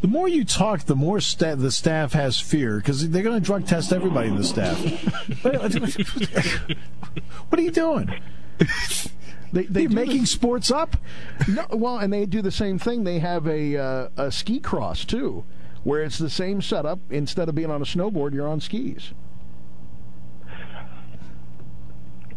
The 0.00 0.08
more 0.08 0.28
you 0.28 0.44
talk, 0.44 0.84
the 0.84 0.96
more 0.96 1.20
sta- 1.20 1.56
the 1.56 1.70
staff 1.70 2.14
has 2.14 2.40
fear 2.40 2.76
because 2.78 3.10
they're 3.10 3.22
going 3.22 3.38
to 3.38 3.44
drug 3.44 3.66
test 3.66 3.92
everybody 3.92 4.28
in 4.28 4.36
the 4.36 4.44
staff. 4.44 4.78
what 7.48 7.58
are 7.58 7.62
you 7.62 7.70
doing? 7.70 8.10
They, 9.52 9.64
they 9.64 9.82
You're 9.82 9.90
making 9.90 10.20
this- 10.20 10.30
sports 10.30 10.70
up? 10.70 10.96
No, 11.48 11.66
well, 11.72 11.98
and 11.98 12.12
they 12.12 12.24
do 12.24 12.40
the 12.40 12.52
same 12.52 12.78
thing. 12.78 13.04
They 13.04 13.18
have 13.18 13.46
a 13.46 13.76
uh, 13.76 14.08
a 14.16 14.30
ski 14.32 14.60
cross 14.60 15.04
too, 15.04 15.44
where 15.84 16.02
it's 16.02 16.18
the 16.18 16.30
same 16.30 16.60
setup. 16.62 16.98
Instead 17.10 17.48
of 17.48 17.54
being 17.54 17.70
on 17.70 17.82
a 17.82 17.84
snowboard, 17.84 18.32
you're 18.32 18.48
on 18.48 18.60
skis. 18.60 19.12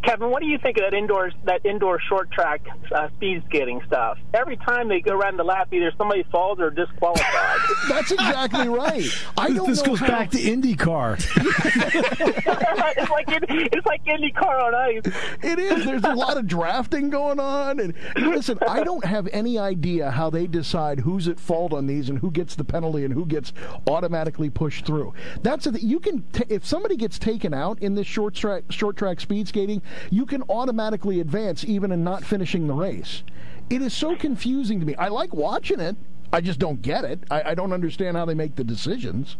Kevin, 0.04 0.30
what 0.30 0.42
do 0.42 0.48
you 0.48 0.58
think 0.58 0.76
of 0.76 0.84
that 0.84 0.94
indoor 0.94 1.30
that 1.44 1.64
indoor 1.64 1.98
short 2.00 2.30
track 2.30 2.60
uh, 2.94 3.08
speed 3.16 3.42
skating 3.48 3.80
stuff? 3.86 4.18
Every 4.34 4.56
time 4.58 4.88
they 4.88 5.00
go 5.00 5.12
around 5.18 5.38
the 5.38 5.44
lap, 5.44 5.68
either 5.72 5.92
somebody 5.96 6.24
falls 6.24 6.58
or 6.60 6.70
disqualified. 6.70 7.58
That's 7.88 8.10
exactly 8.12 8.68
right. 8.68 9.06
I 9.38 9.50
don't 9.52 9.66
this 9.68 9.80
know 9.82 9.90
goes 9.90 10.00
how- 10.00 10.08
back 10.08 10.30
to 10.32 10.38
IndyCar. 10.38 11.14
it's 12.96 13.10
like 13.10 13.28
in, 13.28 13.44
it's 13.72 13.86
like 13.86 14.04
IndyCar 14.04 14.62
on 14.62 14.74
ice. 14.74 15.02
It 15.42 15.58
is. 15.58 15.84
There's 15.84 16.04
a 16.04 16.14
lot 16.14 16.36
of 16.36 16.46
drafting 16.46 17.10
going 17.10 17.40
on, 17.40 17.80
and 17.80 17.94
listen, 18.16 18.58
I 18.68 18.84
don't 18.84 19.04
have 19.04 19.28
any 19.32 19.58
idea 19.58 20.10
how 20.10 20.30
they 20.30 20.46
decide 20.46 21.00
who's 21.00 21.28
at 21.28 21.40
fault 21.40 21.72
on 21.72 21.86
these 21.86 22.08
and 22.10 22.18
who 22.18 22.30
gets 22.30 22.54
the 22.54 22.64
penalty 22.64 23.04
and 23.04 23.14
who 23.14 23.24
gets 23.26 23.52
automatically 23.86 24.50
pushed 24.50 24.84
through. 24.86 25.14
That's 25.42 25.66
a, 25.66 25.70
you 25.80 26.00
can 26.00 26.22
t- 26.32 26.44
if 26.48 26.64
somebody 26.64 26.96
gets 26.96 27.18
taken 27.18 27.54
out 27.54 27.78
in 27.80 27.94
this 27.94 28.06
short 28.06 28.34
track 28.34 28.64
short 28.70 28.96
track 28.96 29.20
speed 29.20 29.48
skating, 29.48 29.82
you 30.10 30.26
can 30.26 30.42
automatically 30.48 31.20
advance 31.20 31.64
even 31.64 31.92
in 31.92 32.04
not 32.04 32.24
finishing 32.24 32.66
the 32.66 32.74
race. 32.74 33.22
It 33.70 33.82
is 33.82 33.94
so 33.94 34.16
confusing 34.16 34.80
to 34.80 34.86
me. 34.86 34.94
I 34.96 35.08
like 35.08 35.34
watching 35.34 35.80
it. 35.80 35.96
I 36.32 36.40
just 36.40 36.58
don't 36.58 36.82
get 36.82 37.04
it. 37.04 37.20
I, 37.30 37.50
I 37.50 37.54
don't 37.54 37.72
understand 37.72 38.16
how 38.16 38.24
they 38.24 38.34
make 38.34 38.56
the 38.56 38.64
decisions. 38.64 39.36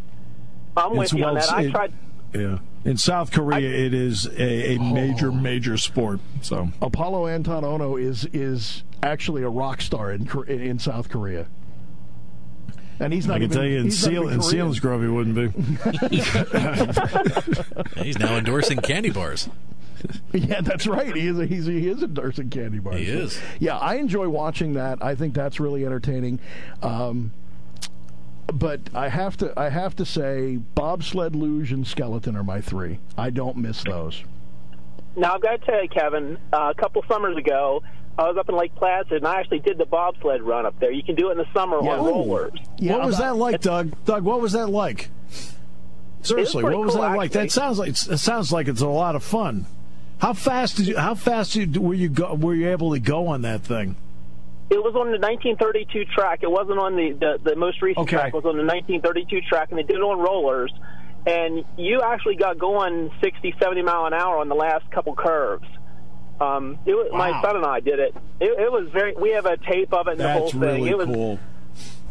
I'm 0.76 0.96
with 0.96 1.04
It's 1.04 1.12
you 1.12 1.24
on 1.24 1.34
well 1.34 1.42
that. 1.42 1.52
I 1.52 1.62
said. 1.64 1.70
tried. 1.72 1.92
Yeah. 2.34 2.58
In 2.84 2.96
South 2.96 3.30
Korea, 3.30 3.68
it 3.68 3.94
is 3.94 4.26
a, 4.26 4.72
a 4.72 4.78
oh. 4.78 4.92
major, 4.92 5.32
major 5.32 5.76
sport. 5.76 6.20
So 6.42 6.68
Apolo 6.82 7.32
Anton 7.32 7.62
Ohno 7.62 8.00
is 8.00 8.26
is 8.32 8.82
actually 9.02 9.42
a 9.42 9.48
rock 9.48 9.80
star 9.80 10.12
in 10.12 10.28
in 10.48 10.78
South 10.78 11.08
Korea. 11.08 11.46
And 13.00 13.12
he's 13.12 13.26
not 13.26 13.34
I 13.34 13.38
can 13.38 13.44
even, 13.44 13.56
tell 13.56 13.66
you, 13.66 13.78
in, 13.78 13.84
he's 13.84 14.02
not 14.02 14.10
Seal, 14.10 14.22
even 14.22 14.34
in 14.34 14.40
Korean. 14.40 14.72
Selinsgrove, 14.72 15.02
he 15.02 15.08
wouldn't 15.08 15.34
be. 17.96 18.02
He's 18.04 18.18
now 18.18 18.36
endorsing 18.36 18.78
candy 18.78 19.10
bars. 19.10 19.48
Yeah, 20.32 20.60
that's 20.62 20.86
right. 20.86 21.14
He 21.14 21.28
is. 21.28 21.38
A, 21.38 21.46
he's. 21.46 21.68
A, 21.68 21.72
he 21.72 21.88
is 21.88 22.02
endorsing 22.02 22.50
candy 22.50 22.78
bars. 22.80 22.96
He 22.96 23.04
is. 23.04 23.38
Yeah, 23.60 23.78
I 23.78 23.94
enjoy 23.96 24.28
watching 24.28 24.74
that. 24.74 25.02
I 25.02 25.14
think 25.14 25.32
that's 25.34 25.60
really 25.60 25.86
entertaining. 25.86 26.40
Um, 26.82 27.30
but 28.52 28.80
I 28.94 29.08
have 29.08 29.36
to. 29.38 29.52
I 29.58 29.68
have 29.68 29.94
to 29.96 30.04
say, 30.04 30.56
bobsled, 30.56 31.34
luge, 31.36 31.72
and 31.72 31.86
skeleton 31.86 32.36
are 32.36 32.42
my 32.44 32.60
three. 32.60 32.98
I 33.16 33.30
don't 33.30 33.56
miss 33.58 33.82
those. 33.84 34.22
Now 35.16 35.34
I've 35.34 35.42
got 35.42 35.60
to 35.60 35.66
tell 35.66 35.82
you, 35.82 35.88
Kevin. 35.88 36.36
Uh, 36.52 36.72
a 36.76 36.80
couple 36.80 37.02
summers 37.08 37.36
ago, 37.36 37.82
I 38.18 38.24
was 38.28 38.36
up 38.36 38.48
in 38.48 38.56
Lake 38.56 38.74
Placid, 38.74 39.12
and 39.18 39.26
I 39.28 39.38
actually 39.40 39.60
did 39.60 39.78
the 39.78 39.86
bobsled 39.86 40.42
run 40.42 40.66
up 40.66 40.78
there. 40.80 40.90
You 40.90 41.04
can 41.04 41.14
do 41.14 41.28
it 41.28 41.32
in 41.32 41.38
the 41.38 41.46
summer 41.54 41.78
Yeah. 41.82 41.92
on 41.98 42.04
rollers. 42.06 42.52
Yeah, 42.78 42.96
what 42.96 43.06
was 43.06 43.18
that 43.18 43.36
like, 43.36 43.60
Doug? 43.60 43.92
Doug, 44.04 44.24
what 44.24 44.40
was 44.40 44.52
that 44.52 44.68
like? 44.68 45.10
Seriously, 46.22 46.62
pretty 46.62 46.76
what 46.78 46.86
was 46.86 46.94
cool, 46.94 47.02
that 47.02 47.16
like? 47.16 47.30
actually. 47.30 47.42
That 47.44 47.52
sounds 47.52 47.78
like 47.78 47.90
it 47.90 47.96
sounds 48.18 48.52
like 48.52 48.66
it's 48.66 48.80
a 48.80 48.88
lot 48.88 49.14
of 49.14 49.22
fun. 49.22 49.66
How 50.20 50.32
fast 50.32 50.76
did 50.76 50.86
you? 50.86 50.96
How 50.96 51.14
fast 51.14 51.52
did 51.52 51.74
you, 51.76 51.80
were 51.82 51.94
you 51.94 52.08
go, 52.08 52.34
were 52.34 52.54
you 52.54 52.70
able 52.70 52.92
to 52.92 52.98
go 53.00 53.26
on 53.28 53.42
that 53.42 53.62
thing? 53.62 53.96
It 54.70 54.78
was 54.82 54.94
on 54.96 55.12
the 55.12 55.18
1932 55.18 56.06
track. 56.06 56.40
It 56.42 56.50
wasn't 56.50 56.78
on 56.78 56.96
the 56.96 57.12
the, 57.12 57.50
the 57.50 57.56
most 57.56 57.82
recent 57.82 58.04
Okay. 58.06 58.16
track. 58.16 58.28
It 58.28 58.36
was 58.36 58.44
on 58.46 58.56
the 58.56 58.64
1932 58.64 59.42
track, 59.48 59.68
and 59.70 59.78
they 59.78 59.82
did 59.82 59.96
it 59.96 60.02
on 60.02 60.18
rollers. 60.18 60.72
And 61.26 61.64
you 61.78 62.02
actually 62.02 62.36
got 62.36 62.58
going 62.58 63.10
60, 63.22 63.54
70 63.60 63.82
mile 63.82 64.04
an 64.06 64.12
hour 64.12 64.38
on 64.38 64.48
the 64.48 64.54
last 64.54 64.90
couple 64.90 65.14
curves. 65.14 65.64
Um, 66.40 66.78
it 66.84 66.92
was, 66.94 67.10
My 67.12 67.40
son 67.42 67.56
and 67.56 67.64
I 67.64 67.80
did 67.80 67.98
it. 67.98 68.14
it. 68.40 68.58
It 68.60 68.72
was 68.72 68.90
very. 68.92 69.14
We 69.14 69.30
have 69.32 69.46
a 69.46 69.56
tape 69.56 69.92
of 69.92 70.06
it 70.08 70.12
and 70.12 70.20
the 70.20 70.32
whole 70.32 70.50
thing. 70.50 70.60
really 70.60 70.90
it 70.90 70.98
was, 70.98 71.06
cool. 71.06 71.38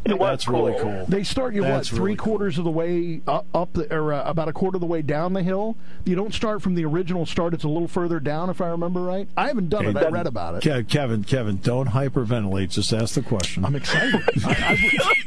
It 0.06 0.20
was 0.20 0.30
That's 0.32 0.48
really 0.50 0.74
cool. 0.74 0.82
cool. 0.82 1.06
They 1.08 1.24
start 1.24 1.54
you 1.54 1.62
That's 1.62 1.92
what 1.92 2.00
really 2.00 2.14
three 2.14 2.16
quarters 2.18 2.58
of 2.58 2.66
the 2.66 2.72
way 2.72 3.22
up, 3.26 3.46
up 3.54 3.72
the, 3.74 3.94
or 3.96 4.12
uh, 4.14 4.24
about 4.30 4.50
a 4.50 4.54
quarter 4.54 4.76
of 4.76 4.82
the 4.82 4.86
way 4.88 5.02
down 5.02 5.32
the 5.32 5.44
hill. 5.44 5.78
You 6.04 6.16
don't 6.16 6.34
start 6.34 6.62
from 6.62 6.76
the 6.76 6.84
original 6.84 7.26
start; 7.26 7.54
it's 7.54 7.64
a 7.64 7.70
little 7.70 7.88
further 7.88 8.20
down, 8.20 8.50
if 8.50 8.60
I 8.60 8.68
remember 8.68 9.02
right. 9.02 9.30
I 9.38 9.48
haven't 9.48 9.70
done 9.70 9.86
it. 9.86 9.96
I 9.96 10.10
read 10.10 10.28
about 10.28 10.56
it. 10.66 10.86
Ke- 10.86 10.90
Kevin, 10.90 11.24
Kevin, 11.24 11.58
don't 11.58 11.88
hyperventilate. 11.90 12.72
Just 12.72 12.92
ask 12.92 13.16
the 13.16 13.22
question. 13.22 13.64
I'm 13.64 13.76
excited. 13.76 14.16
I, 14.46 14.78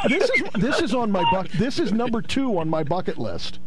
I, 0.04 0.08
this 0.08 0.28
is 0.30 0.42
this 0.60 0.80
is 0.80 0.94
on 0.94 1.10
my 1.10 1.24
buck. 1.30 1.48
This 1.52 1.78
is 1.78 1.92
number 1.92 2.20
two 2.20 2.58
on 2.58 2.68
my 2.68 2.82
bucket 2.84 3.16
list. 3.18 3.58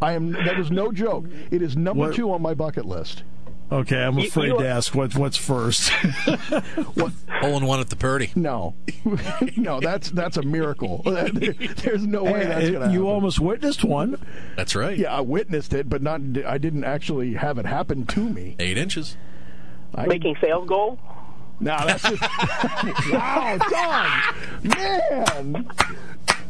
I 0.00 0.12
am. 0.12 0.30
That 0.32 0.60
is 0.60 0.70
no 0.70 0.92
joke. 0.92 1.26
It 1.50 1.62
is 1.62 1.76
number 1.76 2.06
What- 2.06 2.14
two 2.14 2.32
on 2.32 2.40
my 2.40 2.54
bucket 2.54 2.86
list. 2.86 3.24
Okay, 3.72 4.02
I'm 4.02 4.18
afraid 4.18 4.48
you- 4.48 4.58
to 4.58 4.68
ask 4.68 4.94
what 4.94 5.14
what's 5.16 5.38
first. 5.38 5.88
Hole 7.40 7.56
in 7.56 7.64
one 7.66 7.80
at 7.80 7.88
the 7.88 7.96
Purdy. 7.96 8.30
No, 8.34 8.74
no, 9.56 9.80
that's 9.80 10.10
that's 10.10 10.36
a 10.36 10.42
miracle. 10.42 11.00
There's 11.04 12.06
no 12.06 12.22
way 12.24 12.44
that's 12.44 12.70
going 12.70 12.88
to 12.88 12.92
you 12.92 13.00
happen. 13.00 13.02
almost 13.02 13.40
witnessed 13.40 13.82
one. 13.82 14.18
That's 14.56 14.76
right. 14.76 14.96
yeah, 14.98 15.16
I 15.16 15.22
witnessed 15.22 15.72
it, 15.72 15.88
but 15.88 16.02
not. 16.02 16.20
I 16.46 16.58
didn't 16.58 16.84
actually 16.84 17.32
have 17.34 17.56
it 17.58 17.64
happen 17.64 18.04
to 18.08 18.20
me. 18.20 18.56
Eight 18.58 18.76
inches. 18.76 19.16
I, 19.94 20.06
Making 20.06 20.36
sales 20.40 20.68
goal. 20.68 20.98
No, 21.60 21.76
that's 21.86 22.02
just 22.02 22.22
wow, 23.12 23.58
Don, 23.70 24.68
man. 24.68 25.70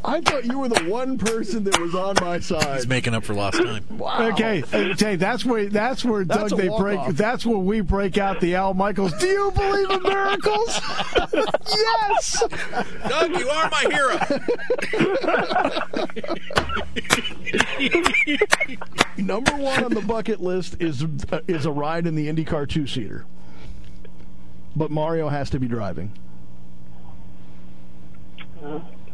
I 0.04 0.20
thought 0.20 0.44
you 0.44 0.58
were 0.58 0.68
the 0.68 0.82
one 0.90 1.16
person 1.16 1.62
that 1.64 1.78
was 1.80 1.94
on 1.94 2.16
my 2.20 2.40
side. 2.40 2.76
He's 2.76 2.88
making 2.88 3.14
up 3.14 3.24
for 3.24 3.34
lost 3.34 3.58
time. 3.62 3.84
Wow. 3.90 4.30
Okay, 4.32 4.64
okay, 4.74 5.14
that's 5.16 5.44
where 5.44 5.66
that's 5.66 6.04
where 6.04 6.24
That's 6.24 6.50
Doug 6.50 6.58
they 6.58 6.68
walk-off. 6.68 7.06
break. 7.06 7.16
That's 7.16 7.46
where 7.46 7.58
we 7.58 7.80
break 7.82 8.18
out 8.18 8.40
the 8.40 8.56
Al 8.56 8.74
Michaels. 8.74 9.12
Do 9.14 9.26
you 9.26 9.52
believe 9.54 9.90
in 9.90 10.02
miracles? 10.02 10.80
yes. 11.68 12.42
Doug, 13.08 13.30
you 13.38 13.48
are 13.48 13.70
my 13.70 13.86
hero. 13.90 14.18
Number 19.16 19.56
one 19.56 19.84
on 19.84 19.94
the 19.94 20.00
bucket 20.00 20.40
list 20.40 20.76
is 20.80 21.04
uh, 21.30 21.40
is 21.46 21.66
a 21.66 21.70
ride 21.70 22.06
in 22.06 22.14
the 22.14 22.28
IndyCar 22.28 22.68
two 22.68 22.86
seater, 22.86 23.24
but 24.74 24.90
Mario 24.90 25.28
has 25.28 25.48
to 25.50 25.60
be 25.60 25.68
driving. 25.68 26.12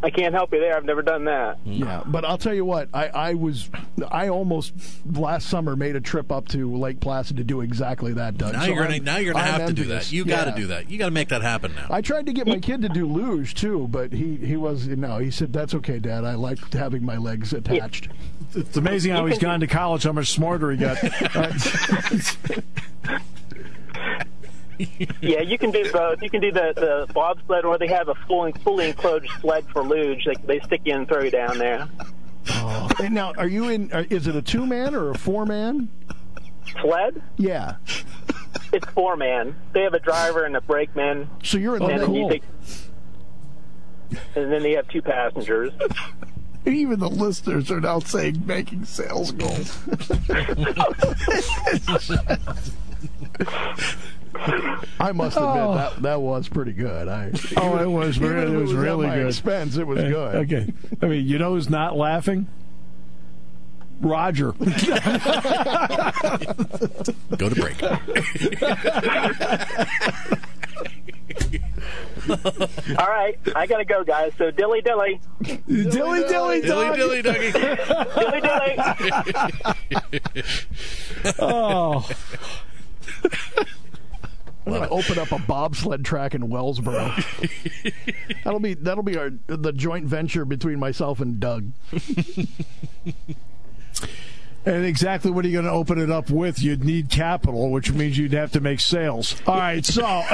I 0.03 0.11
can't 0.11 0.33
help 0.33 0.53
you 0.53 0.61
there. 0.61 0.77
I've 0.77 0.85
never 0.85 1.03
done 1.03 1.25
that. 1.25 1.59
Yeah, 1.65 2.03
but 2.07 2.25
I'll 2.25 2.39
tell 2.39 2.55
you 2.55 2.65
what, 2.65 2.89
I, 2.95 3.09
I 3.09 3.35
was 3.35 3.69
I 4.11 4.29
almost 4.29 4.73
last 5.11 5.49
summer 5.49 5.75
made 5.75 5.97
a 5.97 6.01
trip 6.01 6.31
up 6.31 6.47
to 6.49 6.77
Lake 6.77 7.01
Placid 7.01 7.37
to 7.39 7.45
do 7.45 7.61
exactly 7.63 8.13
that. 8.13 8.39
Doug. 8.39 8.53
Now 8.53 8.61
So 8.63 8.67
you're 8.69 8.83
gonna 8.85 8.95
I'm- 8.95 9.05
now 9.05 9.17
you're 9.19 9.33
gonna 9.35 9.45
I'm 9.45 9.61
have 9.61 9.69
to 9.69 9.75
do 9.75 9.85
that. 9.87 10.13
You 10.13 10.25
got 10.25 10.45
to 10.45 10.51
Yeah. 10.51 10.57
do 10.57 10.67
that. 10.69 10.91
You 10.91 10.99
got 10.99 11.07
to 11.07 11.11
make 11.11 11.29
that 11.31 11.43
happen 11.43 11.75
now. 11.75 11.87
I 11.91 12.01
tried 12.01 12.27
to 12.27 12.33
get 12.33 12.47
my 12.47 12.59
kid 12.61 12.83
to 12.83 12.89
do 12.89 13.07
luge 13.07 13.55
too, 13.55 13.89
but 13.89 14.13
he 14.13 14.37
he 14.37 14.57
was 14.57 14.87
no. 14.87 15.19
He 15.19 15.31
said 15.33 15.53
that's 15.53 15.75
okay, 15.75 15.99
Dad. 15.99 16.25
I 16.25 16.35
like 16.35 16.73
having 16.73 17.05
my 17.05 17.17
legs 17.17 17.53
attached. 17.53 18.09
It's 18.55 18.77
amazing 18.77 19.13
how 19.13 19.27
he's 19.27 19.39
gone 19.39 19.61
to 19.61 19.67
college. 19.67 20.05
How 20.05 20.13
much 20.13 20.31
smarter 20.31 20.71
he 20.71 20.77
got. 20.77 20.99
Yeah, 25.21 25.41
you 25.41 25.59
can 25.59 25.71
do 25.71 25.91
both. 25.93 26.23
You 26.23 26.31
can 26.31 26.41
do 26.41 26.53
the 26.53 26.73
the 26.75 27.13
bobsled, 27.13 27.65
or 27.65 27.79
they 27.79 27.89
have 27.89 28.09
a 28.09 28.15
fully 28.27 28.53
fully 28.65 28.89
enclosed 28.89 29.27
sled 29.41 29.67
for 29.73 29.83
luge. 29.83 30.25
They 30.25 30.35
they 30.47 30.61
stick 30.61 30.83
you 30.85 30.95
and 30.95 31.09
throw 31.09 31.23
you 31.23 31.31
down 31.31 31.59
there. 31.59 31.89
Oh. 32.51 32.89
And 33.03 33.15
now, 33.15 33.33
are 33.37 33.49
you 33.49 33.69
in? 33.69 33.93
Are, 33.93 34.05
is 34.09 34.27
it 34.27 34.37
a 34.37 34.43
two 34.43 34.67
man 34.67 34.95
or 34.95 35.11
a 35.11 35.19
four 35.19 35.47
man? 35.47 35.89
Sled? 36.81 37.21
Yeah. 37.37 37.77
It's 38.73 38.89
four 38.91 39.17
man. 39.17 39.57
They 39.73 39.83
have 39.83 39.95
a 39.95 40.01
driver 40.01 40.45
and 40.45 40.57
a 40.57 40.61
brakeman. 40.61 41.29
So 41.43 41.59
you're 41.59 41.77
in 41.77 41.83
the 41.83 41.89
and 41.89 42.03
cool. 42.05 42.29
take- 42.29 42.43
and 44.37 44.53
then 44.53 44.63
they 44.63 44.73
have 44.73 44.89
two 44.89 45.03
passengers. 45.03 45.73
Even 46.65 47.01
the 47.01 47.09
listeners 47.09 47.71
are 47.71 47.81
now 47.81 47.99
saying 48.01 48.43
making 48.47 48.85
sales 48.85 49.33
goals. 49.33 49.79
I 55.01 55.13
must 55.13 55.37
admit 55.37 55.51
Oh. 55.53 55.75
that 55.75 56.03
that 56.03 56.21
was 56.21 56.49
pretty 56.49 56.73
good. 56.73 57.09
I 57.09 57.31
Oh, 57.57 57.77
it 57.79 57.87
was 57.87 58.17
even 58.17 58.31
really- 58.33 58.43
if 58.47 58.53
it 58.53 58.57
was 58.63 58.73
at 58.73 58.79
really 58.79 59.07
my 59.07 59.15
good. 59.17 59.27
Expense, 59.29 59.77
it 59.77 59.87
was 59.87 59.99
eh, 60.01 60.09
good. 60.09 60.35
Okay. 60.37 60.73
I 61.03 61.07
mean, 61.07 61.27
you 61.27 61.39
know 61.39 61.55
who's 61.55 61.69
not 61.71 61.97
laughing? 61.97 62.47
Roger. 64.01 64.53
Go 64.53 64.65
to 67.49 67.55
break. 67.57 67.83
All 72.99 73.07
right, 73.09 73.39
I 73.57 73.67
gotta 73.67 73.85
go, 73.85 74.05
guys. 74.05 74.33
So 74.39 74.51
dilly 74.51 74.81
dilly, 74.83 75.21
dilly 75.67 75.91
dilly 75.91 76.23
dilly 76.23 76.61
dog. 76.63 76.97
dilly 76.97 77.23
doggy. 77.23 77.51
dilly 77.53 78.41
dilly. 78.41 78.77
Oh, 81.41 82.09
I'm 84.69 84.75
going 84.75 84.89
to 84.89 84.95
open 84.95 85.19
up 85.19 85.33
a 85.33 85.39
bobsled 85.39 86.05
track 86.05 86.35
in 86.35 86.49
Wellsboro. 86.49 87.15
that'll 88.45 88.61
be 88.61 88.75
that'll 88.75 89.03
be 89.03 89.17
our 89.17 89.31
the 89.47 89.73
joint 89.73 90.07
venture 90.07 90.45
between 90.45 90.79
myself 90.79 91.21
and 91.21 91.41
Doug. 91.41 91.73
and 94.65 94.85
exactly 94.85 95.31
what 95.31 95.45
are 95.45 95.49
you 95.49 95.55
going 95.55 95.65
to 95.65 95.71
open 95.71 95.99
it 95.99 96.11
up 96.11 96.31
with? 96.31 96.61
You'd 96.61 96.85
need 96.85 97.09
capital, 97.09 97.71
which 97.71 97.93
means 97.93 98.19
you'd 98.19 98.33
have 98.33 98.53
to 98.53 98.61
make 98.61 98.81
sales. 98.81 99.41
All 99.47 99.57
right, 99.57 99.85
so 99.85 100.03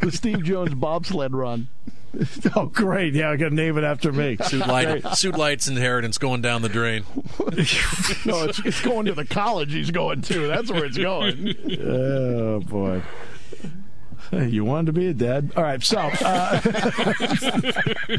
The 0.00 0.10
Steve 0.12 0.44
Jones 0.44 0.74
bobsled 0.74 1.34
run. 1.34 1.68
oh 2.56 2.66
great, 2.66 3.14
yeah, 3.14 3.30
I 3.30 3.36
got 3.36 3.50
to 3.50 3.54
name 3.54 3.78
it 3.78 3.84
after 3.84 4.12
me. 4.12 4.36
Suit 4.42 4.66
light, 4.66 5.06
suit 5.16 5.36
lights 5.36 5.68
inheritance 5.68 6.18
going 6.18 6.42
down 6.42 6.62
the 6.62 6.68
drain. 6.68 7.04
No, 8.26 8.44
it's, 8.44 8.58
it's 8.60 8.80
going 8.80 9.06
to 9.06 9.14
the 9.14 9.24
college 9.24 9.72
he's 9.72 9.90
going 9.90 10.22
to. 10.22 10.46
That's 10.46 10.70
where 10.70 10.84
it's 10.84 10.98
going. 10.98 11.54
Oh 11.82 12.60
boy. 12.60 13.02
You 14.32 14.64
wanted 14.64 14.86
to 14.86 14.92
be 14.92 15.08
a 15.08 15.14
dad. 15.14 15.52
All 15.56 15.62
right, 15.62 15.82
so. 15.82 15.98
Uh, 15.98 16.60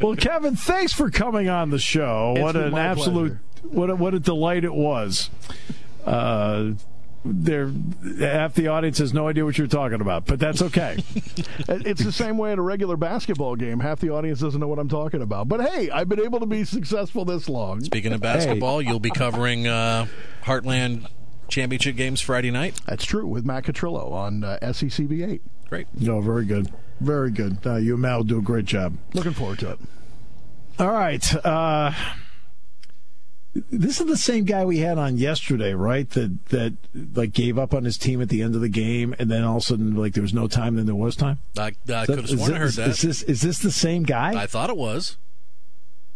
well, 0.00 0.16
Kevin, 0.16 0.56
thanks 0.56 0.92
for 0.92 1.10
coming 1.10 1.48
on 1.48 1.70
the 1.70 1.78
show. 1.78 2.34
It's 2.36 2.42
what 2.42 2.56
an 2.56 2.72
my 2.72 2.80
absolute, 2.80 3.38
what 3.62 3.90
a, 3.90 3.96
what 3.96 4.14
a 4.14 4.18
delight 4.18 4.64
it 4.64 4.74
was. 4.74 5.30
Uh, 6.04 6.72
there, 7.32 7.70
half 8.18 8.54
the 8.54 8.68
audience 8.68 8.98
has 8.98 9.12
no 9.12 9.28
idea 9.28 9.44
what 9.44 9.58
you're 9.58 9.66
talking 9.66 10.00
about, 10.00 10.26
but 10.26 10.38
that's 10.38 10.62
okay. 10.62 10.96
It's 11.68 12.02
the 12.02 12.12
same 12.12 12.38
way 12.38 12.52
at 12.52 12.58
a 12.58 12.62
regular 12.62 12.96
basketball 12.96 13.56
game. 13.56 13.80
Half 13.80 14.00
the 14.00 14.10
audience 14.10 14.40
doesn't 14.40 14.60
know 14.60 14.68
what 14.68 14.78
I'm 14.78 14.88
talking 14.88 15.22
about. 15.22 15.48
But 15.48 15.62
hey, 15.68 15.90
I've 15.90 16.08
been 16.08 16.20
able 16.20 16.40
to 16.40 16.46
be 16.46 16.64
successful 16.64 17.24
this 17.24 17.48
long. 17.48 17.82
Speaking 17.82 18.12
of 18.12 18.20
basketball, 18.20 18.80
you'll 18.82 19.00
be 19.00 19.10
covering 19.10 19.66
uh, 19.66 20.06
Heartland 20.44 21.06
Championship 21.48 21.96
games 21.96 22.20
Friday 22.20 22.50
night. 22.50 22.80
That's 22.86 23.04
true 23.04 23.26
with 23.26 23.44
Matt 23.44 23.64
Catrillo 23.64 24.12
on 24.12 24.44
uh, 24.44 24.58
SECB 24.62 25.28
8. 25.28 25.42
Great. 25.68 25.86
no, 25.98 26.20
very 26.20 26.44
good, 26.44 26.72
very 27.00 27.30
good. 27.30 27.58
Uh, 27.66 27.76
you 27.76 27.94
and 27.94 28.02
Matt 28.02 28.16
will 28.18 28.24
do 28.24 28.38
a 28.38 28.42
great 28.42 28.64
job. 28.66 28.96
Looking 29.14 29.32
forward 29.32 29.58
to 29.60 29.72
it. 29.72 29.78
All 30.78 30.90
right. 30.92 31.34
Uh, 31.44 31.92
this 33.70 34.00
is 34.00 34.06
the 34.06 34.16
same 34.16 34.44
guy 34.44 34.64
we 34.64 34.78
had 34.78 34.98
on 34.98 35.16
yesterday, 35.16 35.72
right? 35.74 36.08
That 36.10 36.46
that 36.46 36.74
like 37.14 37.32
gave 37.32 37.58
up 37.58 37.72
on 37.74 37.84
his 37.84 37.96
team 37.96 38.20
at 38.22 38.28
the 38.28 38.42
end 38.42 38.54
of 38.54 38.60
the 38.60 38.68
game, 38.68 39.14
and 39.18 39.30
then 39.30 39.44
all 39.44 39.56
of 39.56 39.62
a 39.62 39.66
sudden, 39.66 39.94
like 39.94 40.14
there 40.14 40.22
was 40.22 40.34
no 40.34 40.48
time, 40.48 40.76
then 40.76 40.86
there 40.86 40.94
was 40.94 41.16
time. 41.16 41.38
I, 41.58 41.72
I 41.92 42.06
could 42.06 42.18
have 42.18 42.28
sworn 42.28 42.52
I 42.54 42.58
heard 42.58 42.66
is, 42.68 42.76
that. 42.76 42.88
Is 42.88 43.02
this 43.02 43.22
is 43.22 43.42
this 43.42 43.58
the 43.60 43.70
same 43.70 44.02
guy? 44.02 44.40
I 44.40 44.46
thought 44.46 44.70
it 44.70 44.76
was. 44.76 45.16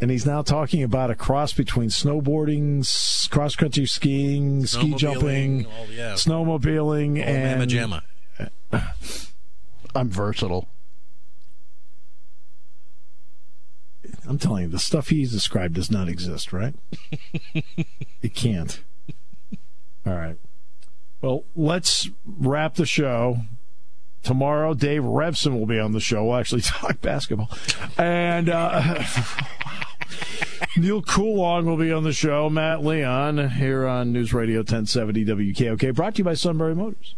and 0.01 0.11
he's 0.11 0.24
now 0.26 0.43
talking 0.43 0.82
about 0.82 1.11
a 1.11 1.14
cross 1.14 1.53
between 1.53 1.88
snowboarding, 1.91 3.30
cross 3.30 3.55
country 3.57 3.86
skiing, 3.86 4.66
ski 4.66 4.95
jumping, 4.95 5.66
all- 5.66 5.86
yeah. 5.91 6.14
snowmobiling, 6.14 7.18
Oh, 7.18 7.22
and 7.22 7.61
Mamma 7.70 8.03
Jamma. 8.72 8.84
I'm 9.95 10.09
versatile. 10.09 10.68
I'm 14.31 14.39
telling 14.39 14.62
you, 14.62 14.68
the 14.68 14.78
stuff 14.78 15.09
he's 15.09 15.33
described 15.33 15.74
does 15.74 15.91
not 15.91 16.09
exist, 16.09 16.53
right? 16.53 16.76
it 18.22 18.33
can't. 18.33 18.81
All 20.07 20.14
right. 20.14 20.37
Well, 21.20 21.43
let's 21.57 22.09
wrap 22.24 22.76
the 22.76 22.87
show. 22.87 23.39
Tomorrow, 24.22 24.74
Dave 24.74 25.03
Revson 25.03 25.59
will 25.59 25.66
be 25.66 25.81
on 25.81 25.91
the 25.91 25.99
show. 25.99 26.26
We'll 26.26 26.37
actually 26.37 26.61
talk 26.61 27.01
basketball. 27.01 27.51
And 27.99 28.49
uh, 28.49 29.03
Neil 30.76 31.03
Coolong 31.03 31.66
will 31.66 31.76
be 31.76 31.91
on 31.91 32.05
the 32.05 32.12
show. 32.12 32.49
Matt 32.49 32.85
Leon 32.85 33.51
here 33.51 33.85
on 33.85 34.12
News 34.12 34.33
Radio 34.33 34.61
1070 34.61 35.24
WKOK. 35.24 35.93
Brought 35.93 36.14
to 36.14 36.18
you 36.18 36.24
by 36.24 36.35
Sunbury 36.35 36.76
Motors. 36.76 37.16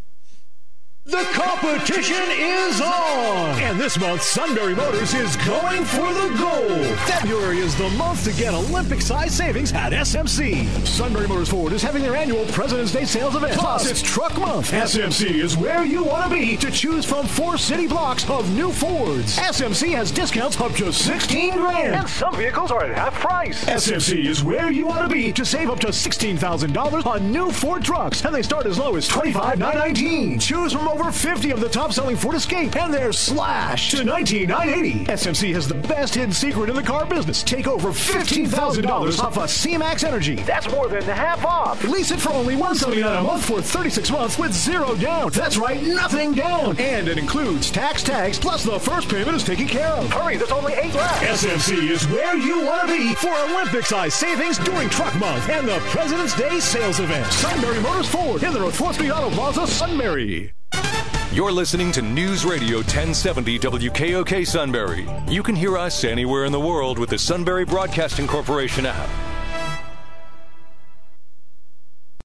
The 1.05 1.29
competition 1.33 2.23
is 2.31 2.81
on! 2.81 3.59
And 3.59 3.79
this 3.79 3.99
month, 3.99 4.23
Sunbury 4.23 4.77
Motors 4.77 5.15
is 5.15 5.35
going 5.39 5.85
for 5.85 6.13
the 6.15 6.33
gold. 6.39 6.97
February 7.01 7.59
is 7.59 7.75
the 7.75 7.91
month 7.91 8.23
to 8.23 8.33
get 8.41 8.55
Olympic 8.55 9.01
size 9.01 9.35
savings 9.35 9.73
at 9.73 9.93
SMC. 9.93 10.65
Sunbury 10.87 11.27
Motors 11.27 11.49
Ford 11.49 11.73
is 11.73 11.83
having 11.83 12.03
their 12.03 12.15
annual 12.15 12.45
President's 12.47 12.93
Day 12.93 13.05
sales 13.05 13.35
event. 13.35 13.59
Plus, 13.59 13.91
it's 13.91 14.01
truck 14.01 14.39
month. 14.39 14.71
SMC 14.71 15.43
is 15.43 15.57
where 15.57 15.85
you 15.85 16.05
want 16.05 16.31
to 16.31 16.39
be 16.39 16.57
to 16.59 16.71
choose 16.71 17.05
from 17.05 17.27
four 17.27 17.59
city 17.59 17.89
blocks 17.89 18.29
of 18.31 18.49
new 18.55 18.71
Fords. 18.71 19.39
SMC 19.39 19.95
has 19.97 20.13
discounts 20.13 20.61
up 20.61 20.71
to 20.75 20.93
16 20.93 21.57
grand. 21.57 21.97
And 21.97 22.09
some 22.09 22.37
vehicles 22.37 22.71
are 22.71 22.85
at 22.85 22.97
half 22.97 23.15
price. 23.15 23.65
SMC 23.65 24.25
is 24.25 24.45
where 24.45 24.71
you 24.71 24.87
want 24.87 25.09
to 25.09 25.13
be 25.13 25.33
to 25.33 25.45
save 25.45 25.69
up 25.69 25.81
to 25.81 25.89
$16,000 25.89 27.07
on 27.07 27.33
new 27.33 27.51
Ford 27.51 27.83
trucks. 27.83 28.25
And 28.25 28.33
they 28.33 28.43
start 28.43 28.67
as 28.67 28.79
low 28.79 28.95
as 28.95 29.09
$25,919. 29.09 30.41
Choose 30.41 30.73
from 30.73 30.92
over 30.93 31.11
50 31.11 31.51
of 31.53 31.61
the 31.61 31.69
top 31.69 31.93
selling 31.93 32.17
Ford 32.17 32.35
Escape, 32.35 32.77
and 32.77 32.93
they're 32.93 33.13
slashed 33.13 33.93
to 33.93 33.99
$19,980. 33.99 35.07
SMC 35.07 35.55
has 35.55 35.67
the 35.67 35.75
best 35.75 36.15
hidden 36.15 36.33
secret 36.33 36.69
in 36.69 36.77
the 36.77 36.83
car 36.83 37.07
business. 37.07 37.43
Take 37.43 37.67
over 37.67 37.89
$15,000 37.89 39.19
off 39.19 39.37
a 39.39 39.49
C-Max 39.49 40.05
Energy. 40.05 40.37
That's 40.37 40.71
more 40.71 40.89
than 40.89 41.03
half 41.05 41.45
off. 41.47 41.83
Lease 41.85 42.11
it 42.11 42.21
for 42.21 42.31
only 42.31 42.57
179 42.57 43.17
a 43.17 43.23
month 43.23 43.47
for 43.47 43.63
36 43.63 44.11
months 44.11 44.39
with 44.39 44.53
zero 44.53 44.95
down. 44.97 45.31
That's 45.31 45.57
right, 45.57 45.83
nothing 45.83 46.35
down. 46.35 46.79
And 46.79 47.09
it 47.09 47.17
includes 47.17 47.71
tax 47.71 48.03
tags, 48.03 48.39
plus 48.39 48.63
the 48.63 48.79
first 48.79 49.09
payment 49.09 49.35
is 49.35 49.45
taken 49.45 49.67
care 49.67 49.89
of. 49.89 50.13
Hurry, 50.13 50.37
there's 50.37 50.53
only 50.53 50.75
eight 50.75 50.95
left. 50.95 51.25
SMC 51.25 51.91
is 51.91 52.07
where 52.09 52.37
you 52.37 52.67
want 52.67 52.89
to 52.89 52.97
be 52.99 53.15
for 53.15 53.35
Olympic-size 53.35 54.13
savings 54.13 54.59
during 54.59 54.91
Truck 54.91 55.15
Month 55.17 55.49
and 55.49 55.67
the 55.67 55.79
President's 55.87 56.37
Day 56.37 56.61
sales 56.61 57.01
event. 57.01 57.33
Sunbury 57.33 57.81
Motors 57.81 58.09
Ford 58.09 58.43
in 58.43 58.53
the 58.53 58.59
North 58.59 58.79
4th 58.79 58.95
Street 58.95 59.11
Auto 59.11 59.31
Plaza, 59.31 59.67
Sunbury. 59.67 60.53
You're 61.33 61.51
listening 61.51 61.93
to 61.93 62.03
News 62.03 62.45
Radio 62.45 62.77
1070 62.81 63.59
WKOK 63.59 64.47
Sunbury. 64.47 65.09
You 65.27 65.43
can 65.43 65.57
hear 65.57 65.79
us 65.79 66.05
anywhere 66.05 66.45
in 66.45 66.53
the 66.53 66.61
world 66.61 66.99
with 66.99 67.09
the 67.09 67.19
Sunbury 67.19 67.65
Broadcasting 67.65 68.27
Corporation 68.27 68.85
app. 68.85 69.32